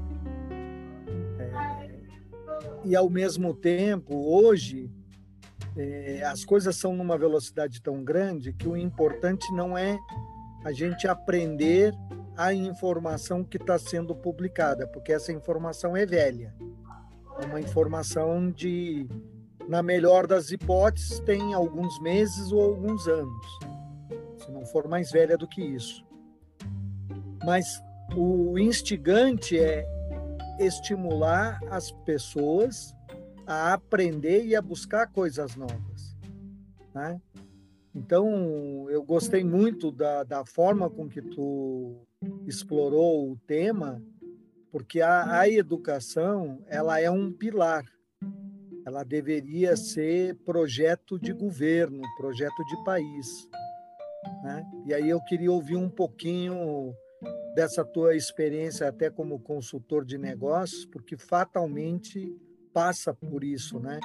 e 2.85 2.97
ao 2.97 3.11
mesmo 3.11 3.53
tempo, 3.53 4.14
hoje, 4.16 4.90
é, 5.77 6.23
as 6.25 6.42
coisas 6.42 6.75
são 6.75 6.97
numa 6.97 7.18
velocidade 7.18 7.83
tão 7.83 8.03
grande 8.03 8.55
que 8.55 8.66
o 8.66 8.79
importante 8.79 9.53
não 9.53 9.77
é 9.77 9.99
a 10.64 10.73
gente 10.73 11.07
aprender 11.07 11.92
a 12.35 12.55
informação 12.55 13.44
que 13.44 13.59
está 13.59 13.79
sendo 13.79 14.14
publicada, 14.14 14.87
porque 14.87 15.12
essa 15.12 15.33
informação 15.33 15.94
é 15.94 16.07
velha. 16.07 16.55
É 17.42 17.44
uma 17.44 17.61
informação 17.61 18.51
de, 18.51 19.07
na 19.68 19.83
melhor 19.83 20.27
das 20.27 20.51
hipóteses, 20.51 21.21
tem 21.21 21.53
alguns 21.53 22.01
meses 22.01 22.51
ou 22.53 22.62
alguns 22.62 23.07
anos, 23.07 23.59
se 24.48 24.52
não 24.52 24.64
for 24.64 24.88
mais 24.88 25.12
velha 25.12 25.37
do 25.37 25.46
que 25.46 25.62
isso. 25.62 26.02
Mas 27.44 27.82
o 28.16 28.58
instigante 28.58 29.58
é 29.58 29.87
estimular 30.58 31.61
as 31.70 31.90
pessoas 31.90 32.96
a 33.46 33.74
aprender 33.74 34.44
e 34.46 34.56
a 34.56 34.62
buscar 34.62 35.06
coisas 35.12 35.54
novas. 35.54 36.16
Né? 36.94 37.20
Então, 37.94 38.87
eu 38.88 39.02
gostei 39.02 39.44
muito 39.44 39.92
da, 39.92 40.24
da 40.24 40.44
forma 40.44 40.88
com 40.88 41.08
que 41.08 41.20
tu 41.20 42.06
explorou 42.46 43.30
o 43.30 43.37
tema, 43.46 44.02
porque 44.72 45.00
a, 45.00 45.40
a 45.40 45.48
educação 45.48 46.62
ela 46.66 47.00
é 47.00 47.11
um 47.11 47.30
pilar. 47.32 47.84
Ela 48.87 49.04
deveria 49.04 49.76
ser 49.76 50.34
projeto 50.37 51.18
de 51.18 51.32
governo, 51.32 52.00
projeto 52.16 52.64
de 52.64 52.84
país. 52.84 53.48
Né? 54.43 54.67
E 54.87 54.95
aí 54.95 55.09
eu 55.09 55.21
queria 55.23 55.51
ouvir 55.51 55.77
um 55.77 55.88
pouquinho 55.88 56.95
dessa 57.55 57.85
tua 57.85 58.14
experiência 58.14 58.88
até 58.88 59.11
como 59.11 59.41
consultor 59.41 60.05
de 60.05 60.17
negócios, 60.17 60.85
porque 60.87 61.17
fatalmente 61.17 62.33
passa 62.73 63.12
por 63.12 63.43
isso, 63.43 63.81
né? 63.81 63.99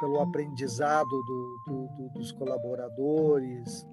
Pelo 0.00 0.20
aprendizado 0.20 1.08
do, 1.08 1.62
do, 1.66 1.88
do, 1.96 2.08
dos 2.10 2.32
colaboradores. 2.32 3.86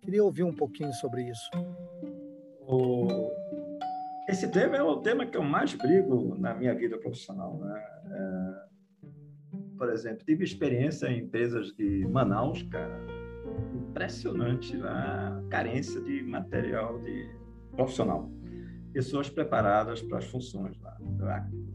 Queria 0.00 0.22
ouvir 0.22 0.44
um 0.44 0.54
pouquinho 0.54 0.92
sobre 0.94 1.28
isso. 1.28 1.50
O... 2.66 3.08
Esse 4.28 4.48
tema 4.48 4.76
é 4.76 4.82
o 4.82 5.00
tema 5.00 5.26
que 5.26 5.36
eu 5.36 5.42
mais 5.42 5.74
brigo 5.74 6.36
na 6.38 6.54
minha 6.54 6.74
vida 6.74 6.98
profissional. 6.98 7.56
Né? 7.58 7.84
É... 8.10 8.68
Por 9.76 9.90
exemplo, 9.90 10.24
tive 10.24 10.44
experiência 10.44 11.06
em 11.06 11.20
empresas 11.20 11.72
de 11.72 12.06
Manaus, 12.08 12.62
cara, 12.64 13.00
impressionante 13.98 14.76
lá, 14.76 15.42
carência 15.50 16.00
de 16.00 16.22
material 16.22 17.00
de 17.00 17.28
profissional, 17.72 18.30
pessoas 18.92 19.28
preparadas 19.28 20.00
para 20.00 20.18
as 20.18 20.24
funções 20.26 20.78
lá. 20.80 20.96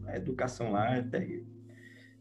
A 0.06 0.16
educação 0.16 0.72
lá 0.72 0.96
é 0.96 1.02
terrível. 1.02 1.52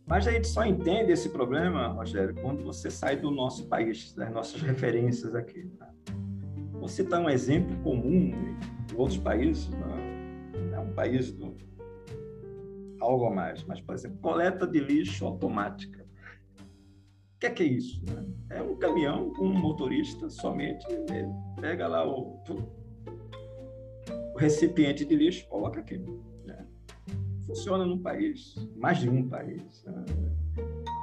Mas 0.05 0.27
a 0.27 0.31
gente 0.31 0.47
só 0.47 0.65
entende 0.65 1.13
esse 1.13 1.29
problema, 1.29 1.87
Rogério, 1.87 2.35
quando 2.35 2.65
você 2.65 2.91
sai 2.91 3.15
do 3.15 3.31
nosso 3.31 3.69
país, 3.69 4.13
das 4.13 4.29
nossas 4.29 4.61
referências 4.61 5.33
aqui. 5.33 5.63
Tá? 5.79 5.89
Vou 6.73 6.89
citar 6.89 7.21
um 7.21 7.29
exemplo 7.29 7.73
comum 7.77 8.33
em 8.33 8.57
outros 8.97 9.17
países, 9.17 9.69
né? 9.69 10.73
é 10.73 10.79
um 10.79 10.91
país 10.91 11.31
do 11.31 11.55
algo 12.99 13.25
a 13.25 13.31
mais, 13.31 13.63
mas, 13.63 13.79
por 13.79 13.95
exemplo, 13.95 14.17
coleta 14.19 14.67
de 14.67 14.79
lixo 14.79 15.25
automática. 15.25 16.02
Que 17.43 17.47
é, 17.47 17.49
que 17.49 17.63
é 17.63 17.65
isso? 17.65 18.01
Né? 18.05 18.25
É 18.51 18.61
um 18.61 18.77
caminhão 18.77 19.33
com 19.33 19.47
um 19.47 19.53
motorista 19.53 20.29
somente, 20.29 20.87
ele 20.89 21.27
pega 21.59 21.89
lá 21.89 22.07
o, 22.07 22.41
o 24.33 24.37
recipiente 24.37 25.03
de 25.03 25.13
lixo, 25.13 25.45
coloca 25.49 25.81
aqui. 25.81 26.01
Né? 26.45 26.65
Funciona 27.45 27.85
num 27.85 28.01
país, 28.01 28.55
mais 28.77 28.99
de 28.99 29.09
um 29.09 29.27
país. 29.27 29.83
Né? 29.83 30.05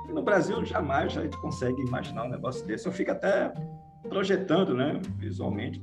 no 0.08 0.22
Brasil, 0.22 0.64
jamais 0.64 1.14
a 1.18 1.24
gente 1.24 1.36
consegue 1.42 1.78
imaginar 1.82 2.24
um 2.24 2.30
negócio 2.30 2.66
desse. 2.66 2.86
Eu 2.86 2.92
fico 2.92 3.10
até 3.10 3.52
projetando, 4.08 4.74
né, 4.74 4.98
visualmente, 5.18 5.78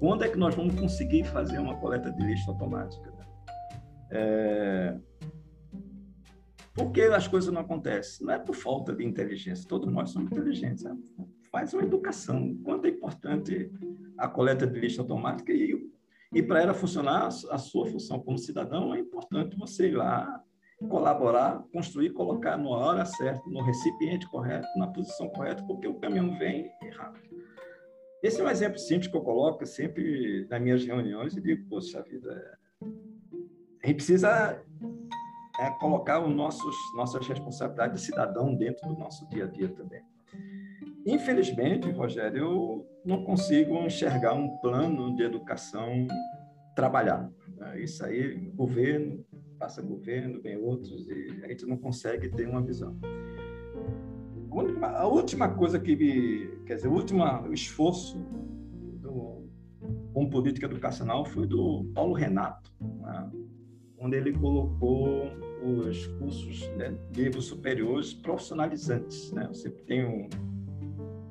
quando 0.00 0.24
é 0.24 0.28
que 0.28 0.36
nós 0.36 0.52
vamos 0.56 0.74
conseguir 0.74 1.22
fazer 1.22 1.60
uma 1.60 1.76
coleta 1.76 2.10
de 2.10 2.26
lixo 2.26 2.50
automática? 2.50 3.08
Né? 3.08 3.24
É... 4.10 4.96
Por 6.76 6.92
que 6.92 7.00
as 7.00 7.26
coisas 7.26 7.50
não 7.50 7.62
acontecem? 7.62 8.26
Não 8.26 8.34
é 8.34 8.38
por 8.38 8.54
falta 8.54 8.94
de 8.94 9.02
inteligência, 9.02 9.66
todos 9.66 9.90
nós 9.90 10.10
somos 10.10 10.30
inteligentes. 10.30 10.84
Né? 10.84 10.94
Faz 11.50 11.72
uma 11.72 11.82
educação. 11.82 12.54
Quanto 12.62 12.86
é 12.86 12.90
importante 12.90 13.70
a 14.18 14.28
coleta 14.28 14.66
de 14.66 14.78
lixo 14.78 15.00
automática 15.00 15.52
e, 15.52 15.74
e 16.34 16.42
para 16.42 16.60
ela 16.60 16.74
funcionar, 16.74 17.28
a 17.28 17.58
sua 17.58 17.86
função 17.86 18.20
como 18.20 18.36
cidadão, 18.36 18.94
é 18.94 19.00
importante 19.00 19.56
você 19.56 19.88
ir 19.88 19.96
lá 19.96 20.42
colaborar, 20.90 21.64
construir, 21.72 22.10
colocar 22.10 22.58
na 22.58 22.68
hora 22.68 23.04
certa, 23.06 23.42
no 23.48 23.62
recipiente 23.62 24.28
correto, 24.28 24.68
na 24.76 24.88
posição 24.88 25.30
correta, 25.30 25.62
porque 25.66 25.88
o 25.88 25.94
caminhão 25.94 26.38
vem 26.38 26.70
errado. 26.82 27.18
Esse 28.22 28.42
é 28.42 28.44
um 28.44 28.50
exemplo 28.50 28.78
simples 28.78 29.10
que 29.10 29.16
eu 29.16 29.22
coloco 29.22 29.64
sempre 29.64 30.46
nas 30.50 30.60
minhas 30.60 30.84
reuniões 30.84 31.34
e 31.34 31.40
digo, 31.40 31.66
poxa 31.70 32.02
vida, 32.02 32.58
a 33.82 33.86
gente 33.86 33.96
precisa 33.96 34.62
é, 35.60 35.70
colocar 35.78 36.20
os 36.20 36.34
nossos, 36.34 36.76
nossas 36.94 37.26
responsabilidades 37.26 38.00
de 38.00 38.06
cidadão 38.06 38.54
dentro 38.54 38.88
do 38.88 38.98
nosso 38.98 39.28
dia 39.28 39.44
a 39.44 39.48
dia 39.48 39.68
também. 39.68 40.02
Infelizmente, 41.06 41.90
Rogério, 41.90 42.38
eu 42.38 42.86
não 43.04 43.22
consigo 43.22 43.76
enxergar 43.78 44.34
um 44.34 44.56
plano 44.58 45.14
de 45.14 45.22
educação 45.22 46.06
trabalhado. 46.74 47.32
Isso 47.76 48.04
aí, 48.04 48.36
governo, 48.54 49.24
passa 49.58 49.80
governo, 49.80 50.40
vem 50.42 50.56
outros, 50.56 51.08
e 51.08 51.40
a 51.44 51.48
gente 51.48 51.64
não 51.64 51.76
consegue 51.76 52.28
ter 52.28 52.48
uma 52.48 52.60
visão. 52.60 52.98
A 54.82 55.06
última 55.06 55.48
coisa 55.48 55.78
que 55.78 55.94
me, 55.94 56.64
quer 56.66 56.76
dizer, 56.76 56.88
o 56.88 56.92
último 56.92 57.24
esforço 57.52 58.18
do, 59.00 59.48
com 60.12 60.28
política 60.28 60.66
educacional 60.66 61.24
foi 61.24 61.46
do 61.46 61.84
Paulo 61.94 62.14
Renato, 62.14 62.72
né? 62.80 63.30
Onde 63.98 64.16
ele 64.16 64.32
colocou 64.32 65.30
os 65.62 66.06
cursos 66.18 66.68
né, 66.76 66.94
nível 67.16 67.40
superiores 67.40 68.12
profissionalizantes. 68.12 69.32
Né? 69.32 69.46
Você 69.48 69.70
tem 69.70 70.04
um, 70.04 70.28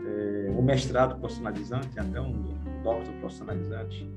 é, 0.05 0.61
mestrado 0.61 1.19
profissionalizante, 1.19 1.99
até 1.99 2.19
um 2.19 2.41
doctor 2.83 3.03
profissionalizante. 3.19 4.09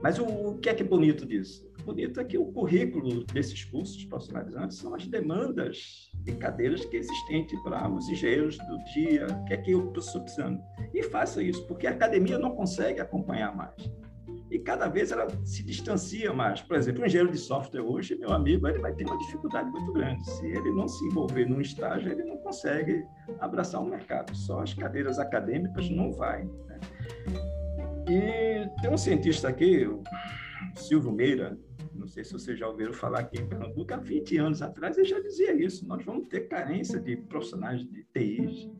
Mas 0.00 0.18
o, 0.18 0.24
o 0.24 0.58
que 0.58 0.68
é 0.68 0.74
que 0.74 0.82
é 0.82 0.86
bonito 0.86 1.24
disso? 1.26 1.70
bonito 1.82 2.20
é 2.20 2.24
que 2.24 2.38
o 2.38 2.46
currículo 2.46 3.24
desses 3.24 3.64
cursos 3.64 4.04
profissionalizantes 4.04 4.78
são 4.78 4.94
as 4.94 5.06
demandas 5.06 6.10
de 6.14 6.32
cadeiras 6.32 6.84
que 6.84 6.96
existem 6.96 7.46
para 7.62 7.88
os 7.90 8.08
engenheiros 8.08 8.56
do 8.56 8.78
dia, 8.94 9.26
o 9.26 9.44
que 9.44 9.54
é 9.54 9.56
que 9.56 9.72
eu 9.72 9.92
estou 9.92 10.22
precisando. 10.22 10.60
E 10.94 11.02
faça 11.02 11.42
isso, 11.42 11.66
porque 11.66 11.86
a 11.86 11.90
academia 11.90 12.38
não 12.38 12.54
consegue 12.54 13.00
acompanhar 13.00 13.54
mais. 13.54 13.90
E 14.52 14.58
cada 14.58 14.86
vez 14.86 15.10
ela 15.10 15.26
se 15.46 15.62
distancia 15.62 16.30
mais. 16.30 16.60
Por 16.60 16.76
exemplo, 16.76 17.02
o 17.02 17.06
engenheiro 17.06 17.32
de 17.32 17.38
software 17.38 17.80
hoje, 17.80 18.14
meu 18.16 18.30
amigo, 18.32 18.68
ele 18.68 18.80
vai 18.80 18.92
ter 18.92 19.06
uma 19.06 19.16
dificuldade 19.16 19.70
muito 19.70 19.90
grande. 19.94 20.22
Se 20.30 20.46
ele 20.46 20.70
não 20.72 20.86
se 20.86 21.02
envolver 21.06 21.46
num 21.46 21.58
estágio, 21.58 22.12
ele 22.12 22.22
não 22.22 22.36
consegue 22.36 23.02
abraçar 23.40 23.80
o 23.80 23.86
mercado. 23.86 24.36
Só 24.36 24.60
as 24.60 24.74
cadeiras 24.74 25.18
acadêmicas 25.18 25.88
não 25.88 26.12
vai. 26.12 26.44
Né? 26.44 26.80
E 28.10 28.82
tem 28.82 28.92
um 28.92 28.98
cientista 28.98 29.48
aqui, 29.48 29.86
o 29.86 30.02
Silvio 30.76 31.12
Meira, 31.12 31.58
não 31.94 32.06
sei 32.06 32.22
se 32.22 32.34
vocês 32.34 32.58
já 32.58 32.68
ouviram 32.68 32.92
falar 32.92 33.20
aqui 33.20 33.40
em 33.40 33.48
Pernambuco, 33.48 33.94
há 33.94 33.96
20 33.96 34.36
anos 34.36 34.60
atrás 34.60 34.98
ele 34.98 35.08
já 35.08 35.18
dizia 35.18 35.54
isso, 35.54 35.88
nós 35.88 36.04
vamos 36.04 36.28
ter 36.28 36.40
carência 36.48 37.00
de 37.00 37.16
profissionais 37.16 37.80
de 37.80 38.06
né? 38.14 38.70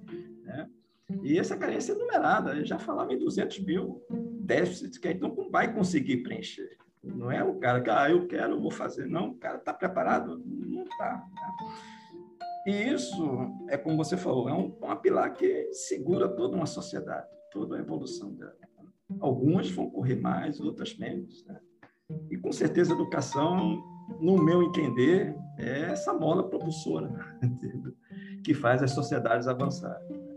E 1.23 1.39
essa 1.39 1.57
carência 1.57 1.93
é 1.93 1.97
numerada, 1.97 2.53
ele 2.53 2.65
já 2.65 2.79
falava 2.79 3.13
em 3.13 3.19
200 3.19 3.61
mil 3.61 4.03
déficits 4.41 4.99
que 4.99 5.09
a 5.09 5.11
gente 5.13 5.21
não 5.21 5.51
vai 5.51 5.73
conseguir 5.73 6.19
preencher. 6.19 6.77
Não 7.03 7.31
é 7.31 7.43
o 7.43 7.59
cara 7.59 7.81
que, 7.81 7.91
ah, 7.91 8.11
eu 8.11 8.27
quero, 8.27 8.61
vou 8.61 8.71
fazer. 8.71 9.07
Não, 9.07 9.31
o 9.31 9.35
cara 9.35 9.59
está 9.59 9.75
preparado? 9.75 10.41
Não 10.47 10.85
está. 10.85 11.27
Né? 11.35 11.73
E 12.67 12.95
isso, 12.95 13.51
é 13.69 13.77
como 13.77 13.97
você 13.97 14.17
falou, 14.17 14.49
é 14.49 14.53
um, 14.53 14.77
uma 14.81 14.95
pilar 14.95 15.33
que 15.35 15.73
segura 15.73 16.29
toda 16.29 16.57
uma 16.57 16.67
sociedade, 16.67 17.27
toda 17.51 17.77
a 17.77 17.81
evolução 17.81 18.33
dela. 18.35 18.55
Algumas 19.19 19.69
vão 19.69 19.91
correr 19.91 20.17
mais, 20.17 20.61
outras 20.61 20.97
menos. 20.97 21.45
Né? 21.45 21.61
E 22.31 22.37
com 22.37 22.53
certeza 22.53 22.93
a 22.93 22.95
educação, 22.95 23.83
no 24.21 24.43
meu 24.43 24.63
entender, 24.63 25.37
é 25.59 25.81
essa 25.91 26.13
mola 26.13 26.49
propulsora 26.49 27.11
que 28.45 28.55
faz 28.55 28.81
as 28.83 28.93
sociedades 28.93 29.49
avançarem. 29.49 30.32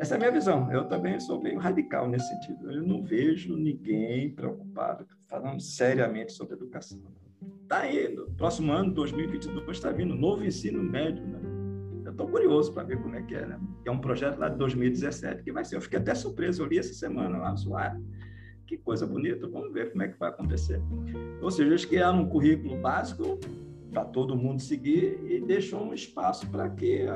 Essa 0.00 0.14
é 0.14 0.16
a 0.16 0.18
minha 0.18 0.32
visão. 0.32 0.70
Eu 0.72 0.84
também 0.84 1.18
sou 1.20 1.40
meio 1.40 1.58
radical 1.58 2.08
nesse 2.08 2.28
sentido. 2.28 2.70
Eu 2.70 2.82
não 2.82 3.02
vejo 3.02 3.56
ninguém 3.56 4.30
preocupado 4.30 5.06
falando 5.28 5.60
seriamente 5.60 6.32
sobre 6.32 6.54
educação. 6.54 7.00
Está 7.62 7.82
no 8.14 8.30
próximo 8.32 8.72
ano, 8.72 8.92
2022, 8.92 9.76
está 9.76 9.90
vindo 9.90 10.14
novo 10.14 10.44
ensino 10.44 10.82
médio. 10.82 11.24
Né? 11.24 11.40
Eu 12.04 12.10
estou 12.12 12.28
curioso 12.28 12.72
para 12.72 12.82
ver 12.82 13.00
como 13.00 13.14
é 13.16 13.22
que 13.22 13.34
é. 13.34 13.46
Né? 13.46 13.58
É 13.84 13.90
um 13.90 14.00
projeto 14.00 14.38
lá 14.38 14.48
de 14.48 14.58
2017 14.58 15.42
que 15.42 15.52
vai 15.52 15.64
ser. 15.64 15.76
Eu 15.76 15.80
fiquei 15.80 15.98
até 15.98 16.14
surpreso. 16.14 16.62
Eu 16.62 16.66
li 16.66 16.78
essa 16.78 16.92
semana 16.92 17.38
lá, 17.38 17.52
usuário 17.52 18.02
que 18.66 18.78
coisa 18.78 19.06
bonita, 19.06 19.46
vamos 19.46 19.72
ver 19.72 19.90
como 19.90 20.02
é 20.02 20.08
que 20.08 20.18
vai 20.18 20.30
acontecer. 20.30 20.80
Ou 21.40 21.50
seja, 21.50 21.68
eles 21.68 21.84
criaram 21.84 22.22
um 22.22 22.28
currículo 22.28 22.76
básico 22.80 23.38
para 23.90 24.04
todo 24.04 24.36
mundo 24.36 24.60
seguir 24.60 25.20
e 25.24 25.40
deixam 25.40 25.88
um 25.88 25.94
espaço 25.94 26.48
para 26.50 26.68
que 26.70 27.06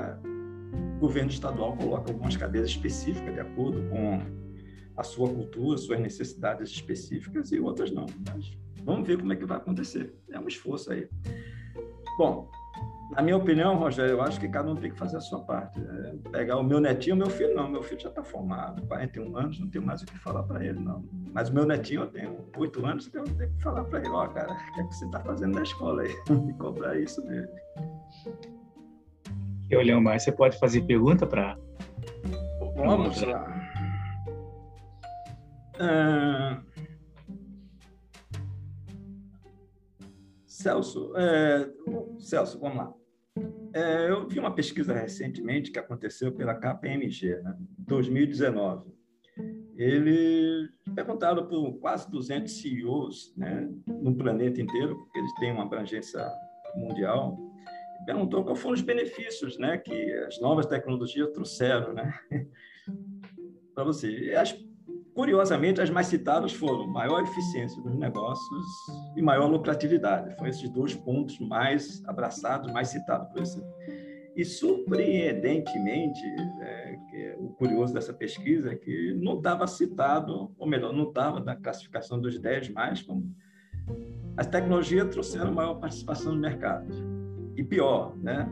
o 0.99 1.01
governo 1.01 1.31
estadual 1.31 1.77
coloque 1.77 2.11
algumas 2.11 2.37
cadeiras 2.37 2.71
específicas 2.71 3.33
de 3.33 3.39
acordo 3.39 3.89
com 3.89 4.21
a 4.97 5.03
sua 5.05 5.29
cultura, 5.29 5.79
suas 5.79 6.01
necessidades 6.01 6.71
específicas 6.71 7.53
e 7.53 7.61
outras 7.61 7.93
não. 7.93 8.07
Mas 8.27 8.51
vamos 8.83 9.07
ver 9.07 9.17
como 9.17 9.33
é 9.33 9.37
que 9.37 9.47
vai 9.47 9.59
acontecer. 9.59 10.13
É 10.29 10.41
um 10.41 10.49
esforço 10.49 10.93
aí. 10.93 11.09
Bom, 12.19 12.51
na 13.13 13.23
minha 13.23 13.37
opinião, 13.37 13.77
Rogério, 13.77 14.15
eu 14.15 14.23
acho 14.23 14.41
que 14.41 14.49
cada 14.49 14.73
um 14.73 14.75
tem 14.75 14.91
que 14.91 14.99
fazer 14.99 15.19
a 15.19 15.21
sua 15.21 15.41
parte. 15.45 15.81
É 15.81 16.31
pegar 16.31 16.57
o 16.57 16.65
meu 16.65 16.81
netinho, 16.81 17.15
meu 17.15 17.31
filho 17.31 17.55
não, 17.55 17.69
meu 17.69 17.81
filho 17.81 18.01
já 18.01 18.09
está 18.09 18.25
formado, 18.25 18.85
41 18.89 19.37
anos, 19.37 19.61
não 19.61 19.71
tenho 19.71 19.87
mais 19.87 20.03
o 20.03 20.07
que 20.07 20.19
falar 20.19 20.43
para 20.43 20.65
ele, 20.65 20.81
não. 20.81 21.09
Mas 21.33 21.49
o 21.49 21.55
meu 21.55 21.65
netinho, 21.65 22.03
eu 22.03 22.07
tenho 22.09 22.45
8 22.57 22.85
anos, 22.85 23.07
então 23.07 23.25
eu 23.25 23.35
tenho 23.37 23.53
que 23.53 23.63
falar 23.63 23.85
para 23.85 24.01
ele, 24.01 24.09
ó, 24.09 24.25
oh, 24.25 24.29
cara, 24.31 24.53
o 24.53 24.75
que, 24.75 24.81
é 24.81 24.85
que 24.85 24.95
você 24.97 25.05
está 25.05 25.21
fazendo 25.21 25.55
na 25.55 25.63
escola 25.63 26.03
aí? 26.03 26.13
E 26.51 26.53
cobrar 26.55 26.99
isso 26.99 27.23
dele. 27.23 27.49
Eu, 29.71 29.83
Leomar, 29.83 30.19
você 30.19 30.33
pode 30.33 30.59
fazer 30.59 30.83
pergunta 30.83 31.27
para... 31.27 31.59
Vamos 32.75 33.21
lá. 33.23 33.55
Ah, 35.81 36.63
Celso, 40.47 41.13
é, 41.17 41.71
Celso, 42.19 42.59
vamos 42.59 42.79
lá. 42.79 42.95
É, 43.73 44.11
eu 44.11 44.27
vi 44.27 44.41
uma 44.41 44.55
pesquisa 44.55 44.93
recentemente 44.93 45.71
que 45.71 45.79
aconteceu 45.79 46.33
pela 46.33 46.55
KPMG, 46.55 47.43
né, 47.43 47.57
2019. 47.79 48.91
Eles 49.77 50.69
perguntaram 50.95 51.47
por 51.47 51.79
quase 51.79 52.11
200 52.11 52.53
CEOs 52.61 53.35
né, 53.37 53.71
no 53.87 54.17
planeta 54.17 54.61
inteiro, 54.61 54.97
porque 54.97 55.19
eles 55.21 55.35
têm 55.35 55.53
uma 55.53 55.63
abrangência 55.63 56.27
mundial, 56.75 57.39
perguntou 58.05 58.45
quais 58.45 58.59
foram 58.59 58.75
os 58.75 58.83
benefícios 58.83 59.59
né, 59.59 59.79
que 59.79 60.13
as 60.27 60.41
novas 60.41 60.67
tecnologias 60.67 61.31
trouxeram 61.31 61.93
né, 61.93 62.19
para 63.75 63.85
você. 63.85 64.09
E 64.11 64.35
as 64.35 64.53
Curiosamente, 65.19 65.81
as 65.81 65.91
mais 65.91 66.07
citadas 66.07 66.53
foram 66.53 66.87
maior 66.87 67.21
eficiência 67.25 67.83
dos 67.83 67.97
negócios 67.97 68.65
e 69.17 69.21
maior 69.21 69.49
lucratividade. 69.49 70.33
Foram 70.37 70.49
esses 70.49 70.71
dois 70.71 70.95
pontos 70.95 71.41
mais 71.41 72.01
abraçados, 72.07 72.73
mais 72.73 72.87
citados 72.87 73.29
por 73.33 73.43
esse. 73.43 73.61
E, 74.37 74.45
surpreendentemente, 74.45 76.21
é, 76.61 76.99
é, 77.15 77.37
o 77.37 77.49
curioso 77.49 77.93
dessa 77.93 78.15
pesquisa 78.15 78.71
é 78.71 78.77
que 78.77 79.13
não 79.15 79.39
estava 79.39 79.67
citado, 79.67 80.55
ou 80.57 80.69
melhor, 80.69 80.93
não 80.93 81.09
estava 81.09 81.41
na 81.41 81.57
classificação 81.57 82.21
dos 82.21 82.39
10 82.39 82.69
mais, 82.69 83.03
como 83.03 83.35
as 84.37 84.47
tecnologias 84.47 85.09
trouxeram 85.09 85.53
maior 85.53 85.81
participação 85.81 86.33
no 86.33 86.41
mercado. 86.41 86.87
E 87.59 87.65
pior, 87.65 88.17
né? 88.17 88.49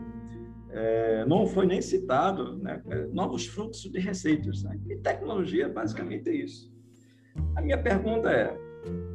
é, 0.76 1.24
não 1.24 1.46
foi 1.46 1.66
nem 1.66 1.80
citado 1.80 2.58
né, 2.58 2.82
novos 3.12 3.46
fluxos 3.46 3.90
de 3.90 3.98
receitas. 3.98 4.62
Né? 4.62 4.78
E 4.88 4.96
tecnologia 4.96 5.68
basicamente 5.68 6.28
é 6.28 6.34
isso. 6.34 6.70
A 7.56 7.62
minha 7.62 7.78
pergunta 7.78 8.30
é: 8.30 8.54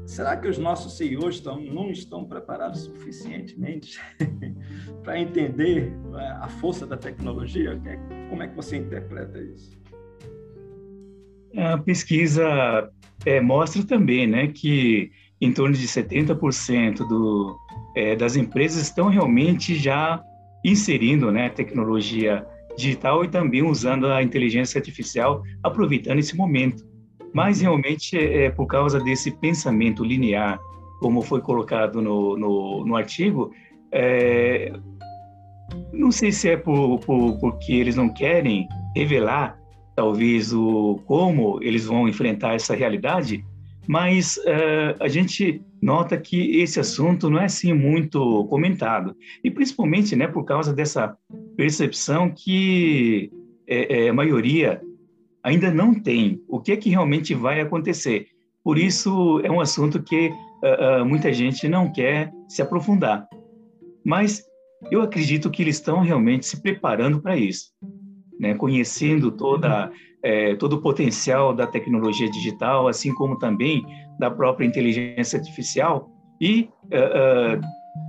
será 0.05 0.35
que 0.35 0.47
os 0.47 0.57
nossos 0.57 0.97
CEOs 0.97 1.35
estão, 1.35 1.61
não 1.61 1.91
estão 1.91 2.25
preparados 2.25 2.81
suficientemente 2.81 3.99
para 5.03 5.19
entender 5.19 5.91
né, 6.11 6.37
a 6.41 6.47
força 6.47 6.85
da 6.87 6.97
tecnologia? 6.97 7.79
Como 8.29 8.41
é 8.41 8.47
que 8.47 8.55
você 8.55 8.77
interpreta 8.77 9.39
isso? 9.39 9.79
A 11.55 11.77
pesquisa 11.77 12.91
é, 13.25 13.39
mostra 13.39 13.85
também 13.85 14.25
né, 14.25 14.47
que 14.47 15.11
em 15.41 15.51
torno 15.51 15.75
de 15.75 15.87
70% 15.87 16.97
do, 17.07 17.57
é, 17.95 18.15
das 18.15 18.35
empresas 18.35 18.83
estão 18.83 19.07
realmente 19.09 19.75
já 19.75 20.23
inserindo 20.63 21.31
né, 21.31 21.49
tecnologia 21.49 22.45
digital 22.77 23.25
e 23.25 23.27
também 23.27 23.63
usando 23.63 24.07
a 24.07 24.21
inteligência 24.21 24.77
artificial, 24.77 25.41
aproveitando 25.63 26.19
esse 26.19 26.37
momento. 26.37 26.85
Mas 27.33 27.61
realmente 27.61 28.17
é, 28.17 28.45
é 28.45 28.49
por 28.49 28.67
causa 28.67 28.99
desse 28.99 29.31
pensamento 29.31 30.03
linear, 30.03 30.59
como 30.99 31.21
foi 31.21 31.41
colocado 31.41 32.01
no, 32.01 32.37
no, 32.37 32.85
no 32.85 32.95
artigo, 32.95 33.51
é, 33.91 34.71
não 35.91 36.11
sei 36.11 36.31
se 36.31 36.49
é 36.49 36.57
por, 36.57 36.99
por, 36.99 37.39
porque 37.39 37.73
eles 37.73 37.95
não 37.95 38.09
querem 38.09 38.67
revelar, 38.95 39.57
talvez, 39.95 40.53
o 40.53 41.01
como 41.05 41.59
eles 41.61 41.85
vão 41.85 42.07
enfrentar 42.07 42.53
essa 42.53 42.75
realidade, 42.75 43.43
mas 43.87 44.37
uh, 44.37 44.95
a 44.99 45.07
gente 45.07 45.61
nota 45.81 46.17
que 46.17 46.61
esse 46.61 46.79
assunto 46.79 47.29
não 47.29 47.39
é 47.39 47.45
assim 47.45 47.73
muito 47.73 48.45
comentado 48.45 49.15
e 49.43 49.49
principalmente, 49.49 50.15
né, 50.15 50.27
por 50.27 50.43
causa 50.43 50.73
dessa 50.73 51.17
percepção 51.57 52.31
que 52.31 53.31
é, 53.67 54.05
é, 54.05 54.09
a 54.09 54.13
maioria 54.13 54.81
ainda 55.43 55.71
não 55.71 55.93
tem 55.93 56.41
o 56.47 56.59
que 56.59 56.71
é 56.71 56.77
que 56.77 56.89
realmente 56.89 57.33
vai 57.33 57.59
acontecer. 57.61 58.27
Por 58.63 58.77
isso 58.77 59.39
é 59.43 59.49
um 59.49 59.59
assunto 59.59 60.03
que 60.03 60.27
uh, 60.27 61.01
uh, 61.01 61.05
muita 61.05 61.33
gente 61.33 61.67
não 61.67 61.91
quer 61.91 62.31
se 62.47 62.61
aprofundar. 62.61 63.27
Mas 64.05 64.43
eu 64.91 65.01
acredito 65.01 65.49
que 65.49 65.61
eles 65.61 65.77
estão 65.77 66.01
realmente 66.01 66.45
se 66.45 66.61
preparando 66.61 67.21
para 67.21 67.35
isso, 67.35 67.71
né, 68.39 68.53
conhecendo 68.53 69.31
toda 69.31 69.91
é, 70.23 70.55
todo 70.55 70.73
o 70.73 70.81
potencial 70.81 71.53
da 71.53 71.65
tecnologia 71.65 72.29
digital, 72.29 72.87
assim 72.87 73.13
como 73.13 73.37
também 73.37 73.83
da 74.19 74.29
própria 74.29 74.65
inteligência 74.65 75.39
artificial, 75.39 76.09
e 76.39 76.69
uh, 76.85 77.57
uh, 77.57 77.61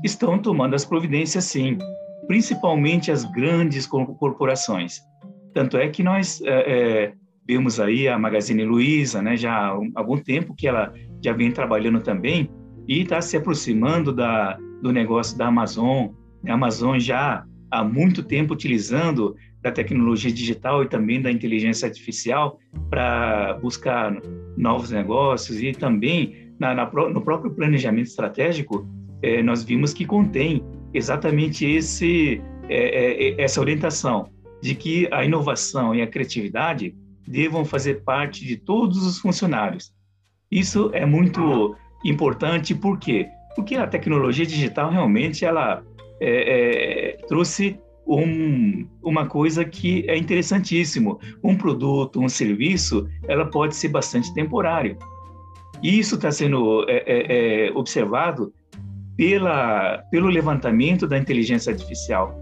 estão 0.04 0.38
tomando 0.38 0.74
as 0.74 0.84
providências, 0.84 1.44
sim, 1.44 1.76
principalmente 2.26 3.10
as 3.10 3.24
grandes 3.24 3.86
corporações. 3.86 5.00
Tanto 5.52 5.76
é 5.76 5.88
que 5.88 6.02
nós 6.02 6.40
uh, 6.40 7.14
vemos 7.46 7.78
aí 7.78 8.08
a 8.08 8.18
Magazine 8.18 8.64
Luiza, 8.64 9.20
né, 9.20 9.36
já 9.36 9.52
há 9.52 9.78
algum 9.94 10.16
tempo 10.16 10.54
que 10.56 10.66
ela 10.66 10.92
já 11.22 11.32
vem 11.32 11.50
trabalhando 11.50 12.00
também 12.00 12.50
e 12.88 13.02
está 13.02 13.20
se 13.20 13.36
aproximando 13.36 14.12
da, 14.12 14.58
do 14.80 14.92
negócio 14.92 15.36
da 15.36 15.48
Amazon. 15.48 16.08
A 16.48 16.54
Amazon 16.54 16.98
já 16.98 17.44
há 17.70 17.84
muito 17.84 18.22
tempo 18.22 18.54
utilizando 18.54 19.34
da 19.62 19.70
tecnologia 19.70 20.32
digital 20.32 20.82
e 20.82 20.88
também 20.88 21.22
da 21.22 21.30
inteligência 21.30 21.86
artificial 21.86 22.58
para 22.90 23.54
buscar 23.62 24.20
novos 24.56 24.90
negócios 24.90 25.62
e 25.62 25.72
também 25.72 26.52
na, 26.58 26.74
na, 26.74 26.84
no 26.84 27.20
próprio 27.22 27.50
planejamento 27.52 28.08
estratégico 28.08 28.86
é, 29.22 29.42
nós 29.42 29.62
vimos 29.62 29.94
que 29.94 30.04
contém 30.04 30.62
exatamente 30.92 31.64
esse 31.64 32.42
é, 32.68 33.34
é, 33.34 33.42
essa 33.42 33.60
orientação 33.60 34.30
de 34.60 34.74
que 34.74 35.08
a 35.10 35.24
inovação 35.24 35.94
e 35.94 36.02
a 36.02 36.06
criatividade 36.06 36.94
devam 37.26 37.64
fazer 37.64 38.02
parte 38.02 38.44
de 38.44 38.56
todos 38.56 39.04
os 39.04 39.18
funcionários. 39.18 39.92
Isso 40.50 40.90
é 40.92 41.04
muito 41.04 41.76
importante, 42.04 42.74
por 42.74 42.98
quê? 42.98 43.28
Porque 43.54 43.74
a 43.74 43.86
tecnologia 43.86 44.46
digital 44.46 44.90
realmente 44.90 45.44
ela 45.44 45.82
é, 46.20 47.14
é, 47.14 47.26
trouxe 47.26 47.78
um, 48.06 48.86
uma 49.02 49.26
coisa 49.26 49.64
que 49.64 50.04
é 50.08 50.16
interessantíssimo. 50.16 51.18
Um 51.42 51.56
produto, 51.56 52.20
um 52.20 52.28
serviço, 52.28 53.08
ela 53.26 53.46
pode 53.46 53.76
ser 53.76 53.88
bastante 53.88 54.32
temporário. 54.34 54.96
E 55.82 55.98
isso 55.98 56.14
está 56.14 56.30
sendo 56.30 56.84
é, 56.88 57.02
é, 57.06 57.66
é, 57.66 57.72
observado 57.72 58.52
pela, 59.16 59.98
pelo 60.10 60.28
levantamento 60.28 61.06
da 61.06 61.18
inteligência 61.18 61.72
artificial, 61.72 62.38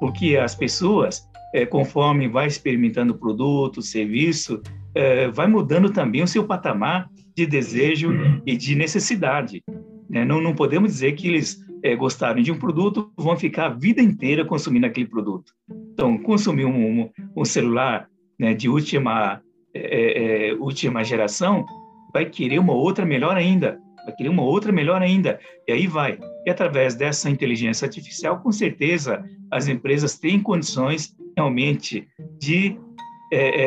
porque 0.00 0.36
as 0.36 0.54
pessoas, 0.54 1.28
é, 1.54 1.64
conforme 1.64 2.28
vai 2.28 2.46
experimentando 2.46 3.14
o 3.14 3.18
produto, 3.18 3.80
serviço, 3.80 4.60
é, 4.94 5.28
vai 5.28 5.46
mudando 5.46 5.90
também 5.90 6.22
o 6.22 6.28
seu 6.28 6.44
patamar 6.44 7.08
de 7.36 7.46
desejo 7.46 8.10
e 8.44 8.56
de 8.56 8.74
necessidade. 8.74 9.62
Né? 10.08 10.24
Não, 10.24 10.40
não 10.40 10.54
podemos 10.54 10.92
dizer 10.92 11.12
que 11.12 11.28
eles 11.28 11.65
é, 11.86 11.94
gostarem 11.94 12.42
de 12.42 12.50
um 12.50 12.58
produto 12.58 13.12
vão 13.16 13.36
ficar 13.36 13.66
a 13.66 13.68
vida 13.68 14.02
inteira 14.02 14.44
consumindo 14.44 14.86
aquele 14.86 15.06
produto. 15.06 15.52
Então, 15.92 16.18
consumir 16.18 16.64
um, 16.64 17.02
um, 17.02 17.10
um 17.36 17.44
celular 17.44 18.08
né, 18.38 18.54
de 18.54 18.68
última, 18.68 19.40
é, 19.72 20.50
é, 20.50 20.54
última 20.54 21.04
geração 21.04 21.64
vai 22.12 22.26
querer 22.26 22.58
uma 22.58 22.72
outra 22.72 23.06
melhor 23.06 23.36
ainda, 23.36 23.78
vai 24.04 24.14
querer 24.16 24.30
uma 24.30 24.42
outra 24.42 24.72
melhor 24.72 25.00
ainda, 25.00 25.38
e 25.68 25.72
aí 25.72 25.86
vai. 25.86 26.18
E 26.44 26.50
através 26.50 26.96
dessa 26.96 27.30
inteligência 27.30 27.86
artificial, 27.86 28.40
com 28.40 28.50
certeza, 28.50 29.24
as 29.50 29.68
empresas 29.68 30.18
têm 30.18 30.40
condições 30.40 31.14
realmente 31.36 32.08
de 32.40 32.76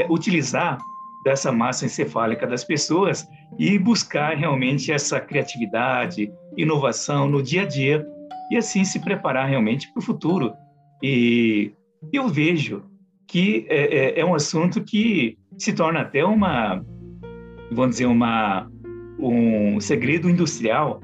utilizar 0.09 0.77
dessa 1.23 1.51
massa 1.51 1.85
encefálica 1.85 2.47
das 2.47 2.63
pessoas 2.63 3.27
e 3.57 3.77
buscar 3.77 4.37
realmente 4.37 4.91
essa 4.91 5.19
criatividade, 5.19 6.31
inovação 6.55 7.27
no 7.27 7.43
dia 7.43 7.63
a 7.63 7.65
dia 7.65 8.05
e 8.51 8.57
assim 8.57 8.83
se 8.83 8.99
preparar 8.99 9.47
realmente 9.47 9.91
para 9.91 9.99
o 9.99 10.03
futuro. 10.03 10.53
E 11.03 11.71
eu 12.11 12.27
vejo 12.27 12.83
que 13.27 13.65
é, 13.69 13.97
é, 13.97 14.19
é, 14.19 14.25
um 14.25 14.33
assunto 14.33 14.83
que 14.83 15.37
se 15.57 15.73
torna 15.73 16.01
até 16.01 16.25
uma, 16.25 16.83
vamos 17.71 17.91
dizer, 17.91 18.07
uma, 18.07 18.69
um 19.19 19.79
segredo 19.79 20.29
industrial 20.29 20.99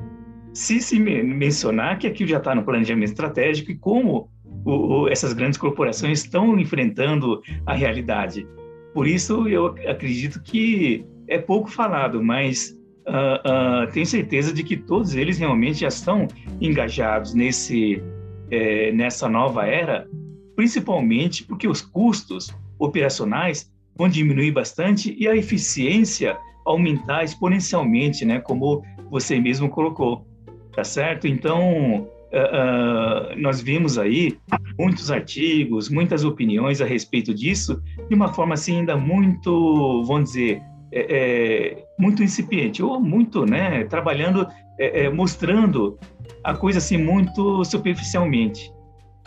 se 0.53 0.79
se 0.79 0.97
mencionar 0.97 1.99
que 1.99 2.07
aquilo 2.07 2.29
já 2.29 2.37
está 2.37 2.55
no 2.55 2.63
planejamento 2.63 3.09
estratégico 3.09 3.71
e 3.71 3.77
como 3.77 4.29
o, 4.63 5.01
o, 5.03 5.09
essas 5.09 5.33
grandes 5.33 5.59
corporações 5.59 6.23
estão 6.23 6.57
enfrentando 6.57 7.41
a 7.65 7.73
realidade. 7.73 8.47
Por 8.95 9.05
isso, 9.05 9.45
eu 9.49 9.75
acredito 9.89 10.41
que 10.41 11.05
é 11.27 11.37
pouco 11.37 11.69
falado, 11.69 12.23
mas 12.23 12.79
uh, 13.05 13.83
uh, 13.83 13.91
tenho 13.91 14.05
certeza 14.05 14.53
de 14.53 14.63
que 14.63 14.77
todos 14.77 15.15
eles 15.15 15.37
realmente 15.37 15.79
já 15.79 15.89
estão 15.89 16.29
engajados 16.61 17.33
nesse, 17.33 18.01
é, 18.49 18.93
nessa 18.93 19.27
nova 19.27 19.65
era, 19.65 20.07
principalmente 20.55 21.43
porque 21.43 21.67
os 21.67 21.81
custos 21.81 22.55
operacionais 22.79 23.69
vão 23.97 24.07
diminuir 24.07 24.51
bastante 24.51 25.13
e 25.19 25.27
a 25.27 25.35
eficiência 25.35 26.37
aumentar 26.65 27.25
exponencialmente, 27.25 28.23
né? 28.23 28.39
Como 28.39 28.81
você 29.11 29.41
mesmo 29.41 29.67
colocou, 29.67 30.25
tá 30.73 30.85
certo? 30.85 31.27
Então, 31.27 32.07
uh, 32.35 33.39
nós 33.39 33.61
vimos 33.61 33.97
aí 33.97 34.37
muitos 34.77 35.09
artigos, 35.09 35.89
muitas 35.89 36.23
opiniões 36.23 36.81
a 36.81 36.85
respeito 36.85 37.33
disso, 37.33 37.81
de 38.09 38.15
uma 38.15 38.33
forma 38.33 38.53
assim 38.53 38.79
ainda 38.79 38.97
muito, 38.97 40.03
vamos 40.05 40.31
dizer, 40.31 40.61
é, 40.91 41.17
é, 41.17 41.85
muito 41.97 42.23
incipiente 42.23 42.83
ou 42.83 42.99
muito, 42.99 43.45
né? 43.45 43.83
Trabalhando, 43.85 44.47
é, 44.79 45.05
é 45.05 45.09
mostrando 45.09 45.97
a 46.43 46.53
coisa 46.53 46.77
assim 46.77 46.97
muito 46.97 47.63
superficialmente. 47.63 48.71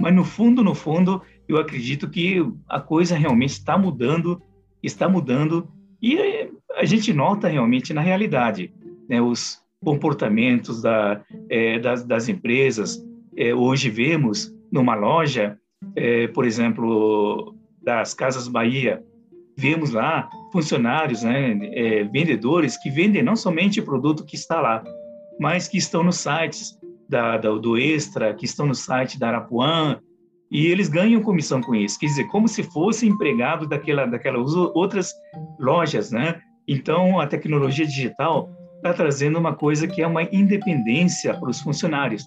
Mas 0.01 0.15
no 0.15 0.25
fundo, 0.25 0.63
no 0.63 0.75
fundo, 0.75 1.23
eu 1.49 1.59
acredito 1.59 2.09
que 2.09 2.45
a 2.69 2.81
coisa 2.81 3.17
realmente 3.17 3.51
está 3.51 3.77
mudando, 3.77 4.41
está 4.83 5.09
mudando 5.09 5.69
e 6.01 6.49
a 6.77 6.85
gente 6.85 7.13
nota 7.13 7.49
realmente 7.49 7.93
na 7.93 8.01
realidade 8.01 8.73
né, 9.09 9.21
os 9.21 9.61
comportamentos 9.85 10.83
da, 10.83 11.21
é, 11.49 11.79
das, 11.79 12.05
das, 12.05 12.29
empresas. 12.29 13.05
É, 13.37 13.55
hoje 13.55 13.91
vemos 13.91 14.53
numa 14.71 14.95
loja, 14.95 15.59
é, 15.95 16.27
por 16.29 16.45
exemplo, 16.45 17.55
das 17.83 18.15
Casas 18.15 18.49
Bahia, 18.49 19.03
vemos 19.57 19.93
lá 19.93 20.29
funcionários, 20.53 21.23
né, 21.23 21.55
vendedores 22.13 22.77
que 22.77 22.91
vendem 22.91 23.23
não 23.23 23.35
somente 23.35 23.81
o 23.81 23.85
produto 23.85 24.25
que 24.25 24.37
está 24.37 24.61
lá, 24.61 24.85
mas 25.41 25.67
que 25.67 25.79
estão 25.79 26.05
nos 26.05 26.17
sites 26.17 26.79
da, 27.09 27.37
da, 27.37 27.51
do 27.51 27.77
Extra, 27.77 28.35
que 28.35 28.45
estão 28.45 28.67
no 28.67 28.75
site 28.75 29.19
da 29.19 29.29
Arapuã, 29.29 30.01
e 30.51 30.67
eles 30.67 30.89
ganham 30.89 31.21
comissão 31.23 31.61
com 31.61 31.75
isso, 31.75 31.99
quer 31.99 32.07
dizer, 32.07 32.25
como 32.29 32.49
se 32.49 32.63
fosse 32.63 33.07
empregado 33.07 33.67
daquela, 33.67 34.07
daquelas 34.07 34.55
outras 34.55 35.13
lojas, 35.59 36.11
né? 36.11 36.41
Então, 36.67 37.19
a 37.19 37.27
tecnologia 37.27 37.87
digital 37.87 38.51
está 38.79 38.93
trazendo 38.95 39.39
uma 39.39 39.55
coisa 39.55 39.87
que 39.87 40.03
é 40.03 40.07
uma 40.07 40.23
independência 40.23 41.35
para 41.35 41.51
os 41.51 41.61
funcionários. 41.61 42.27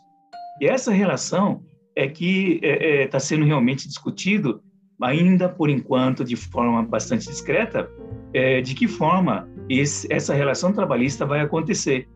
E 0.60 0.68
essa 0.68 0.92
relação 0.92 1.64
é 1.96 2.08
que 2.08 2.60
está 2.62 2.68
é, 2.68 3.04
é, 3.04 3.08
tá 3.08 3.20
sendo 3.20 3.46
realmente 3.46 3.88
discutido, 3.88 4.62
ainda 5.02 5.50
por 5.50 5.70
enquanto 5.70 6.24
de 6.24 6.36
forma 6.36 6.84
bastante 6.84 7.28
discreta, 7.28 7.90
é, 8.34 8.62
de 8.62 8.76
que 8.76 8.88
forma 8.88 9.50
esse, 9.70 10.08
essa 10.12 10.34
relação 10.34 10.72
trabalhista 10.72 11.26
vai 11.26 11.42
acontecer. 11.42 12.08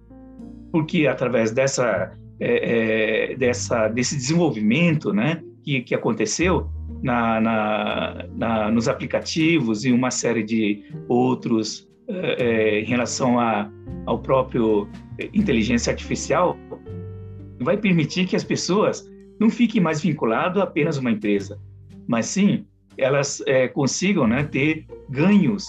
Porque 0.72 1.08
através 1.08 1.52
dessa, 1.52 2.12
é, 2.40 3.32
é 3.32 3.36
dessa, 3.36 3.88
desse 3.88 4.16
desenvolvimento, 4.16 5.14
né, 5.14 5.42
que, 5.64 5.82
que 5.82 5.96
aconteceu 5.96 6.70
na, 7.02 7.42
na, 7.42 8.26
na, 8.36 8.72
nos 8.72 8.88
aplicativos 8.88 9.86
e 9.86 9.92
uma 9.92 10.12
série 10.12 10.44
de 10.44 10.84
outros 11.08 11.90
é, 12.08 12.44
é, 12.44 12.80
em 12.82 12.86
relação 12.86 13.40
a, 13.40 13.70
ao 14.06 14.20
próprio 14.20 14.88
inteligência 15.34 15.92
artificial, 15.92 16.58
vai 17.60 17.78
permitir 17.78 18.28
que 18.28 18.36
as 18.36 18.44
pessoas 18.44 19.10
não 19.40 19.50
fiquem 19.50 19.82
mais 19.82 20.02
vinculadas 20.02 20.62
a 20.62 20.64
apenas 20.64 20.98
uma 20.98 21.12
empresa, 21.12 21.60
mas 22.08 22.26
sim 22.28 22.66
elas 22.98 23.42
é, 23.46 23.68
consigam 23.68 24.28
né, 24.28 24.44
ter 24.44 24.86
ganhos 25.10 25.68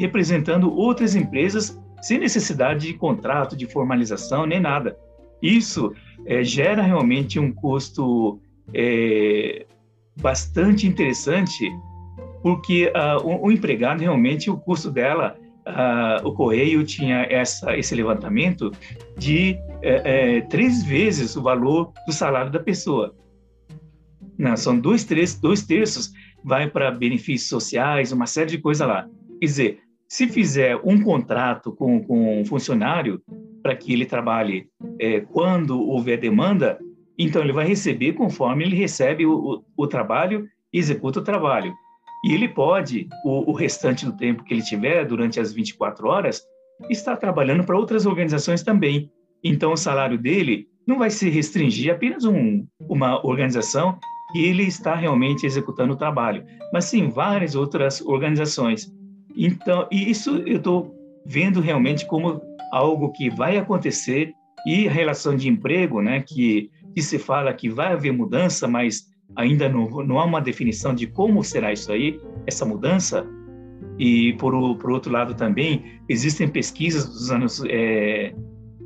representando 0.00 0.72
outras 0.72 1.14
empresas 1.14 1.80
sem 2.02 2.18
necessidade 2.18 2.86
de 2.86 2.94
contrato, 2.94 3.56
de 3.56 3.66
formalização, 3.66 4.44
nem 4.44 4.60
nada. 4.60 4.96
Isso 5.40 5.92
é, 6.26 6.42
gera 6.42 6.82
realmente 6.82 7.38
um 7.38 7.52
custo 7.52 8.40
é, 8.72 9.66
bastante 10.20 10.86
interessante, 10.86 11.70
porque 12.42 12.92
uh, 12.94 13.26
o, 13.26 13.46
o, 13.46 13.52
empregado 13.52 14.00
realmente 14.00 14.50
o 14.50 14.56
custo 14.56 14.90
dela, 14.90 15.36
uh, 15.66 16.26
o 16.26 16.32
correio 16.32 16.84
tinha 16.84 17.26
essa, 17.30 17.76
esse 17.76 17.94
levantamento 17.94 18.70
de 19.16 19.56
é, 19.82 20.36
é, 20.36 20.40
três 20.42 20.82
vezes 20.82 21.36
o 21.36 21.42
valor 21.42 21.92
do 22.06 22.12
salário 22.12 22.50
da 22.50 22.58
pessoa. 22.58 23.14
Não, 24.38 24.56
são 24.56 24.78
dois, 24.78 25.04
três, 25.04 25.38
dois 25.38 25.62
terços 25.62 26.12
vai 26.44 26.68
para 26.68 26.90
benefícios 26.90 27.48
sociais, 27.48 28.12
uma 28.12 28.26
série 28.26 28.50
de 28.50 28.58
coisas 28.58 28.86
lá. 28.86 29.08
Quer 29.40 29.46
dizer, 29.46 29.78
se 30.08 30.28
fizer 30.28 30.76
um 30.84 31.02
contrato 31.02 31.72
com, 31.72 32.02
com 32.02 32.40
um 32.40 32.44
funcionário 32.44 33.22
para 33.62 33.74
que 33.74 33.92
ele 33.92 34.04
trabalhe 34.04 34.68
é, 34.98 35.20
quando 35.20 35.80
houver 35.80 36.18
demanda, 36.18 36.78
então, 37.18 37.42
ele 37.42 37.52
vai 37.52 37.66
receber 37.66 38.12
conforme 38.14 38.64
ele 38.64 38.76
recebe 38.76 39.24
o, 39.24 39.32
o, 39.32 39.64
o 39.76 39.86
trabalho 39.86 40.48
e 40.72 40.78
executa 40.78 41.20
o 41.20 41.24
trabalho. 41.24 41.72
E 42.24 42.32
ele 42.32 42.48
pode, 42.48 43.06
o, 43.24 43.50
o, 43.50 43.52
restante 43.52 44.06
do 44.06 44.16
tempo 44.16 44.44
que 44.44 44.54
ele 44.54 44.62
tiver, 44.62 45.04
durante 45.04 45.38
as 45.38 45.52
24 45.52 46.08
horas, 46.08 46.42
estar 46.88 47.16
trabalhando 47.16 47.64
para 47.64 47.76
outras 47.76 48.06
organizações 48.06 48.62
também. 48.62 49.10
Então, 49.42 49.72
o 49.72 49.76
salário 49.76 50.16
dele 50.16 50.66
não 50.86 50.98
vai 50.98 51.10
se 51.10 51.28
restringir 51.28 51.92
a 51.92 51.96
apenas 51.96 52.24
um, 52.24 52.66
uma 52.88 53.24
organização 53.26 53.98
que 54.32 54.42
ele 54.42 54.62
está 54.62 54.94
realmente 54.94 55.44
executando 55.44 55.92
o 55.92 55.96
trabalho, 55.96 56.44
mas 56.72 56.86
sim 56.86 57.08
várias 57.08 57.54
outras 57.54 58.00
organizações. 58.00 58.90
Então, 59.36 59.86
e 59.92 60.10
isso 60.10 60.38
eu 60.46 60.56
estou 60.56 60.94
vendo 61.26 61.60
realmente 61.60 62.06
como 62.06 62.40
algo 62.72 63.12
que 63.12 63.28
vai 63.28 63.58
acontecer 63.58 64.32
e 64.66 64.88
a 64.88 64.90
relação 64.90 65.36
de 65.36 65.48
emprego, 65.48 66.00
né, 66.00 66.22
que 66.26 66.70
que 66.94 67.02
se 67.02 67.18
fala 67.18 67.52
que 67.52 67.68
vai 67.68 67.92
haver 67.92 68.12
mudança, 68.12 68.68
mas 68.68 69.06
ainda 69.36 69.68
não, 69.68 69.88
não 70.04 70.18
há 70.18 70.24
uma 70.24 70.40
definição 70.40 70.94
de 70.94 71.06
como 71.06 71.42
será 71.42 71.72
isso 71.72 71.90
aí, 71.90 72.20
essa 72.46 72.64
mudança. 72.64 73.26
E, 73.98 74.32
por, 74.34 74.52
por 74.76 74.90
outro 74.90 75.12
lado, 75.12 75.34
também, 75.34 76.00
existem 76.08 76.48
pesquisas 76.48 77.06
dos 77.06 77.30
anos 77.30 77.62
é, 77.68 78.34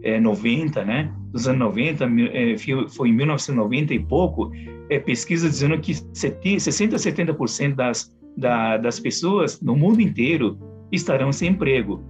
é, 0.02 0.20
90, 0.20 0.84
né? 0.84 1.12
Dos 1.32 1.48
anos 1.48 1.60
90, 1.60 2.04
é, 2.32 2.56
foi 2.88 3.08
em 3.08 3.12
1990 3.12 3.94
e 3.94 4.00
pouco, 4.00 4.50
é, 4.90 4.98
pesquisa 4.98 5.48
dizendo 5.48 5.78
que 5.78 5.92
60% 5.92 6.94
a 6.94 6.96
70% 6.96 7.74
das, 7.74 8.14
da, 8.36 8.76
das 8.76 9.00
pessoas 9.00 9.60
no 9.60 9.76
mundo 9.76 10.00
inteiro 10.00 10.58
estarão 10.92 11.32
sem 11.32 11.50
emprego. 11.50 12.02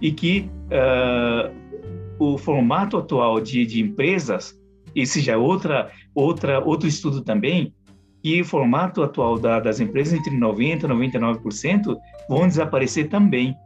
E 0.00 0.10
que 0.10 0.50
uh, 0.66 1.54
o 2.18 2.38
formato 2.38 2.96
atual 2.96 3.40
de, 3.40 3.66
de 3.66 3.82
empresas 3.82 4.58
esse 4.94 5.20
já 5.20 5.34
é 5.34 5.36
outra, 5.36 5.90
outra, 6.14 6.62
outro 6.64 6.88
estudo 6.88 7.22
também, 7.22 7.72
que 8.22 8.40
o 8.40 8.44
formato 8.44 9.02
atual 9.02 9.38
da, 9.38 9.60
das 9.60 9.80
empresas, 9.80 10.14
entre 10.14 10.36
90% 10.36 10.84
e 10.84 11.18
99%, 11.18 11.96
vão 12.28 12.46
desaparecer 12.46 13.08
também. 13.08 13.56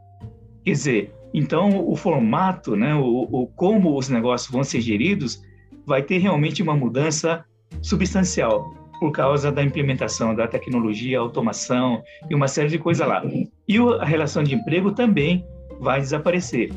Quer 0.63 0.71
dizer, 0.71 1.13
então 1.33 1.87
o 1.87 1.95
formato, 1.95 2.75
né, 2.75 2.95
o, 2.95 3.27
o, 3.29 3.47
como 3.55 3.97
os 3.97 4.09
negócios 4.09 4.51
vão 4.51 4.63
ser 4.63 4.81
geridos, 4.81 5.41
vai 5.85 6.01
ter 6.01 6.17
realmente 6.17 6.63
uma 6.63 6.75
mudança 6.75 7.43
substancial 7.81 8.73
por 8.99 9.11
causa 9.11 9.51
da 9.51 9.61
implementação 9.61 10.33
da 10.33 10.47
tecnologia, 10.47 11.19
automação 11.19 12.01
e 12.29 12.33
uma 12.33 12.47
série 12.47 12.69
de 12.69 12.79
coisas 12.79 13.05
lá. 13.05 13.21
E 13.67 13.77
a 13.77 14.05
relação 14.05 14.41
de 14.41 14.55
emprego 14.55 14.91
também 14.91 15.45
vai 15.81 15.99
desaparecer 15.99 16.71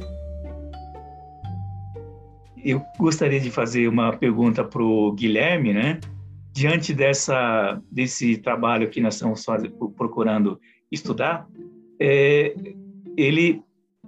eu 2.65 2.83
gostaria 2.99 3.41
de 3.41 3.51
fazer 3.51 3.89
uma 3.89 4.13
pergunta 4.13 4.65
para 4.65 4.83
o 4.83 5.13
Guilherme, 5.13 5.73
né? 5.73 6.01
Diante 6.59 6.93
dessa, 6.93 7.81
desse 7.89 8.37
trabalho 8.39 8.91
que 8.91 9.01
nós 9.01 9.15
estamos 9.15 9.47
procurando 9.97 10.61
estudar, 10.91 11.47
é, 12.01 12.53
ele 13.17 13.63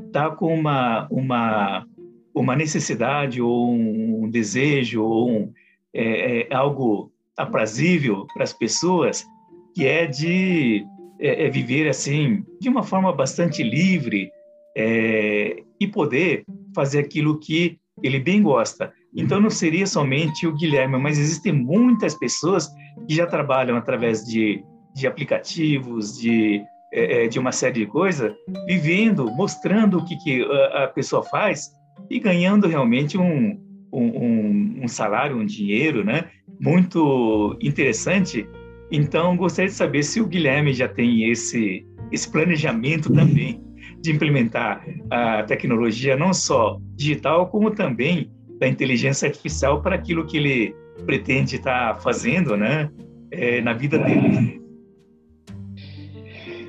está 0.04 0.32
com 0.32 0.52
uma, 0.52 1.06
uma, 1.12 1.86
uma 2.34 2.56
necessidade 2.56 3.40
ou 3.40 3.72
um 3.72 4.28
desejo 4.28 5.00
ou 5.00 5.30
um, 5.30 5.52
é, 5.94 6.48
é 6.50 6.52
algo 6.52 7.12
aprazível 7.36 8.26
para 8.34 8.42
as 8.42 8.52
pessoas, 8.52 9.24
que 9.72 9.86
é 9.86 10.08
de 10.08 10.84
é, 11.20 11.46
é 11.46 11.50
viver 11.50 11.88
assim 11.88 12.44
de 12.60 12.68
uma 12.68 12.82
forma 12.82 13.12
bastante 13.12 13.62
livre 13.62 14.28
é, 14.76 15.62
e 15.78 15.86
poder 15.86 16.44
fazer 16.74 16.98
aquilo 16.98 17.38
que 17.38 17.78
ele 18.02 18.18
bem 18.18 18.42
gosta. 18.42 18.92
Então 19.14 19.40
não 19.40 19.50
seria 19.50 19.86
somente 19.86 20.46
o 20.46 20.54
Guilherme, 20.54 20.98
mas 20.98 21.18
existem 21.18 21.52
muitas 21.52 22.14
pessoas 22.14 22.68
que 23.06 23.14
já 23.14 23.26
trabalham 23.26 23.76
através 23.76 24.24
de, 24.24 24.62
de 24.94 25.06
aplicativos, 25.06 26.18
de, 26.18 26.62
é, 26.92 27.24
é 27.24 27.28
de 27.28 27.38
uma 27.38 27.52
série 27.52 27.80
de 27.80 27.86
coisas, 27.86 28.32
vivendo, 28.66 29.30
mostrando 29.32 29.98
o 29.98 30.04
que, 30.04 30.16
que 30.16 30.42
a, 30.74 30.86
pessoa 30.88 31.22
faz 31.24 31.70
e 32.08 32.20
ganhando 32.20 32.68
realmente 32.68 33.18
um, 33.18 33.60
um, 33.92 34.80
um 34.84 34.88
salário, 34.88 35.36
um 35.36 35.44
dinheiro, 35.44 36.04
né? 36.04 36.30
Muito 36.60 37.56
interessante. 37.60 38.48
Então 38.92 39.36
gostaria 39.36 39.70
de 39.70 39.76
saber 39.76 40.02
se 40.02 40.20
o 40.20 40.26
Guilherme 40.26 40.72
já 40.72 40.88
tem 40.88 41.30
esse 41.30 41.84
esse 42.10 42.30
planejamento 42.30 43.12
também 43.12 43.62
de 44.00 44.10
implementar 44.10 44.84
a 45.10 45.42
tecnologia 45.42 46.16
não 46.16 46.32
só 46.32 46.78
digital, 46.96 47.48
como 47.48 47.70
também 47.70 48.30
da 48.60 48.68
inteligência 48.68 49.26
artificial 49.26 49.80
para 49.80 49.96
aquilo 49.96 50.26
que 50.26 50.36
ele 50.36 50.76
pretende 51.06 51.56
estar 51.56 51.98
fazendo, 52.00 52.56
né, 52.58 52.90
é, 53.30 53.62
na 53.62 53.72
vida 53.72 53.98
dele. 53.98 54.60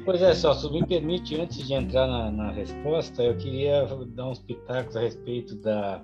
Pois 0.05 0.21
é, 0.21 0.33
só 0.33 0.53
se 0.53 0.71
me 0.71 0.87
permite, 0.87 1.39
antes 1.39 1.67
de 1.67 1.73
entrar 1.73 2.07
na, 2.07 2.31
na, 2.31 2.51
resposta, 2.51 3.21
eu 3.21 3.35
queria 3.37 3.85
dar 4.15 4.29
uns 4.29 4.39
pitacos 4.39 4.95
a 4.95 5.01
respeito 5.01 5.55
da, 5.57 6.01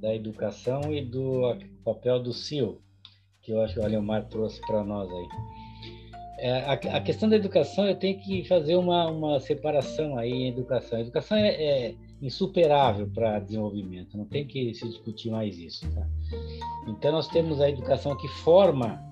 da 0.00 0.14
educação 0.14 0.80
e 0.92 1.04
do 1.04 1.58
papel 1.84 2.22
do 2.22 2.32
CIO, 2.32 2.80
que 3.42 3.52
eu 3.52 3.60
acho 3.60 3.74
que 3.74 3.80
o 3.80 3.84
Aleomar 3.84 4.26
trouxe 4.28 4.60
para 4.62 4.82
nós 4.84 5.10
aí. 5.10 5.28
É, 6.38 6.60
a, 6.60 6.72
a, 6.72 7.00
questão 7.00 7.28
da 7.28 7.36
educação, 7.36 7.86
eu 7.86 7.96
tenho 7.96 8.18
que 8.20 8.44
fazer 8.44 8.76
uma, 8.76 9.10
uma 9.10 9.40
separação 9.40 10.16
aí 10.16 10.30
em 10.30 10.48
educação. 10.48 10.98
Educação 10.98 11.36
é, 11.36 11.48
é 11.48 11.94
insuperável 12.24 13.06
para 13.06 13.38
desenvolvimento, 13.38 14.16
não 14.16 14.24
tem 14.24 14.46
que 14.46 14.72
se 14.74 14.88
discutir 14.88 15.30
mais 15.30 15.58
isso. 15.58 15.88
Tá? 15.92 16.06
Então, 16.88 17.12
nós 17.12 17.28
temos 17.28 17.60
a 17.60 17.68
educação 17.68 18.16
que 18.16 18.28
forma 18.28 19.02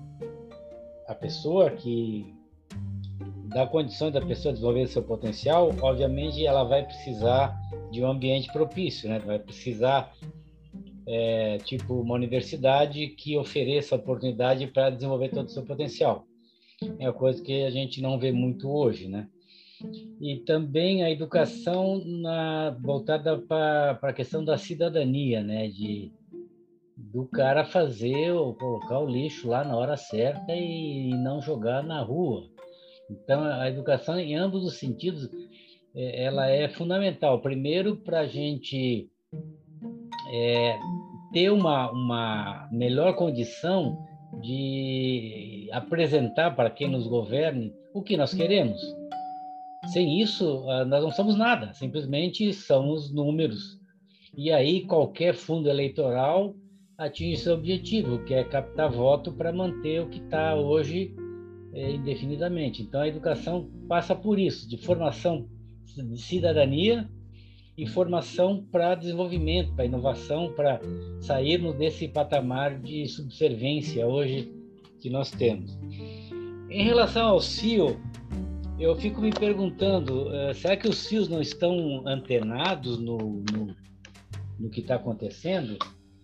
a 1.07 1.13
pessoa, 1.13 1.69
que 1.69 2.33
dá 3.45 3.67
condições 3.67 4.13
da 4.13 4.21
pessoa 4.21 4.51
desenvolver 4.51 4.87
seu 4.87 5.03
potencial, 5.03 5.71
obviamente 5.81 6.45
ela 6.45 6.63
vai 6.63 6.83
precisar 6.83 7.55
de 7.91 8.01
um 8.01 8.07
ambiente 8.07 8.51
propício, 8.51 9.07
né? 9.07 9.19
vai 9.19 9.37
precisar 9.37 10.11
é, 11.05 11.59
tipo 11.59 11.93
uma 11.93 12.15
universidade 12.15 13.09
que 13.09 13.37
ofereça 13.37 13.95
oportunidade 13.95 14.65
para 14.67 14.89
desenvolver 14.89 15.29
todo 15.29 15.47
o 15.47 15.51
seu 15.51 15.63
potencial. 15.63 16.25
É 16.97 17.07
uma 17.07 17.13
coisa 17.13 17.41
que 17.43 17.63
a 17.63 17.69
gente 17.69 18.01
não 18.01 18.17
vê 18.17 18.31
muito 18.31 18.69
hoje, 18.69 19.07
né? 19.07 19.27
E 20.21 20.37
também 20.45 21.03
a 21.03 21.11
educação 21.11 22.01
na, 22.05 22.71
voltada 22.81 23.37
para 23.37 23.99
a 24.01 24.13
questão 24.13 24.43
da 24.43 24.57
cidadania, 24.57 25.43
né? 25.43 25.67
De 25.67 26.11
do 26.95 27.25
cara 27.25 27.65
fazer 27.65 28.31
ou 28.31 28.53
colocar 28.55 28.99
o 28.99 29.07
lixo 29.07 29.47
lá 29.47 29.63
na 29.63 29.75
hora 29.75 29.97
certa 29.97 30.55
e 30.55 31.09
não 31.09 31.41
jogar 31.41 31.83
na 31.83 32.01
rua. 32.01 32.47
Então, 33.09 33.43
a 33.43 33.67
educação, 33.67 34.17
em 34.19 34.35
ambos 34.35 34.63
os 34.63 34.79
sentidos, 34.79 35.29
é, 35.95 36.23
ela 36.23 36.49
é 36.49 36.67
fundamental. 36.69 37.41
Primeiro, 37.41 37.97
para 37.97 38.21
a 38.21 38.27
gente 38.27 39.09
é, 40.31 40.79
ter 41.31 41.51
uma, 41.51 41.91
uma 41.91 42.69
melhor 42.71 43.15
condição 43.15 43.97
de 44.41 45.69
apresentar 45.71 46.55
para 46.55 46.69
quem 46.69 46.89
nos 46.89 47.07
governe 47.07 47.73
o 47.93 48.01
que 48.01 48.17
nós 48.17 48.33
queremos. 48.33 48.81
Sem 49.87 50.21
isso, 50.21 50.69
ah, 50.69 50.85
nós 50.85 51.03
não 51.03 51.11
somos 51.11 51.35
nada, 51.35 51.73
simplesmente 51.73 52.53
somos 52.53 53.11
números. 53.11 53.79
E 54.35 54.51
aí, 54.51 54.85
qualquer 54.85 55.35
fundo 55.35 55.69
eleitoral 55.69 56.55
atinge 56.97 57.37
seu 57.37 57.55
objetivo, 57.55 58.23
que 58.23 58.33
é 58.33 58.43
captar 58.43 58.89
voto 58.89 59.31
para 59.31 59.51
manter 59.51 60.01
o 60.01 60.09
que 60.09 60.19
está 60.19 60.55
hoje 60.55 61.13
é, 61.73 61.91
indefinidamente. 61.91 62.81
Então, 62.81 63.01
a 63.01 63.07
educação 63.07 63.69
passa 63.87 64.15
por 64.15 64.39
isso, 64.39 64.67
de 64.69 64.77
formação 64.77 65.47
de 65.85 66.17
cidadania 66.17 67.09
e 67.77 67.87
formação 67.87 68.65
para 68.71 68.95
desenvolvimento, 68.95 69.73
para 69.75 69.85
inovação, 69.85 70.53
para 70.53 70.79
sairmos 71.19 71.75
desse 71.75 72.07
patamar 72.07 72.79
de 72.79 73.07
subservência 73.07 74.07
hoje 74.07 74.51
que 74.99 75.09
nós 75.09 75.31
temos. 75.31 75.77
Em 76.69 76.83
relação 76.83 77.27
ao 77.27 77.41
CIO, 77.41 77.99
eu 78.79 78.95
fico 78.95 79.21
me 79.21 79.31
perguntando, 79.31 80.27
uh, 80.27 80.53
será 80.53 80.75
que 80.75 80.87
os 80.87 80.97
CIOs 80.97 81.29
não 81.29 81.41
estão 81.41 82.03
antenados 82.05 82.97
no, 82.97 83.17
no, 83.17 83.75
no 84.59 84.69
que 84.69 84.81
está 84.81 84.95
acontecendo? 84.95 85.77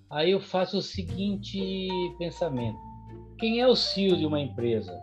Aí 0.09 0.31
eu 0.31 0.39
faço 0.39 0.77
o 0.77 0.81
seguinte 0.81 1.87
pensamento: 2.17 2.77
quem 3.37 3.59
é 3.59 3.67
o 3.67 3.75
CEO 3.75 4.17
de 4.17 4.25
uma 4.25 4.39
empresa? 4.39 4.99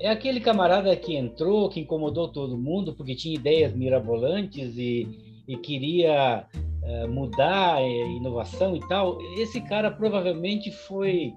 É 0.00 0.10
aquele 0.10 0.40
camarada 0.40 0.94
que 0.96 1.16
entrou, 1.16 1.68
que 1.70 1.80
incomodou 1.80 2.28
todo 2.28 2.58
mundo 2.58 2.94
porque 2.94 3.14
tinha 3.14 3.34
ideias 3.34 3.72
mirabolantes 3.72 4.76
e, 4.76 5.08
e 5.48 5.56
queria 5.56 6.46
uh, 6.82 7.08
mudar 7.08 7.80
eh, 7.80 8.06
inovação 8.10 8.76
e 8.76 8.80
tal. 8.88 9.18
Esse 9.38 9.60
cara 9.60 9.90
provavelmente 9.90 10.70
foi 10.70 11.32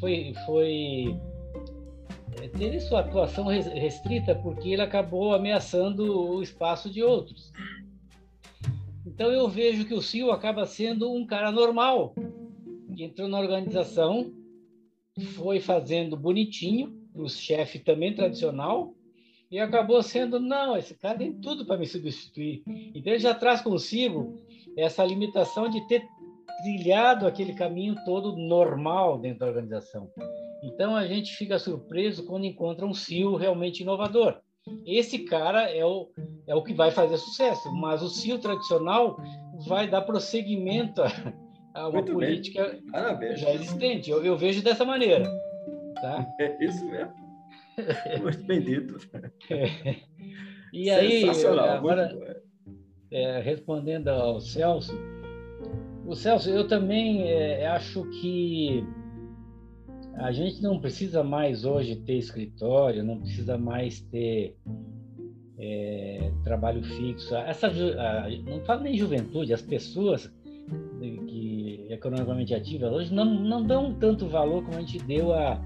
foi 0.00 0.34
foi 0.46 1.04
eh, 1.04 1.35
teve 2.56 2.80
sua 2.80 3.00
atuação 3.00 3.46
restrita 3.46 4.34
porque 4.34 4.70
ele 4.70 4.82
acabou 4.82 5.34
ameaçando 5.34 6.30
o 6.30 6.42
espaço 6.42 6.90
de 6.90 7.02
outros. 7.02 7.52
Então 9.06 9.30
eu 9.32 9.48
vejo 9.48 9.86
que 9.86 9.94
o 9.94 10.02
CEO 10.02 10.30
acaba 10.30 10.66
sendo 10.66 11.12
um 11.12 11.26
cara 11.26 11.50
normal, 11.50 12.14
que 12.94 13.04
entrou 13.04 13.28
na 13.28 13.38
organização, 13.38 14.32
foi 15.34 15.60
fazendo 15.60 16.16
bonitinho, 16.16 16.94
o 17.14 17.28
chefe 17.28 17.78
também 17.78 18.14
tradicional, 18.14 18.94
e 19.50 19.58
acabou 19.58 20.02
sendo, 20.02 20.40
não, 20.40 20.76
esse 20.76 20.94
cara 20.94 21.18
tem 21.18 21.32
tudo 21.32 21.64
para 21.64 21.78
me 21.78 21.86
substituir. 21.86 22.62
Então 22.94 23.12
ele 23.12 23.22
já 23.22 23.32
traz 23.32 23.62
consigo 23.62 24.42
essa 24.76 25.04
limitação 25.04 25.70
de 25.70 25.86
ter 25.86 26.02
trilhado 26.62 27.26
aquele 27.26 27.54
caminho 27.54 27.94
todo 28.04 28.36
normal 28.36 29.18
dentro 29.18 29.40
da 29.40 29.46
organização. 29.46 30.10
Então 30.66 30.96
a 30.96 31.06
gente 31.06 31.36
fica 31.36 31.58
surpreso 31.58 32.26
quando 32.26 32.44
encontra 32.44 32.84
um 32.84 32.92
CEO 32.92 33.36
realmente 33.36 33.82
inovador. 33.82 34.40
Esse 34.84 35.20
cara 35.20 35.70
é 35.70 35.84
o, 35.84 36.10
é 36.46 36.54
o 36.54 36.62
que 36.62 36.74
vai 36.74 36.90
fazer 36.90 37.16
sucesso, 37.18 37.72
mas 37.72 38.02
o 38.02 38.08
CEO 38.08 38.38
tradicional 38.38 39.16
vai 39.68 39.88
dar 39.88 40.02
prosseguimento 40.02 41.02
a, 41.02 41.08
a 41.72 41.82
uma 41.88 41.92
Muito 41.92 42.12
política 42.12 42.76
já 43.36 43.52
existente. 43.52 44.10
Eu, 44.10 44.24
eu, 44.24 44.36
vejo 44.36 44.62
dessa 44.64 44.84
maneira. 44.84 45.24
Tá? 45.94 46.26
É 46.40 46.64
isso 46.64 46.84
mesmo. 46.84 47.14
Muito 48.22 48.42
bem 48.44 48.60
dito. 48.60 48.98
É. 49.50 49.96
E 50.72 50.90
aí, 50.90 51.24
agora, 51.70 52.42
é, 53.10 53.40
respondendo 53.40 54.08
ao 54.08 54.40
Celso, 54.40 54.92
o 56.04 56.14
Celso, 56.14 56.50
eu 56.50 56.68
também 56.68 57.30
é, 57.30 57.66
acho 57.66 58.04
que 58.20 58.84
a 60.18 60.32
gente 60.32 60.62
não 60.62 60.80
precisa 60.80 61.22
mais 61.22 61.64
hoje 61.64 61.96
ter 61.96 62.16
escritório, 62.16 63.04
não 63.04 63.20
precisa 63.20 63.58
mais 63.58 64.00
ter 64.00 64.56
é, 65.58 66.30
trabalho 66.44 66.82
fixo. 66.82 67.34
Essa, 67.34 67.68
a, 67.68 68.28
não 68.44 68.60
falo 68.64 68.82
nem 68.82 68.96
juventude, 68.96 69.52
as 69.52 69.62
pessoas 69.62 70.32
que 71.00 71.86
economicamente 71.90 72.54
ativas 72.54 72.92
hoje 72.92 73.14
não, 73.14 73.24
não 73.24 73.62
dão 73.62 73.94
tanto 73.94 74.26
valor 74.26 74.64
como 74.64 74.76
a 74.76 74.80
gente 74.80 74.98
deu 75.04 75.32
a 75.32 75.62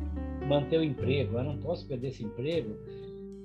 manter 0.47 0.79
o 0.79 0.85
emprego. 0.85 1.39
Eu 1.39 1.45
não 1.45 1.57
posso 1.59 1.87
perder 1.87 2.09
esse 2.09 2.25
emprego. 2.25 2.77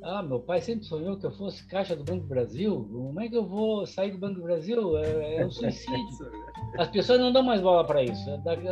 Ah, 0.07 0.21
meu 0.21 0.39
pai 0.39 0.61
sempre 0.61 0.85
sonhou 0.85 1.17
que 1.17 1.25
eu 1.25 1.31
fosse 1.31 1.65
caixa 1.65 1.95
do 1.95 2.03
Banco 2.03 2.21
do 2.21 2.27
Brasil. 2.27 2.87
Como 2.91 3.19
é 3.19 3.27
que 3.27 3.35
eu 3.35 3.43
vou 3.43 3.87
sair 3.87 4.11
do 4.11 4.19
Banco 4.19 4.35
do 4.35 4.43
Brasil? 4.43 4.95
É, 4.99 5.37
é 5.37 5.45
um 5.45 5.49
suicídio. 5.49 6.31
As 6.77 6.87
pessoas 6.89 7.19
não 7.19 7.33
dão 7.33 7.41
mais 7.41 7.59
bola 7.59 7.83
para 7.83 8.03
isso. 8.03 8.23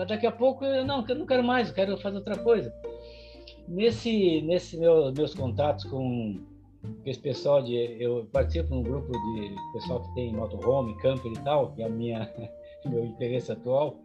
Daqui 0.07 0.27
a 0.27 0.31
pouco, 0.31 0.63
eu 0.63 0.85
não, 0.85 1.03
eu 1.07 1.15
não 1.15 1.25
quero 1.25 1.43
mais, 1.43 1.69
eu 1.69 1.73
quero 1.73 1.97
fazer 1.97 2.17
outra 2.17 2.37
coisa. 2.37 2.71
Nesse, 3.67 4.43
nesse 4.43 4.77
meu, 4.77 5.11
meus 5.11 5.33
contatos 5.33 5.85
com 5.85 6.39
esse 7.03 7.19
pessoal 7.19 7.63
de, 7.63 7.73
eu 7.99 8.29
participo 8.31 8.69
de 8.69 8.75
um 8.75 8.83
grupo 8.83 9.11
de 9.11 9.55
pessoal 9.73 10.03
que 10.03 10.13
tem 10.13 10.33
motorhome, 10.33 10.95
camper 10.99 11.31
e 11.31 11.39
tal, 11.39 11.71
que 11.71 11.81
é 11.81 11.85
a 11.87 11.89
minha 11.89 12.31
meu 12.85 13.03
interesse 13.05 13.51
atual. 13.51 13.97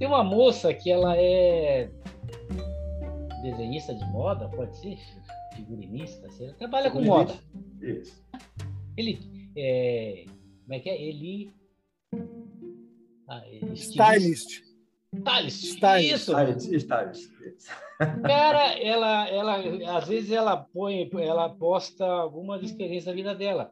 Tem 0.00 0.08
uma 0.08 0.24
moça 0.24 0.74
que 0.74 0.90
ela 0.90 1.16
é 1.16 1.88
desenhista 3.40 3.94
de 3.94 4.04
moda, 4.10 4.48
pode 4.48 4.76
ser? 4.76 4.98
Figurinista, 5.60 6.28
você 6.28 6.52
trabalha 6.54 6.90
com 6.90 7.02
moda. 7.02 7.34
Isso. 7.80 8.24
Ele, 8.96 9.18
é, 9.56 10.24
como 10.62 10.74
é 10.74 10.80
que 10.80 10.90
é? 10.90 11.00
Ele... 11.00 11.52
Ah, 13.28 13.42
stylist. 13.74 14.62
Stylist. 15.14 15.64
Stylist. 15.64 16.12
Isso. 16.12 16.32
Stylist. 16.32 16.72
Stylist. 16.72 17.30
Cara, 18.22 18.78
ela, 18.80 19.28
ela, 19.28 19.98
às 19.98 20.08
vezes 20.08 20.30
ela 20.30 20.56
põe, 20.56 21.08
ela 21.20 21.48
posta 21.48 22.04
algumas 22.04 22.62
experiências 22.62 23.04
da 23.04 23.12
vida 23.12 23.34
dela. 23.34 23.70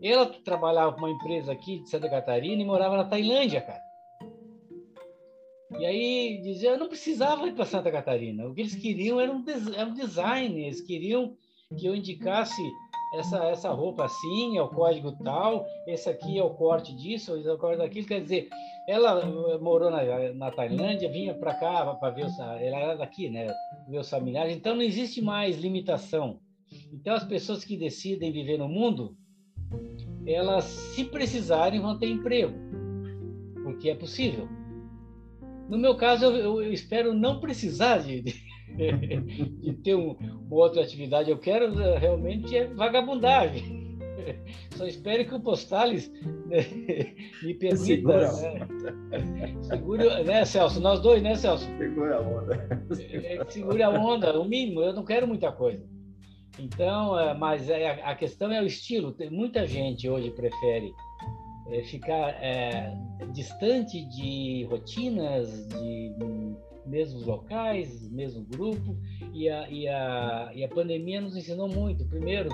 Ela 0.00 0.26
trabalhava 0.26 0.92
com 0.92 1.00
uma 1.00 1.10
empresa 1.10 1.52
aqui 1.52 1.80
de 1.80 1.90
Santa 1.90 2.08
Catarina 2.08 2.62
e 2.62 2.64
morava 2.64 2.96
na 2.96 3.04
Tailândia, 3.04 3.60
cara. 3.60 3.87
E 5.78 5.84
aí 5.84 6.40
dizia, 6.42 6.70
eu 6.70 6.78
não 6.78 6.88
precisava 6.88 7.46
ir 7.46 7.54
para 7.54 7.64
Santa 7.64 7.90
Catarina. 7.90 8.46
O 8.46 8.54
que 8.54 8.62
eles 8.62 8.74
queriam 8.74 9.20
era 9.20 9.30
um, 9.30 9.44
era 9.74 9.88
um 9.88 9.94
design, 9.94 10.62
eles 10.62 10.80
queriam 10.80 11.36
que 11.76 11.86
eu 11.86 11.94
indicasse 11.94 12.62
essa, 13.14 13.44
essa 13.44 13.70
roupa 13.70 14.04
assim, 14.04 14.56
é 14.56 14.62
o 14.62 14.68
código 14.68 15.12
tal, 15.22 15.66
esse 15.86 16.08
aqui 16.08 16.38
é 16.38 16.42
o 16.42 16.50
corte 16.50 16.94
disso, 16.94 17.36
esse 17.36 17.48
é 17.48 17.52
o 17.52 17.58
corte 17.58 17.78
daquilo. 17.78 18.06
Quer 18.06 18.22
dizer, 18.22 18.48
ela 18.88 19.20
eh, 19.20 19.58
morou 19.58 19.90
na, 19.90 20.32
na 20.34 20.50
Tailândia, 20.50 21.10
vinha 21.10 21.34
para 21.34 21.54
cá 21.54 21.94
para 21.94 22.10
ver 22.10 22.26
os, 22.26 22.38
ela 22.38 22.78
era 22.78 22.94
daqui, 22.96 23.28
né? 23.28 23.46
Ver 23.88 23.98
os 23.98 24.08
familiares. 24.08 24.56
Então 24.56 24.74
não 24.74 24.82
existe 24.82 25.20
mais 25.20 25.58
limitação. 25.58 26.40
Então, 26.92 27.14
as 27.14 27.24
pessoas 27.24 27.64
que 27.64 27.76
decidem 27.76 28.32
viver 28.32 28.58
no 28.58 28.68
mundo, 28.68 29.16
elas, 30.26 30.64
se 30.64 31.04
precisarem, 31.04 31.80
vão 31.80 31.98
ter 31.98 32.08
emprego, 32.08 32.54
porque 33.62 33.90
é 33.90 33.94
possível. 33.94 34.48
No 35.68 35.78
meu 35.78 35.96
caso, 35.96 36.24
eu, 36.24 36.62
eu 36.62 36.72
espero 36.72 37.12
não 37.12 37.40
precisar 37.40 37.98
de, 37.98 38.22
de, 39.60 39.72
ter 39.84 39.94
um, 39.94 40.16
uma 40.50 40.56
outra 40.56 40.82
atividade. 40.82 41.30
Eu 41.30 41.38
quero 41.38 41.78
eh, 41.80 41.98
realmente 41.98 42.56
é 42.56 42.66
vagabundagem. 42.66 43.98
Só 44.76 44.86
espero 44.86 45.26
que 45.26 45.34
o 45.34 45.40
Postales 45.40 46.10
né, 46.46 46.58
me 47.42 47.54
permita. 47.54 47.76
Segura, 47.76 48.32
né? 48.32 49.56
Segure, 49.62 50.24
né, 50.24 50.44
Celso? 50.44 50.80
Nós 50.80 51.00
dois, 51.00 51.22
né, 51.22 51.34
Celso? 51.34 51.66
Segura 51.76 52.16
a 52.16 52.20
onda. 52.20 52.86
É, 53.00 53.44
segure 53.48 53.82
a 53.82 53.90
onda, 53.90 54.38
o 54.38 54.44
mínimo. 54.44 54.80
Eu 54.80 54.92
não 54.92 55.04
quero 55.04 55.26
muita 55.26 55.52
coisa. 55.52 55.84
Então, 56.58 57.18
é, 57.18 57.34
mas 57.34 57.68
é, 57.68 58.02
a 58.02 58.14
questão 58.14 58.50
é 58.50 58.60
o 58.60 58.66
estilo. 58.66 59.14
Muita 59.30 59.66
gente 59.66 60.08
hoje 60.08 60.30
prefere 60.30 60.92
ficar 61.84 62.30
é, 62.42 62.96
distante 63.32 64.04
de 64.06 64.66
rotinas, 64.70 65.68
de 65.68 66.14
mesmos 66.86 67.26
locais, 67.26 68.10
mesmo 68.10 68.44
grupo, 68.44 68.96
e 69.32 69.48
a, 69.48 69.68
e, 69.68 69.86
a, 69.86 70.50
e 70.54 70.64
a 70.64 70.68
pandemia 70.68 71.20
nos 71.20 71.36
ensinou 71.36 71.68
muito. 71.68 72.04
Primeiro, 72.06 72.48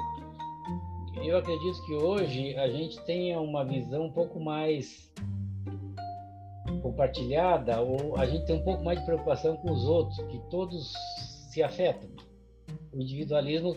eu 1.23 1.37
acredito 1.37 1.85
que 1.87 1.95
hoje 1.95 2.57
a 2.57 2.69
gente 2.69 3.01
tenha 3.05 3.41
uma 3.41 3.65
visão 3.65 4.07
um 4.07 4.13
pouco 4.13 4.41
mais 4.41 5.13
compartilhada, 6.83 7.81
ou 7.81 8.17
a 8.17 8.27
gente 8.27 8.45
tem 8.47 8.57
um 8.57 8.65
pouco 8.65 8.85
mais 8.85 8.99
de 8.99 9.07
preocupação 9.07 9.57
com 9.57 9.73
os 9.73 9.85
outros, 9.85 10.19
que 10.27 10.39
todos 10.51 10.93
se 11.51 11.63
afetam. 11.63 12.11
O 12.93 13.01
individualismo, 13.01 13.77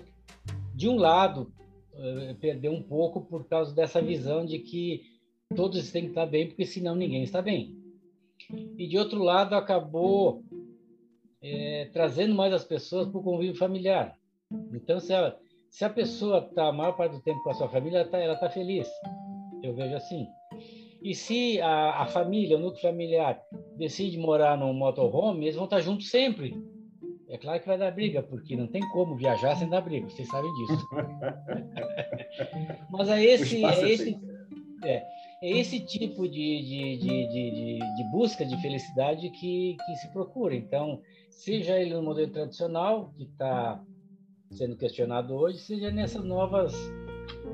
de 0.75 0.89
um 0.89 0.97
lado, 0.97 1.51
eh, 1.95 2.35
perdeu 2.41 2.71
um 2.71 2.81
pouco 2.81 3.21
por 3.21 3.47
causa 3.47 3.73
dessa 3.73 4.01
visão 4.01 4.45
de 4.45 4.59
que 4.59 5.16
todos 5.55 5.91
têm 5.91 6.03
que 6.03 6.09
estar 6.09 6.25
bem, 6.25 6.47
porque 6.47 6.65
senão 6.65 6.95
ninguém 6.95 7.23
está 7.23 7.41
bem. 7.41 7.75
E 8.77 8.87
de 8.87 8.97
outro 8.97 9.23
lado, 9.23 9.55
acabou 9.55 10.43
é, 11.41 11.89
trazendo 11.93 12.35
mais 12.35 12.53
as 12.53 12.63
pessoas 12.63 13.07
para 13.07 13.19
o 13.19 13.23
convívio 13.23 13.55
familiar. 13.55 14.17
Então, 14.73 14.99
se 14.99 15.13
a, 15.13 15.35
se 15.69 15.83
a 15.85 15.89
pessoa 15.89 16.39
está 16.39 16.67
a 16.67 16.73
maior 16.73 16.93
parte 16.93 17.13
do 17.13 17.21
tempo 17.21 17.41
com 17.43 17.49
a 17.49 17.53
sua 17.53 17.69
família, 17.69 17.99
ela 17.99 18.33
está 18.33 18.47
tá 18.47 18.49
feliz. 18.49 18.87
Eu 19.63 19.73
vejo 19.73 19.95
assim. 19.95 20.27
E 21.01 21.13
se 21.13 21.61
a, 21.61 22.01
a, 22.01 22.05
família, 22.07 22.57
o 22.57 22.59
núcleo 22.59 22.81
familiar, 22.81 23.41
decide 23.77 24.17
morar 24.17 24.57
num 24.57 24.73
motorhome, 24.73 25.45
eles 25.45 25.55
vão 25.55 25.65
estar 25.65 25.77
tá 25.77 25.81
juntos 25.81 26.09
sempre. 26.09 26.55
É 27.29 27.37
claro 27.37 27.59
que 27.59 27.67
vai 27.67 27.77
dar 27.77 27.91
briga, 27.91 28.23
porque 28.23 28.55
não 28.55 28.67
tem 28.67 28.81
como 28.89 29.15
viajar 29.15 29.55
sem 29.55 29.69
dar 29.69 29.81
briga, 29.81 30.09
vocês 30.09 30.27
sabem 30.29 30.51
disso. 30.53 30.87
Mas 32.89 33.09
é 33.09 33.23
esse, 33.23 33.63
é 33.63 33.89
esse, 33.89 34.19
é, 34.83 35.03
é 35.41 35.57
esse 35.57 35.79
tipo 35.79 36.27
de, 36.27 36.61
de, 36.61 36.97
de, 36.97 37.27
de, 37.27 37.79
de 37.79 38.11
busca 38.11 38.45
de 38.45 38.59
felicidade 38.61 39.29
que, 39.29 39.77
que 39.85 39.95
se 39.97 40.11
procura. 40.11 40.55
Então, 40.55 41.01
seja 41.29 41.79
ele 41.79 41.93
no 41.93 42.01
modelo 42.01 42.31
tradicional, 42.31 43.13
que 43.15 43.23
está 43.23 43.83
sendo 44.51 44.75
questionado 44.75 45.35
hoje, 45.35 45.59
seja 45.59 45.91
nessas 45.91 46.23
novas, 46.23 46.73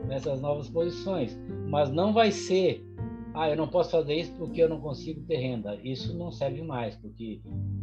nessas 0.08 0.40
novas 0.40 0.70
posições. 0.70 1.38
Mas 1.68 1.92
não 1.92 2.14
vai 2.14 2.32
ser, 2.32 2.86
ah, 3.34 3.50
eu 3.50 3.58
não 3.58 3.68
posso 3.68 3.92
fazer 3.92 4.16
isso 4.16 4.34
porque 4.38 4.64
eu 4.64 4.70
não 4.70 4.80
consigo 4.80 5.22
ter 5.26 5.38
renda. 5.38 5.78
Isso 5.84 6.18
não 6.18 6.32
serve 6.32 6.62
mais, 6.62 6.96
porque 6.96 7.42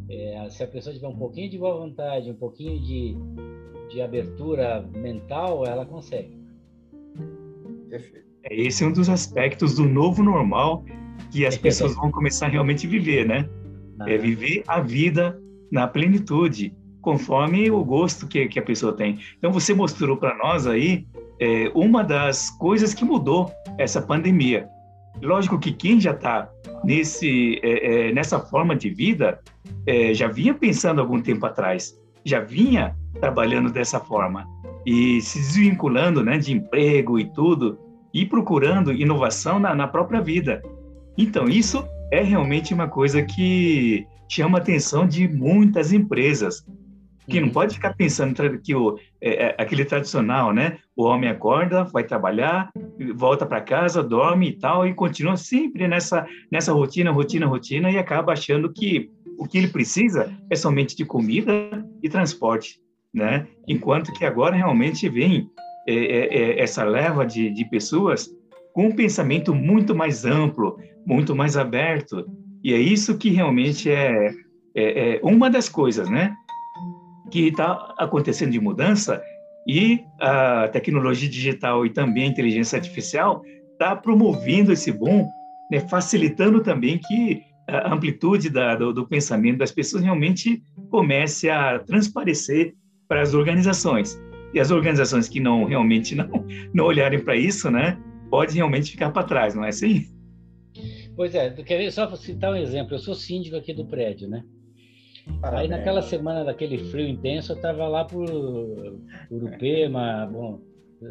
é, 0.09 0.49
se 0.49 0.63
a 0.63 0.67
pessoa 0.69 0.95
tiver 0.95 1.09
um 1.09 1.19
pouquinho 1.19 1.51
de 1.51 1.59
boa 1.59 1.79
vontade, 1.79 2.31
um 2.31 2.37
pouquinho 2.37 2.81
de, 2.81 3.17
de 3.91 4.01
abertura 4.01 4.81
mental, 4.81 5.67
ela 5.67 5.85
consegue. 5.85 6.41
Perfeito. 7.91 8.30
É, 8.51 8.61
esse 8.61 8.83
é 8.85 8.87
um 8.87 8.93
dos 8.93 9.09
aspectos 9.09 9.77
do 9.77 9.85
novo 9.87 10.23
normal 10.23 10.85
que 11.31 11.47
as 11.47 11.57
pessoas 11.57 11.95
vão 11.95 12.11
começar 12.11 12.47
a 12.47 12.49
realmente 12.49 12.87
viver, 12.87 13.27
né? 13.27 13.49
É 14.07 14.19
viver 14.19 14.65
a 14.67 14.81
vida 14.81 15.39
na 15.71 15.87
plenitude, 15.87 16.75
conforme 17.01 17.71
o 17.71 17.85
gosto 17.85 18.27
que, 18.27 18.49
que 18.49 18.59
a 18.59 18.63
pessoa 18.63 18.93
tem. 18.93 19.19
Então, 19.39 19.53
você 19.53 19.73
mostrou 19.73 20.17
para 20.17 20.37
nós 20.37 20.67
aí 20.67 21.07
é, 21.39 21.71
uma 21.75 22.03
das 22.03 22.51
coisas 22.51 22.93
que 22.93 23.05
mudou 23.05 23.51
essa 23.79 24.03
pandemia. 24.03 24.69
Lógico 25.23 25.59
que 25.59 25.73
quem 25.73 26.01
já 26.01 26.13
está 26.13 26.51
nesse 26.83 27.61
é, 27.63 28.09
é, 28.09 28.13
nessa 28.13 28.41
forma 28.41 28.75
de 28.75 28.91
vida 28.91 29.41
é, 29.87 30.15
já 30.15 30.29
vinha 30.29 30.55
pensando 30.55 31.01
algum 31.01 31.21
tempo 31.21 31.45
atrás, 31.47 31.99
já 32.25 32.41
vinha 32.41 32.97
trabalhando 33.21 33.71
dessa 33.71 34.01
forma 34.01 34.47
e 34.87 35.21
se 35.21 35.39
desvinculando, 35.39 36.25
né, 36.25 36.39
de 36.39 36.53
emprego 36.53 37.19
e 37.19 37.27
tudo 37.33 37.79
e 38.13 38.27
procurando 38.27 38.93
inovação 38.93 39.59
na, 39.59 39.75
na 39.75 39.87
própria 39.87 40.21
vida. 40.21 40.63
Então 41.17 41.49
isso 41.49 41.85
é 42.13 42.23
realmente 42.23 42.75
uma 42.75 42.89
coisa 42.89 43.23
que 43.23 44.07
chama 44.29 44.59
a 44.59 44.61
atenção 44.61 45.07
de 45.07 45.29
muitas 45.29 45.93
empresas, 45.93 46.65
que 47.29 47.41
não 47.41 47.49
uhum. 47.49 47.55
pode 47.55 47.75
ficar 47.75 47.95
pensando 47.95 48.59
que 48.59 48.75
o, 48.75 48.99
é, 49.21 49.47
é, 49.47 49.55
aquele 49.59 49.85
tradicional, 49.85 50.53
né? 50.53 50.79
O 50.97 51.05
homem 51.05 51.31
acorda, 51.31 51.85
vai 51.85 52.03
trabalhar, 52.03 52.71
volta 53.15 53.47
para 53.47 53.61
casa, 53.61 54.03
dorme 54.03 54.49
e 54.49 54.53
tal, 54.59 54.87
e 54.87 54.95
continua 54.95 55.37
sempre 55.37 55.87
nessa, 55.87 56.27
nessa 56.51 56.73
rotina, 56.73 57.11
rotina, 57.11 57.47
rotina, 57.47 57.91
e 57.91 57.99
acaba 57.99 58.33
achando 58.33 58.73
que 58.73 59.11
o 59.39 59.47
que 59.47 59.59
ele 59.59 59.69
precisa 59.69 60.33
é 60.51 60.57
somente 60.57 60.97
de 60.97 61.05
comida 61.05 61.53
e 62.03 62.09
transporte, 62.09 62.81
né? 63.15 63.47
Enquanto 63.67 64.13
que 64.13 64.25
agora 64.25 64.57
realmente 64.57 65.09
vem 65.09 65.49
é, 65.91 66.27
é, 66.27 66.39
é 66.39 66.63
essa 66.63 66.85
leva 66.85 67.25
de, 67.27 67.51
de 67.51 67.65
pessoas 67.65 68.31
com 68.73 68.87
um 68.87 68.93
pensamento 68.93 69.55
muito 69.55 69.95
mais 69.95 70.25
amplo, 70.25 70.79
muito 71.07 71.35
mais 71.35 71.57
aberto, 71.57 72.25
e 72.63 72.73
é 72.73 72.79
isso 72.79 73.17
que 73.17 73.31
realmente 73.31 73.91
é, 73.91 74.33
é, 74.75 75.17
é 75.17 75.21
uma 75.23 75.51
das 75.51 75.69
coisas, 75.69 76.09
né? 76.09 76.35
Que 77.31 77.49
está 77.49 77.95
acontecendo 77.99 78.53
de 78.53 78.61
mudança 78.61 79.23
e 79.67 80.05
a 80.21 80.69
tecnologia 80.69 81.29
digital 81.29 81.85
e 81.85 81.91
também 81.91 82.25
a 82.25 82.29
inteligência 82.29 82.77
artificial 82.77 83.43
está 83.73 83.97
promovendo 83.97 84.73
esse 84.73 84.93
boom, 84.93 85.27
né, 85.71 85.81
facilitando 85.81 86.63
também 86.63 86.99
que 86.99 87.43
a 87.69 87.95
amplitude 87.95 88.51
da, 88.51 88.75
do, 88.75 88.93
do, 88.93 89.07
pensamento 89.07 89.59
das 89.59 89.71
pessoas 89.71 90.03
realmente 90.03 90.63
comece 90.91 91.49
a 91.49 91.79
transparecer 91.79 92.75
para 93.09 93.23
as 93.23 93.33
organizações. 93.33 94.21
E 94.53 94.61
as 94.61 94.71
organizações 94.71 95.29
que 95.29 95.41
não 95.41 95.65
realmente 95.65 96.15
não, 96.15 96.29
não 96.75 96.85
olharem 96.87 97.23
para 97.23 97.37
isso, 97.37 97.71
né, 97.71 97.99
podem 98.31 98.57
realmente 98.57 98.93
ficar 98.93 99.11
para 99.11 99.27
trás, 99.27 99.55
não 99.55 99.65
é 99.65 99.69
assim? 99.69 100.07
Pois 101.17 101.35
é, 101.35 101.51
quer 101.51 101.79
ver, 101.79 101.93
só 101.93 102.15
citar 102.17 102.53
um 102.53 102.57
exemplo. 102.57 102.95
Eu 102.95 102.99
sou 102.99 103.15
síndico 103.15 103.57
aqui 103.57 103.75
do 103.75 103.87
prédio, 103.87 104.29
né? 104.29 104.43
Aí 105.43 105.69
naquela 105.69 106.03
semana 106.03 106.45
daquele 106.45 106.79
frio 106.79 107.07
intenso, 107.07 107.53
eu 107.53 107.57
estava 107.57 107.87
lá 107.87 108.05
por 108.05 108.25
Urupema, 109.31 110.27
bom, 110.27 110.61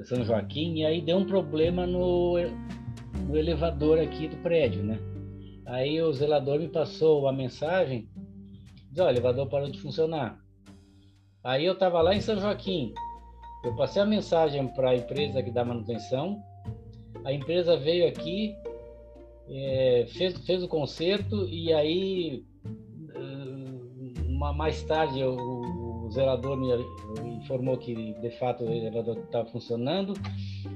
São 0.04 0.24
Joaquim, 0.24 0.80
e 0.80 0.86
aí 0.86 1.02
deu 1.02 1.18
um 1.18 1.26
problema 1.26 1.86
no, 1.86 2.36
no 3.28 3.38
elevador 3.38 4.00
aqui 4.00 4.28
do 4.28 4.38
prédio, 4.38 4.84
né? 4.84 5.00
Aí 5.66 6.02
o 6.02 6.12
zelador 6.12 6.60
me 6.60 6.68
passou 6.68 7.28
a 7.28 7.34
mensagem, 7.34 8.10
diz, 8.92 9.00
ó, 9.00 9.06
o 9.06 9.10
elevador 9.10 9.48
parou 9.48 9.70
de 9.70 9.80
funcionar. 9.80 10.40
Aí 11.44 11.66
eu 11.66 11.74
estava 11.74 12.02
lá 12.02 12.16
em 12.16 12.22
São 12.22 12.40
Joaquim, 12.40 12.94
eu 13.64 13.76
passei 13.76 14.02
a 14.02 14.06
mensagem 14.06 14.68
para 14.68 14.92
a 14.92 14.96
empresa 14.96 15.44
que 15.44 15.52
dá 15.52 15.66
manutenção, 15.66 16.42
a 17.26 17.34
empresa 17.34 17.78
veio 17.78 18.08
aqui, 18.08 18.56
é, 19.50 20.06
fez, 20.10 20.38
fez 20.46 20.64
o 20.64 20.68
concerto 20.68 21.48
e 21.48 21.74
aí 21.74 22.44
uma, 24.40 24.54
mais 24.54 24.82
tarde 24.84 25.22
o, 25.22 26.10
zelador 26.12 26.58
me 26.58 26.72
informou 27.38 27.78
que 27.78 28.14
de 28.14 28.32
fato 28.32 28.64
o 28.64 28.72
elevador 28.72 29.20
estava 29.20 29.48
funcionando, 29.50 30.14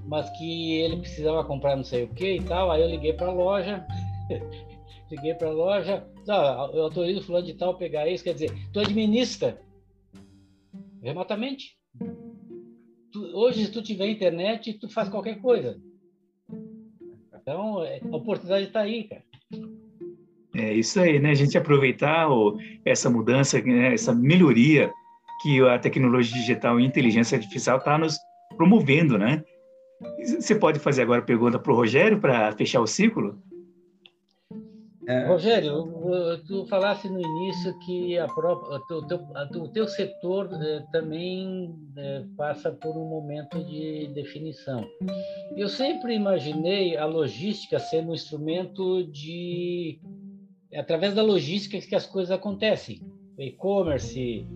mas 0.05 0.29
que 0.37 0.73
ele 0.73 0.97
precisava 0.97 1.43
comprar 1.43 1.75
não 1.75 1.83
sei 1.83 2.03
o 2.03 2.07
que 2.09 2.35
e 2.35 2.43
tal. 2.43 2.69
Aí 2.69 2.83
eu 2.83 2.87
liguei 2.87 3.13
para 3.13 3.29
a 3.29 3.33
loja, 3.33 3.83
liguei 5.09 5.33
para 5.33 5.47
a 5.47 5.53
loja, 5.53 6.07
ah, 6.29 6.69
eu 6.71 6.83
autorizo 6.83 7.21
o 7.21 7.23
fulano 7.23 7.47
de 7.47 7.55
tal 7.55 7.75
pegar 7.75 8.07
isso, 8.07 8.23
quer 8.23 8.33
dizer, 8.33 8.51
tu 8.71 8.79
administra 8.79 9.59
remotamente. 11.01 11.75
Hoje, 13.33 13.65
se 13.65 13.71
tu 13.71 13.81
tiver 13.81 14.07
internet, 14.07 14.73
tu 14.73 14.87
faz 14.87 15.09
qualquer 15.09 15.41
coisa. 15.41 15.77
Então, 17.41 17.83
é, 17.83 17.99
a 17.99 18.15
oportunidade 18.15 18.67
está 18.67 18.81
aí, 18.81 19.05
cara. 19.05 19.23
É 20.55 20.71
isso 20.71 20.99
aí, 20.99 21.19
né? 21.19 21.31
A 21.31 21.35
gente 21.35 21.57
aproveitar 21.57 22.27
essa 22.85 23.09
mudança, 23.09 23.59
né? 23.61 23.93
essa 23.93 24.13
melhoria 24.13 24.91
que 25.41 25.59
a 25.61 25.79
tecnologia 25.79 26.39
digital 26.39 26.79
e 26.79 26.85
inteligência 26.85 27.35
artificial 27.35 27.79
está 27.79 27.97
nos 27.97 28.17
promovendo, 28.55 29.17
né? 29.17 29.43
Você 30.19 30.53
pode 30.53 30.79
fazer 30.79 31.01
agora 31.01 31.21
a 31.21 31.25
pergunta 31.25 31.57
para 31.57 31.71
o 31.71 31.75
Rogério 31.75 32.19
para 32.19 32.51
fechar 32.51 32.81
o 32.81 32.87
ciclo? 32.87 33.41
É. 35.05 35.25
Rogério, 35.25 36.41
tu 36.47 36.65
falasse 36.65 37.09
no 37.09 37.19
início 37.19 37.77
que 37.79 38.17
a 38.17 38.27
própria, 38.27 38.77
o, 38.77 39.01
teu, 39.05 39.19
o 39.61 39.67
teu 39.67 39.87
setor 39.87 40.49
eh, 40.53 40.85
também 40.93 41.75
eh, 41.97 42.23
passa 42.37 42.71
por 42.71 42.95
um 42.95 43.09
momento 43.09 43.61
de 43.65 44.07
definição. 44.13 44.87
Eu 45.57 45.67
sempre 45.67 46.15
imaginei 46.15 46.95
a 46.95 47.05
logística 47.05 47.79
sendo 47.79 48.11
um 48.11 48.13
instrumento 48.13 49.03
de. 49.11 49.99
É 50.71 50.79
através 50.79 51.13
da 51.13 51.21
logística 51.21 51.85
que 51.85 51.95
as 51.95 52.05
coisas 52.05 52.31
acontecem. 52.31 53.01
E-commerce, 53.37 54.47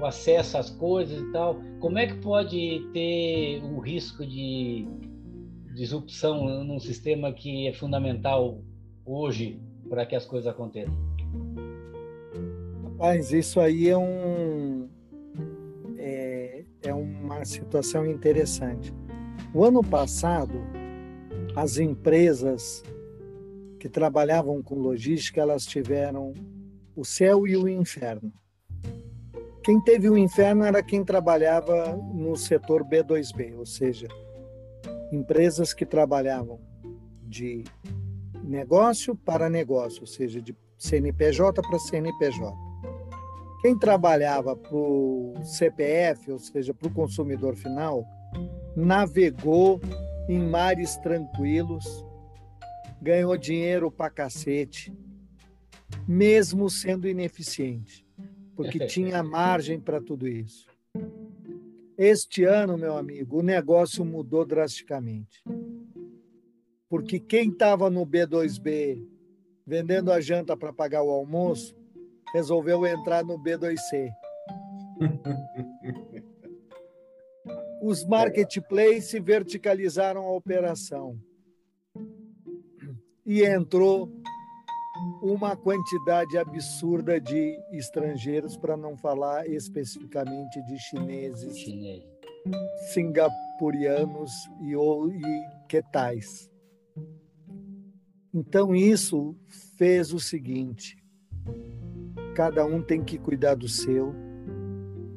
o 0.00 0.04
acesso 0.04 0.58
às 0.58 0.68
coisas 0.68 1.20
e 1.20 1.32
tal. 1.32 1.60
Como 1.78 1.96
é 1.96 2.08
que 2.08 2.14
pode 2.14 2.80
ter 2.92 3.62
um 3.62 3.78
risco 3.78 4.26
de 4.26 4.84
disrupção 5.76 6.64
num 6.64 6.80
sistema 6.80 7.32
que 7.32 7.68
é 7.68 7.72
fundamental 7.72 8.58
hoje 9.04 9.60
para 9.88 10.04
que 10.06 10.14
as 10.14 10.24
coisas 10.24 10.46
aconteçam? 10.46 10.94
Rapaz, 12.82 13.32
isso 13.32 13.60
aí 13.60 13.88
é 13.88 13.96
um 13.96 14.88
é, 15.98 16.64
é 16.82 16.94
uma 16.94 17.44
situação 17.44 18.06
interessante. 18.06 18.94
O 19.52 19.64
ano 19.64 19.82
passado, 19.82 20.54
as 21.54 21.78
empresas 21.78 22.82
que 23.78 23.88
trabalhavam 23.88 24.62
com 24.62 24.76
logística, 24.76 25.40
elas 25.40 25.64
tiveram 25.64 26.32
o 26.94 27.04
céu 27.04 27.46
e 27.46 27.56
o 27.56 27.68
inferno. 27.68 28.32
Quem 29.62 29.80
teve 29.80 30.08
o 30.08 30.16
inferno 30.16 30.64
era 30.64 30.82
quem 30.82 31.04
trabalhava 31.04 31.96
no 31.96 32.36
setor 32.36 32.84
B2B, 32.84 33.56
ou 33.56 33.66
seja, 33.66 34.06
empresas 35.12 35.74
que 35.74 35.84
trabalhavam 35.84 36.60
de 37.22 37.64
negócio 38.46 39.14
para 39.14 39.50
negócio, 39.50 40.02
ou 40.02 40.06
seja, 40.06 40.40
de 40.40 40.56
CNPJ 40.78 41.62
para 41.62 41.78
CNPJ. 41.78 42.54
Quem 43.60 43.76
trabalhava 43.76 44.54
para 44.54 44.76
o 44.76 45.34
CPF, 45.42 46.30
ou 46.30 46.38
seja, 46.38 46.72
para 46.72 46.88
o 46.88 46.92
consumidor 46.92 47.56
final, 47.56 48.06
navegou 48.76 49.80
em 50.28 50.38
mares 50.38 50.96
tranquilos, 50.98 52.04
ganhou 53.00 53.36
dinheiro 53.36 53.90
para 53.90 54.10
cacete, 54.10 54.92
mesmo 56.06 56.70
sendo 56.70 57.08
ineficiente, 57.08 58.06
porque 58.54 58.78
tinha 58.86 59.22
margem 59.22 59.80
para 59.80 60.00
tudo 60.00 60.28
isso. 60.28 60.66
Este 61.98 62.44
ano, 62.44 62.76
meu 62.76 62.96
amigo, 62.96 63.38
o 63.38 63.42
negócio 63.42 64.04
mudou 64.04 64.44
drasticamente 64.44 65.42
porque 66.88 67.18
quem 67.18 67.50
estava 67.50 67.90
no 67.90 68.06
B2B 68.06 69.06
vendendo 69.66 70.12
a 70.12 70.20
janta 70.20 70.56
para 70.56 70.72
pagar 70.72 71.02
o 71.02 71.10
almoço 71.10 71.74
resolveu 72.32 72.86
entrar 72.86 73.24
no 73.24 73.38
B2C. 73.38 74.12
Os 77.82 78.04
marketplaces 78.04 79.22
verticalizaram 79.22 80.22
a 80.22 80.32
operação 80.32 81.18
e 83.24 83.44
entrou 83.44 84.10
uma 85.22 85.56
quantidade 85.56 86.38
absurda 86.38 87.20
de 87.20 87.58
estrangeiros, 87.72 88.56
para 88.56 88.76
não 88.76 88.96
falar 88.96 89.46
especificamente 89.48 90.62
de 90.62 90.78
chineses, 90.78 91.58
Chinês. 91.58 92.02
singapurianos 92.92 94.30
e, 94.60 94.74
e 94.74 95.66
quetais. 95.68 96.48
Então, 98.38 98.76
isso 98.76 99.34
fez 99.78 100.12
o 100.12 100.20
seguinte: 100.20 101.02
cada 102.34 102.66
um 102.66 102.82
tem 102.82 103.02
que 103.02 103.16
cuidar 103.16 103.54
do 103.54 103.66
seu, 103.66 104.14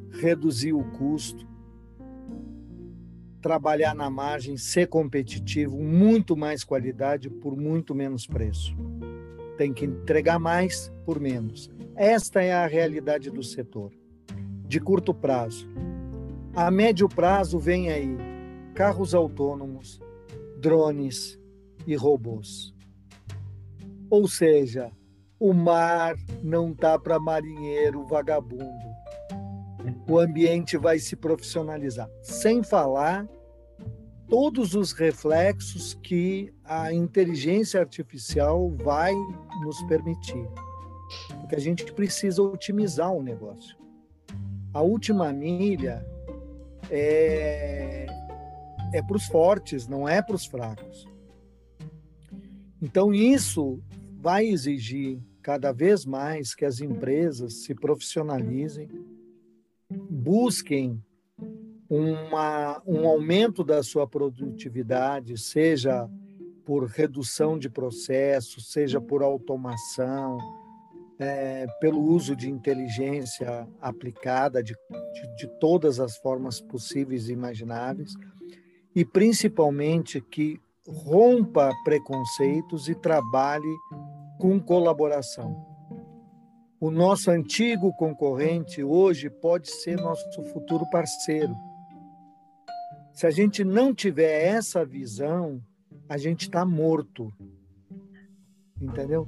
reduzir 0.10 0.72
o 0.72 0.86
custo, 0.92 1.46
trabalhar 3.42 3.94
na 3.94 4.10
margem, 4.10 4.56
ser 4.56 4.88
competitivo, 4.88 5.78
muito 5.78 6.38
mais 6.38 6.64
qualidade 6.64 7.30
por 7.30 7.58
muito 7.58 7.94
menos 7.94 8.26
preço. 8.26 8.74
Tem 9.58 9.74
que 9.74 9.84
entregar 9.84 10.40
mais 10.40 10.90
por 11.06 11.20
menos. 11.20 11.70
Esta 11.98 12.42
é 12.42 12.54
a 12.54 12.68
realidade 12.68 13.30
do 13.30 13.44
setor. 13.44 13.92
De 14.66 14.80
curto 14.80 15.14
prazo. 15.14 15.68
A 16.56 16.72
médio 16.72 17.10
prazo 17.10 17.60
vem 17.60 17.90
aí 17.90 18.16
carros 18.74 19.14
autônomos, 19.14 20.00
drones 20.58 21.38
e 21.86 21.98
robôs. 21.98 22.79
Ou 24.10 24.28
seja, 24.28 24.92
o 25.40 25.54
mar 25.54 26.16
não 26.44 26.74
tá 26.74 26.98
para 27.00 27.20
marinheiro 27.20 28.06
vagabundo. 28.06 28.90
O 30.08 30.20
ambiente 30.20 30.78
vai 30.78 31.00
se 31.00 31.16
profissionalizar. 31.16 32.10
Sem 32.22 32.64
falar 32.64 33.28
todos 34.28 34.76
os 34.76 34.92
reflexos 34.92 35.94
que 36.04 36.54
a 36.64 36.94
inteligência 36.94 37.80
artificial 37.80 38.70
vai 38.70 39.14
nos 39.62 39.82
permitir. 39.84 40.48
Porque 41.40 41.56
a 41.56 41.60
gente 41.60 41.92
precisa 41.94 42.42
otimizar 42.42 43.12
o 43.12 43.24
negócio. 43.24 43.78
A 44.74 44.82
última 44.82 45.34
milha 45.34 46.06
é, 46.92 48.06
é 48.94 49.02
para 49.02 49.18
os 49.18 49.26
fortes, 49.26 49.88
não 49.88 50.08
é 50.08 50.22
para 50.22 50.36
os 50.36 50.46
fracos. 50.46 51.08
Então, 52.82 53.14
isso 53.14 53.82
vai 54.30 54.46
exigir 54.46 55.20
cada 55.42 55.72
vez 55.72 56.06
mais 56.06 56.54
que 56.54 56.64
as 56.64 56.82
empresas 56.82 57.64
se 57.64 57.74
profissionalizem, 57.74 58.88
busquem 60.08 61.04
uma, 61.90 62.80
um 62.86 63.08
aumento 63.08 63.64
da 63.64 63.82
sua 63.82 64.06
produtividade, 64.06 65.36
seja 65.36 66.08
por 66.64 66.84
redução 66.86 67.58
de 67.58 67.72
processos, 67.72 68.72
seja 68.72 69.02
por 69.02 69.24
automação, 69.24 70.38
é, 71.18 71.66
pelo 71.82 72.00
uso 72.00 72.36
de 72.36 72.52
inteligência 72.52 73.68
aplicada 73.82 74.62
de, 74.62 74.76
de, 74.76 75.36
de 75.38 75.60
todas 75.60 76.00
as 76.00 76.16
formas 76.18 76.62
possíveis 76.62 77.30
e 77.30 77.34
imagináveis, 77.34 78.14
e 78.96 79.04
principalmente 79.04 80.22
que 80.22 80.62
rompa 80.88 81.72
preconceitos 81.84 82.88
e 82.90 82.94
trabalhe 82.94 83.76
com 84.40 84.60
colaboração. 84.60 85.64
O 86.80 86.90
nosso 86.90 87.30
antigo 87.30 87.94
concorrente 87.94 88.84
hoje 88.84 89.30
pode 89.30 89.70
ser 89.70 89.98
nosso 89.98 90.42
futuro 90.46 90.90
parceiro. 90.90 91.54
Se 93.14 93.28
a 93.28 93.30
gente 93.30 93.64
não 93.64 93.94
tiver 93.94 94.46
essa 94.46 94.84
visão, 94.84 95.62
a 96.08 96.18
gente 96.18 96.44
está 96.44 96.66
morto. 96.66 97.32
Entendeu? 98.82 99.28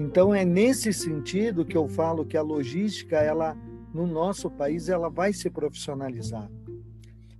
Então 0.00 0.34
é 0.34 0.44
nesse 0.44 0.92
sentido 0.92 1.64
que 1.64 1.76
eu 1.76 1.86
falo 1.86 2.26
que 2.26 2.36
a 2.36 2.42
logística, 2.42 3.18
ela 3.18 3.56
no 3.94 4.06
nosso 4.06 4.50
país, 4.50 4.88
ela 4.88 5.08
vai 5.08 5.32
se 5.32 5.48
profissionalizar 5.48 6.50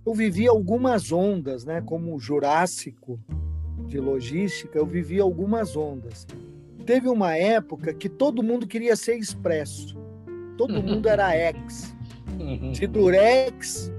eu 0.07 0.13
vivi 0.13 0.47
algumas 0.47 1.11
ondas, 1.11 1.65
né? 1.65 1.81
Como 1.81 2.15
o 2.15 2.19
Jurássico 2.19 3.19
de 3.87 3.99
logística, 3.99 4.79
eu 4.79 4.85
vivi 4.85 5.19
algumas 5.19 5.75
ondas. 5.75 6.25
Teve 6.87 7.09
uma 7.09 7.35
época 7.35 7.93
que 7.93 8.07
todo 8.07 8.41
mundo 8.41 8.65
queria 8.65 8.95
ser 8.95 9.17
expresso. 9.17 9.93
Todo 10.57 10.81
mundo 10.81 11.09
era 11.09 11.35
ex. 11.35 11.93
De 12.71 12.87
Durex, 12.87 13.91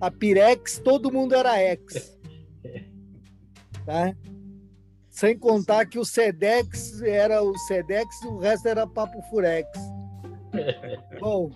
a 0.00 0.10
Pirex, 0.10 0.78
todo 0.78 1.12
mundo 1.12 1.34
era 1.34 1.62
ex. 1.62 2.18
Tá? 3.84 4.16
Sem 5.10 5.38
contar 5.38 5.84
que 5.84 5.98
o 5.98 6.06
Sedex 6.06 7.02
era 7.02 7.42
o 7.42 7.54
Sedex, 7.58 8.22
o 8.22 8.38
resto 8.38 8.66
era 8.66 8.86
Papo 8.86 9.20
Furex. 9.28 9.68
Bom, 11.20 11.50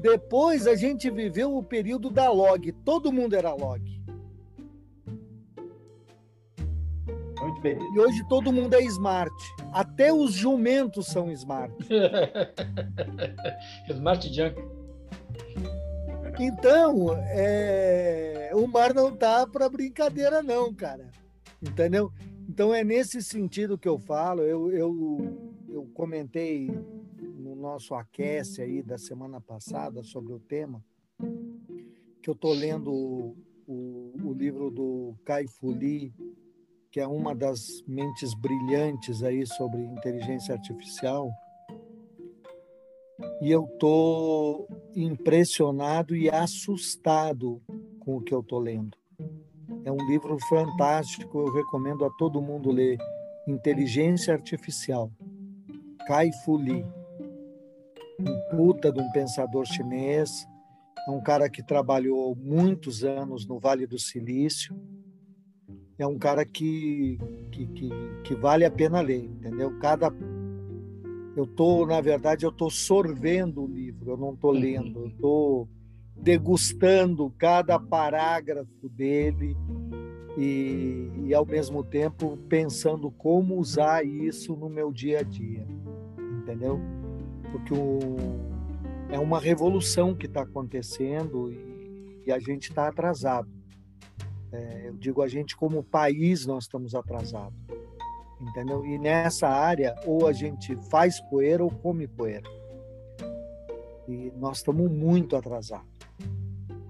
depois 0.00 0.66
a 0.66 0.76
gente 0.76 1.10
viveu 1.10 1.54
o 1.54 1.62
período 1.62 2.08
da 2.08 2.30
log, 2.30 2.72
todo 2.86 3.12
mundo 3.12 3.36
era 3.36 3.52
log. 3.52 3.95
E 7.72 7.98
hoje 7.98 8.26
todo 8.28 8.52
mundo 8.52 8.74
é 8.74 8.82
smart. 8.82 9.34
Até 9.72 10.12
os 10.12 10.32
jumentos 10.32 11.06
são 11.06 11.30
smart. 11.32 11.74
smart 13.90 14.32
junk. 14.32 14.56
Então, 16.38 17.14
é... 17.28 18.50
o 18.54 18.66
mar 18.66 18.92
não 18.92 19.14
tá 19.14 19.46
para 19.46 19.68
brincadeira, 19.68 20.42
não, 20.42 20.72
cara. 20.72 21.10
Entendeu? 21.62 22.12
Então 22.48 22.74
é 22.74 22.84
nesse 22.84 23.22
sentido 23.22 23.78
que 23.78 23.88
eu 23.88 23.98
falo. 23.98 24.42
Eu, 24.42 24.70
eu, 24.70 25.54
eu 25.68 25.86
comentei 25.94 26.70
nosso 27.66 27.94
aquece 27.94 28.62
aí 28.62 28.80
da 28.80 28.96
semana 28.96 29.40
passada 29.40 30.04
sobre 30.04 30.32
o 30.32 30.38
tema, 30.38 30.84
que 32.22 32.30
eu 32.30 32.34
estou 32.34 32.52
lendo 32.52 32.92
o, 32.92 33.36
o, 33.66 34.12
o, 34.22 34.32
livro 34.32 34.70
do 34.70 35.16
Kai 35.24 35.48
Fu 35.48 35.70
Lee, 35.70 36.14
que 36.96 37.00
é 37.00 37.06
uma 37.06 37.34
das 37.34 37.84
mentes 37.86 38.32
brilhantes 38.32 39.22
aí 39.22 39.46
sobre 39.46 39.82
inteligência 39.82 40.54
artificial. 40.54 41.30
E 43.38 43.50
eu 43.50 43.66
tô 43.78 44.66
impressionado 44.94 46.16
e 46.16 46.30
assustado 46.30 47.60
com 48.00 48.16
o 48.16 48.22
que 48.22 48.32
eu 48.32 48.42
tô 48.42 48.58
lendo. 48.58 48.96
É 49.84 49.92
um 49.92 50.08
livro 50.08 50.38
fantástico, 50.48 51.38
eu 51.38 51.52
recomendo 51.52 52.02
a 52.02 52.10
todo 52.12 52.40
mundo 52.40 52.70
ler. 52.70 52.96
Inteligência 53.46 54.32
Artificial, 54.32 55.12
Kai 56.06 56.30
Fu 56.46 56.56
Lee. 56.56 56.86
Um 58.18 58.56
puta 58.56 58.90
de 58.90 59.02
um 59.02 59.12
pensador 59.12 59.66
chinês, 59.66 60.30
é 61.06 61.10
um 61.10 61.20
cara 61.20 61.50
que 61.50 61.62
trabalhou 61.62 62.34
muitos 62.34 63.04
anos 63.04 63.46
no 63.46 63.58
Vale 63.58 63.86
do 63.86 63.98
Silício. 63.98 64.74
É 65.98 66.06
um 66.06 66.18
cara 66.18 66.44
que, 66.44 67.18
que, 67.50 67.66
que, 67.66 67.90
que 68.22 68.34
vale 68.34 68.64
a 68.64 68.70
pena 68.70 69.00
ler, 69.00 69.24
entendeu? 69.24 69.78
Cada 69.80 70.10
eu 71.36 71.46
tô, 71.46 71.84
na 71.84 72.00
verdade, 72.00 72.46
eu 72.46 72.50
tô 72.50 72.70
sorvendo 72.70 73.62
o 73.62 73.66
livro, 73.66 74.10
eu 74.10 74.16
não 74.16 74.34
tô 74.34 74.50
lendo, 74.50 75.04
eu 75.04 75.10
tô 75.20 75.68
degustando 76.16 77.30
cada 77.36 77.78
parágrafo 77.78 78.88
dele 78.88 79.54
e, 80.38 81.10
e, 81.26 81.34
ao 81.34 81.44
mesmo 81.44 81.84
tempo 81.84 82.38
pensando 82.48 83.10
como 83.10 83.58
usar 83.58 84.04
isso 84.04 84.56
no 84.56 84.70
meu 84.70 84.90
dia 84.90 85.20
a 85.20 85.22
dia, 85.22 85.66
entendeu? 86.40 86.80
Porque 87.52 87.74
o, 87.74 88.16
é 89.10 89.18
uma 89.18 89.38
revolução 89.38 90.14
que 90.14 90.24
está 90.24 90.40
acontecendo 90.40 91.52
e, 91.52 92.22
e, 92.26 92.32
a 92.32 92.38
gente 92.38 92.70
está 92.70 92.88
atrasado. 92.88 93.48
É, 94.52 94.88
eu 94.88 94.94
digo 94.94 95.22
a 95.22 95.28
gente 95.28 95.56
como 95.56 95.82
país 95.82 96.46
nós 96.46 96.64
estamos 96.64 96.94
atrasados, 96.94 97.58
entendeu? 98.40 98.84
E 98.86 98.98
nessa 98.98 99.48
área 99.48 99.94
ou 100.04 100.26
a 100.26 100.32
gente 100.32 100.76
faz 100.90 101.20
poeira 101.20 101.64
ou 101.64 101.70
come 101.70 102.06
poeira. 102.06 102.48
E 104.08 104.32
nós 104.36 104.58
estamos 104.58 104.90
muito 104.90 105.36
atrasados 105.36 105.96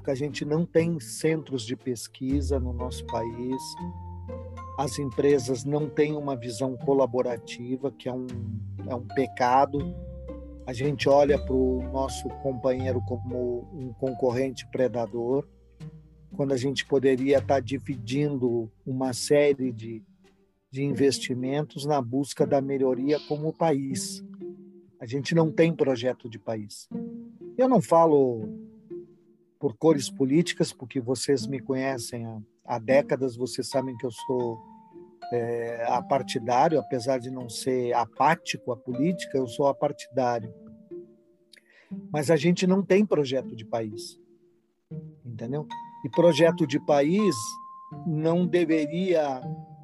porque 0.07 0.13
a 0.13 0.15
gente 0.15 0.45
não 0.45 0.65
tem 0.65 1.01
centros 1.01 1.67
de 1.67 1.75
pesquisa 1.75 2.61
no 2.61 2.73
nosso 2.73 3.05
país, 3.07 3.61
as 4.79 5.01
empresas 5.01 5.65
não 5.65 5.89
têm 5.89 6.15
uma 6.15 6.37
visão 6.37 6.77
colaborativa, 6.77 7.91
que 7.91 8.09
é 8.09 8.13
um, 8.13 8.29
é 8.89 8.95
um 8.95 9.03
pecado. 9.03 9.97
A 10.65 10.73
gente 10.73 11.09
olha 11.09 11.37
para 11.37 11.53
o 11.53 11.83
nosso 11.93 12.29
companheiro 12.41 13.03
como 13.09 13.69
um 13.73 13.93
concorrente 13.95 14.65
predador, 14.69 15.45
quando 16.35 16.53
a 16.53 16.57
gente 16.57 16.85
poderia 16.87 17.39
estar 17.39 17.55
tá 17.55 17.61
dividindo 17.61 18.71
uma 18.87 19.13
série 19.13 19.73
de, 19.73 20.03
de 20.71 20.83
investimentos 20.83 21.85
na 21.85 22.01
busca 22.01 22.47
da 22.47 22.61
melhoria 22.61 23.19
como 23.29 23.53
país. 23.53 24.25
A 24.99 25.07
gente 25.07 25.35
não 25.35 25.53
tem 25.53 25.75
projeto 25.75 26.29
de 26.29 26.39
país. 26.39 26.89
Eu 27.57 27.69
não 27.69 27.81
falo 27.81 28.49
por 29.59 29.77
cores 29.77 30.11
políticas, 30.11 30.73
porque 30.73 31.01
vocês 31.01 31.47
me 31.47 31.61
conhecem 31.61 32.27
há, 32.27 32.41
há 32.65 32.79
décadas, 32.79 33.37
vocês 33.37 33.69
sabem 33.69 33.97
que 33.97 34.07
eu 34.07 34.11
sou 34.11 34.59
é, 35.33 35.85
apartidário, 35.89 36.79
apesar 36.79 37.19
de 37.19 37.31
não 37.31 37.49
ser 37.49 37.93
apático 37.95 38.73
à 38.73 38.77
política, 38.77 39.39
eu 39.39 39.47
sou 39.47 39.67
apartidário. 39.67 40.53
Mas 42.11 42.31
a 42.31 42.37
gente 42.37 42.67
não 42.67 42.83
tem 42.83 43.05
projeto 43.05 43.55
de 43.55 43.65
país, 43.65 44.21
entendeu? 45.25 45.67
E 46.07 46.09
projeto 46.09 46.65
de 46.69 46.79
país 46.79 47.35
não 48.07 48.47
deveria, 48.47 49.43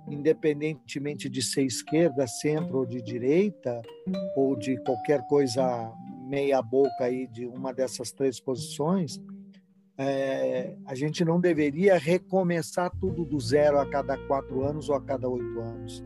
independentemente 0.09 1.29
de 1.29 1.43
ser 1.43 1.65
esquerda, 1.65 2.29
centro 2.29 2.79
ou 2.79 2.87
de 2.87 3.03
direita, 3.03 3.83
ou 4.37 4.55
de 4.55 4.77
qualquer 4.85 5.27
coisa 5.27 5.93
meia 6.29 6.63
boca 6.63 7.07
aí 7.07 7.27
de 7.27 7.45
uma 7.45 7.75
dessas 7.75 8.13
três 8.13 8.39
posições, 8.39 9.21
é, 9.99 10.77
a 10.87 10.95
gente 10.95 11.25
não 11.25 11.41
deveria 11.41 11.99
recomeçar 11.99 12.93
tudo 13.01 13.25
do 13.25 13.41
zero 13.41 13.81
a 13.81 13.91
cada 13.91 14.17
quatro 14.29 14.65
anos 14.65 14.89
ou 14.89 14.95
a 14.95 15.03
cada 15.03 15.29
oito 15.29 15.59
anos. 15.59 16.05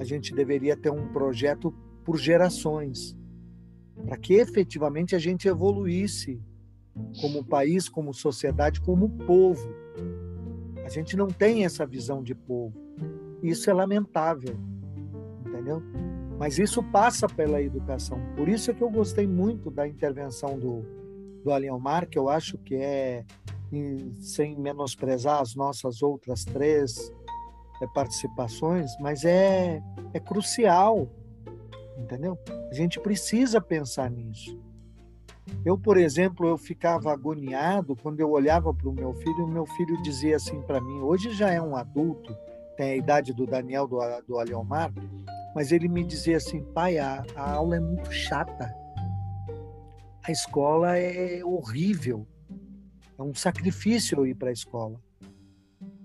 A 0.00 0.02
gente 0.02 0.34
deveria 0.34 0.76
ter 0.76 0.90
um 0.90 1.12
projeto 1.12 1.72
por 2.04 2.18
gerações, 2.18 3.16
para 4.04 4.16
que 4.16 4.34
efetivamente 4.34 5.14
a 5.14 5.20
gente 5.20 5.46
evoluísse 5.46 6.42
como 7.20 7.44
país, 7.44 7.88
como 7.88 8.12
sociedade, 8.12 8.80
como 8.80 9.08
povo. 9.08 9.68
A 10.84 10.88
gente 10.88 11.16
não 11.16 11.28
tem 11.28 11.64
essa 11.64 11.86
visão 11.86 12.22
de 12.22 12.34
povo. 12.34 12.74
Isso 13.42 13.70
é 13.70 13.72
lamentável, 13.72 14.56
entendeu? 15.46 15.82
Mas 16.38 16.58
isso 16.58 16.82
passa 16.82 17.28
pela 17.28 17.62
educação. 17.62 18.18
Por 18.36 18.48
isso 18.48 18.70
é 18.70 18.74
que 18.74 18.82
eu 18.82 18.90
gostei 18.90 19.26
muito 19.26 19.70
da 19.70 19.86
intervenção 19.86 20.58
do, 20.58 20.84
do 21.44 21.52
Aliomar, 21.52 22.08
que 22.08 22.18
eu 22.18 22.28
acho 22.28 22.58
que 22.58 22.74
é, 22.76 23.24
sem 24.20 24.58
menosprezar 24.58 25.40
as 25.40 25.54
nossas 25.54 26.02
outras 26.02 26.44
três 26.44 27.12
é, 27.80 27.86
participações, 27.88 28.90
mas 29.00 29.24
é, 29.24 29.82
é 30.12 30.20
crucial, 30.20 31.08
entendeu? 31.96 32.38
A 32.70 32.74
gente 32.74 33.00
precisa 33.00 33.60
pensar 33.60 34.10
nisso. 34.10 34.58
Eu, 35.64 35.78
por 35.78 35.96
exemplo, 35.96 36.46
eu 36.46 36.58
ficava 36.58 37.12
agoniado 37.12 37.96
quando 37.96 38.20
eu 38.20 38.30
olhava 38.30 38.72
para 38.74 38.88
o 38.88 38.92
meu 38.92 39.14
filho 39.14 39.38
e 39.38 39.42
o 39.42 39.48
meu 39.48 39.66
filho 39.66 40.00
dizia 40.02 40.36
assim 40.36 40.60
para 40.62 40.80
mim, 40.80 41.00
hoje 41.00 41.32
já 41.32 41.50
é 41.50 41.60
um 41.60 41.76
adulto, 41.76 42.36
tem 42.76 42.92
a 42.92 42.96
idade 42.96 43.32
do 43.32 43.46
Daniel, 43.46 43.86
do, 43.86 43.98
do 44.26 44.38
Aliomar, 44.38 44.92
mas 45.54 45.70
ele 45.70 45.88
me 45.88 46.04
dizia 46.04 46.38
assim, 46.38 46.62
pai, 46.72 46.98
a, 46.98 47.24
a 47.36 47.52
aula 47.52 47.76
é 47.76 47.80
muito 47.80 48.10
chata 48.10 48.82
a 50.22 50.30
escola 50.30 50.96
é 50.96 51.44
horrível. 51.44 52.26
É 53.18 53.22
um 53.22 53.34
sacrifício 53.34 54.24
ir 54.24 54.34
para 54.34 54.50
a 54.50 54.52
escola. 54.52 55.00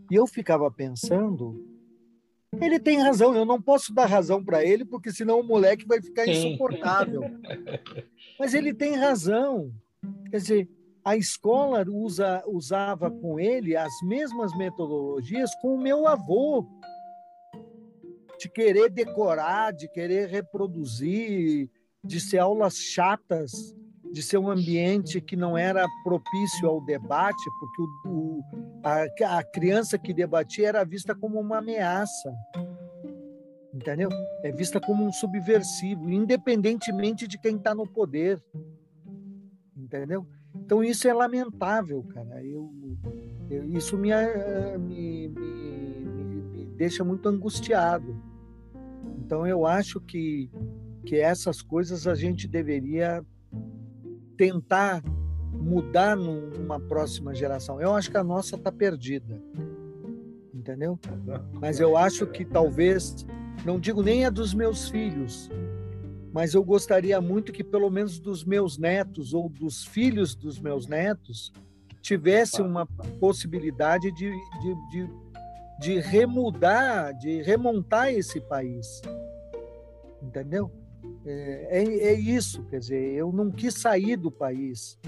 E 0.10 0.16
eu 0.16 0.26
ficava 0.26 0.72
pensando, 0.72 1.64
ele 2.60 2.80
tem 2.80 3.00
razão, 3.00 3.36
eu 3.36 3.46
não 3.46 3.62
posso 3.62 3.94
dar 3.94 4.06
razão 4.06 4.44
para 4.44 4.64
ele, 4.64 4.86
porque 4.86 5.12
senão 5.12 5.40
o 5.40 5.44
moleque 5.44 5.86
vai 5.86 6.02
ficar 6.02 6.28
insuportável. 6.28 7.22
Mas 8.40 8.54
ele 8.54 8.74
tem 8.74 8.96
razão. 8.96 9.72
Quer 10.30 10.38
dizer, 10.38 10.70
a 11.04 11.16
escola 11.16 11.86
usa, 11.88 12.44
usava 12.48 13.10
com 13.10 13.40
ele 13.40 13.76
as 13.76 13.94
mesmas 14.04 14.56
metodologias 14.58 15.54
com 15.62 15.76
o 15.76 15.82
meu 15.82 16.08
avô. 16.08 16.66
De 18.40 18.50
querer 18.50 18.90
decorar, 18.90 19.74
de 19.74 19.90
querer 19.90 20.30
reproduzir, 20.30 21.70
de 22.04 22.20
ser 22.20 22.38
aulas 22.38 22.76
chatas 22.76 23.76
de 24.12 24.22
ser 24.22 24.38
um 24.38 24.50
ambiente 24.50 25.22
que 25.22 25.36
não 25.36 25.58
era 25.58 25.86
propício 26.04 26.68
ao 26.68 26.82
debate, 26.82 27.44
porque 27.60 27.82
o, 27.82 28.10
o, 28.10 28.44
a, 28.84 29.38
a 29.38 29.44
criança 29.44 29.98
que 29.98 30.14
debatia 30.14 30.70
era 30.70 30.86
vista 30.86 31.14
como 31.16 31.40
uma 31.40 31.58
ameaça, 31.58 32.34
entendeu? 33.74 34.10
É 34.44 34.52
vista 34.52 34.80
como 34.80 35.06
um 35.06 35.12
subversivo, 35.12 36.10
independentemente 36.10 37.28
de 37.28 37.38
quem 37.38 37.56
está 37.56 37.74
no 37.74 37.88
poder, 37.88 38.42
entendeu? 39.76 40.26
Então 40.56 40.84
isso 40.84 41.08
é 41.08 41.14
lamentável, 41.14 42.04
cara. 42.04 42.44
Eu, 42.44 42.72
eu 43.50 43.64
isso 43.66 43.98
me, 43.98 44.10
me, 44.80 45.28
me, 45.30 46.42
me 46.42 46.66
deixa 46.76 47.04
muito 47.04 47.30
angustiado. 47.30 48.20
Então 49.20 49.46
eu 49.46 49.66
acho 49.66 50.00
que 50.02 50.50
que 51.08 51.16
essas 51.16 51.62
coisas 51.62 52.06
a 52.06 52.14
gente 52.14 52.50
deveria 52.50 53.26
tentar 54.36 55.02
mudar 55.54 56.18
numa 56.18 56.82
próxima 56.82 57.34
geração. 57.34 57.82
Eu 57.82 57.96
acho 57.96 58.12
que 58.12 58.18
a 58.18 58.24
nossa 58.24 58.58
está 58.58 58.74
perdida, 58.74 59.42
entendeu? 60.68 61.00
Mas 61.54 61.80
eu 61.80 61.96
acho 61.96 62.28
que 62.28 62.44
talvez, 62.44 63.26
não 63.64 63.80
digo 63.80 64.04
nem 64.04 64.26
a 64.26 64.30
dos 64.30 64.54
meus 64.54 64.90
filhos, 64.90 65.50
mas 66.34 66.54
eu 66.54 66.64
gostaria 66.64 67.20
muito 67.22 67.54
que 67.54 67.64
pelo 67.64 67.90
menos 67.90 68.20
dos 68.20 68.44
meus 68.44 68.78
netos 68.78 69.34
ou 69.34 69.48
dos 69.48 69.86
filhos 69.86 70.36
dos 70.36 70.60
meus 70.60 70.86
netos 70.86 71.54
tivesse 72.02 72.62
uma 72.62 72.86
possibilidade 73.20 74.12
de, 74.12 74.30
de, 74.30 74.76
de, 74.92 75.10
de 75.80 76.00
remudar, 76.00 77.14
de 77.14 77.42
remontar 77.42 78.10
esse 78.10 78.42
país, 78.42 79.02
entendeu? 80.22 80.70
É, 81.26 81.80
é, 81.80 81.84
é, 81.84 82.14
isso, 82.14 82.64
quer 82.66 82.80
dizer, 82.80 83.14
eu 83.14 83.32
não 83.32 83.50
quis 83.52 83.74
sair 83.74 84.18
do 84.18 84.32
país, 84.32 85.00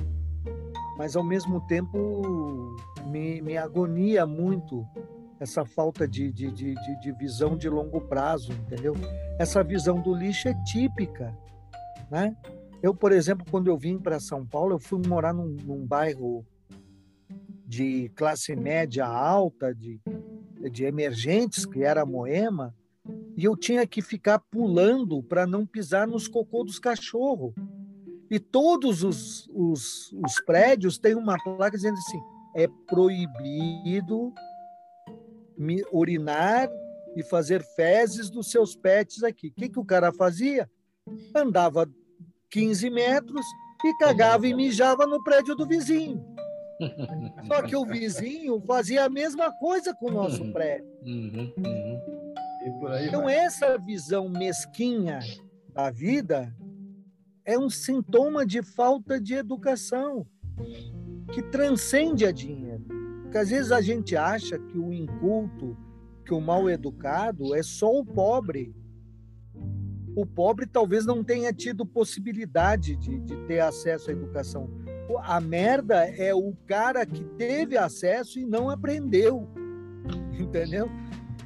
mas 0.98 1.16
ao 1.16 1.24
mesmo 1.24 1.62
tempo 1.68 2.76
me, 3.08 3.42
me 3.42 3.58
agonia 3.58 4.26
muito 4.26 4.86
essa 5.40 5.64
falta 5.66 6.08
de, 6.08 6.32
de, 6.32 6.52
de, 6.52 6.76
de, 6.76 7.12
visão 7.14 7.58
de 7.58 7.70
longo 7.70 8.02
prazo, 8.02 8.52
entendeu? 8.52 8.94
Essa 9.40 9.64
visão 9.64 10.02
do 10.02 10.14
lixo 10.14 10.50
é 10.50 10.54
típica, 10.66 11.36
né? 12.12 12.36
Eu, 12.82 12.94
por 12.94 13.12
exemplo, 13.12 13.46
quando 13.50 13.68
eu 13.68 13.78
vim 13.78 13.98
para 13.98 14.20
São 14.20 14.46
Paulo, 14.46 14.76
eu 14.76 14.80
fui 14.80 15.02
morar 15.06 15.34
num, 15.34 15.56
num 15.66 15.86
bairro 15.86 16.46
de 17.66 18.10
classe 18.16 18.56
média 18.56 19.06
alta, 19.06 19.74
de, 19.74 20.02
de 20.72 20.86
emergentes, 20.86 21.66
que 21.66 21.84
era 21.84 22.06
Moema, 22.06 22.76
e 23.36 23.46
eu 23.46 23.56
tinha 23.56 23.86
que 23.88 24.02
ficar 24.02 24.40
pulando 24.40 25.22
para 25.24 25.46
não 25.48 25.66
pisar 25.66 26.08
nos 26.08 26.28
cocô 26.28 26.64
dos 26.64 26.80
cachorros. 26.80 27.54
E 28.30 28.40
todos 28.40 29.04
os, 29.04 29.50
os, 29.54 30.14
os 30.14 30.40
prédios 30.46 30.98
têm 30.98 31.16
uma 31.16 31.38
placa 31.42 31.76
dizendo 31.76 31.98
assim: 31.98 32.20
é 32.56 32.68
proibido 32.88 34.34
urinar 35.92 36.70
e 37.16 37.24
fazer 37.24 37.64
fezes 37.76 38.30
dos 38.30 38.50
seus 38.50 38.76
pets 38.76 39.24
aqui. 39.24 39.48
O 39.48 39.54
que, 39.54 39.70
que 39.70 39.80
o 39.80 39.86
cara 39.86 40.12
fazia? 40.12 40.70
Andava 41.36 41.90
15 42.50 42.90
metros 42.90 43.46
e 43.84 43.98
cagava 43.98 44.48
e 44.48 44.54
mijava 44.54 45.06
no 45.06 45.24
prédio 45.24 45.56
do 45.56 45.66
vizinho. 45.66 46.24
Só 47.48 47.62
que 47.62 47.76
o 47.76 47.86
vizinho 47.86 48.62
fazia 48.62 49.06
a 49.06 49.10
mesma 49.10 49.52
coisa 49.52 49.94
com 49.94 50.08
o 50.08 50.14
nosso 50.14 50.44
uhum. 50.44 50.54
prédio. 50.54 50.88
Uhum, 51.04 51.54
uhum. 51.58 52.02
Então, 53.08 53.24
vai. 53.24 53.36
essa 53.36 53.78
visão 53.78 54.30
mesquinha 54.30 55.20
da 55.74 55.90
vida 55.90 56.54
é 57.46 57.58
um 57.58 57.70
sintoma 57.70 58.46
de 58.46 58.62
falta 58.62 59.20
de 59.20 59.34
educação 59.34 60.26
que 61.34 61.42
transcende 61.44 62.26
a 62.26 62.32
dinheiro. 62.32 62.99
Porque 63.30 63.38
às 63.38 63.52
vezes 63.52 63.72
a 63.72 63.80
gente 63.80 64.16
acha 64.16 64.58
que 64.58 64.80
o 64.80 64.92
inculto, 64.92 65.78
que 66.26 66.34
o 66.34 66.42
mal 66.42 66.68
educado 66.68 67.54
é 67.54 67.62
só 67.62 67.94
o 67.94 68.04
pobre. 68.04 68.74
O 70.16 70.26
pobre 70.26 70.66
talvez 70.66 71.06
não 71.06 71.24
tenha 71.24 71.54
tido 71.54 71.86
possibilidade 71.86 72.96
de, 72.96 73.20
de 73.20 73.36
ter 73.46 73.60
acesso 73.60 74.10
à 74.10 74.14
educação. 74.14 74.68
A 75.22 75.40
merda 75.40 76.06
é 76.08 76.34
o 76.34 76.56
cara 76.66 77.06
que 77.06 77.24
teve 77.38 77.78
acesso 77.78 78.40
e 78.40 78.46
não 78.48 78.68
aprendeu. 78.68 79.48
Entendeu? 80.34 80.90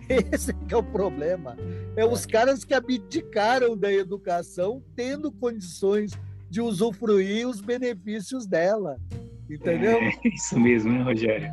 Esse 0.08 0.56
é 0.70 0.78
o 0.78 0.84
problema. 0.84 1.58
É 1.98 2.06
os 2.06 2.26
caras 2.26 2.64
que 2.64 2.74
abdicaram 2.74 3.76
da 3.76 3.92
educação 3.92 4.82
tendo 4.96 5.30
condições 5.34 6.14
de 6.50 6.62
usufruir 6.62 7.46
os 7.46 7.60
benefícios 7.60 8.48
dela. 8.48 8.98
Entendeu? 9.54 9.98
É, 10.00 10.12
isso 10.26 10.60
mesmo, 10.60 10.92
né, 10.92 11.04
Rogério? 11.04 11.50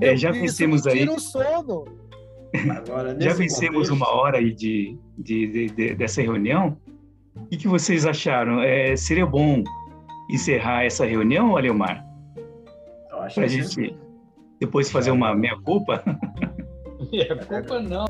É, 0.00 0.16
já 0.16 0.30
vencemos 0.30 0.86
aí. 0.86 1.00
Tira 1.00 1.12
o 1.12 1.20
sono. 1.20 1.84
Agora, 2.70 3.16
já 3.20 3.34
vencemos 3.34 3.88
contexto... 3.88 3.94
uma 3.94 4.08
hora 4.08 4.38
aí 4.38 4.54
de, 4.54 4.98
de, 5.18 5.68
de, 5.68 5.94
dessa 5.94 6.22
reunião. 6.22 6.76
O 7.36 7.46
que, 7.46 7.68
vocês 7.68 8.06
acharam? 8.06 8.62
É, 8.62 8.96
seria 8.96 9.26
bom 9.26 9.62
encerrar 10.30 10.84
essa 10.84 11.04
reunião, 11.04 11.56
Aleomar? 11.56 12.04
Para 13.34 13.44
a 13.44 13.46
gente 13.46 13.94
depois 14.58 14.90
fazer 14.90 15.10
uma 15.10 15.34
meia-culpa? 15.34 16.02
Meia-culpa 17.12 17.80
não. 17.80 18.06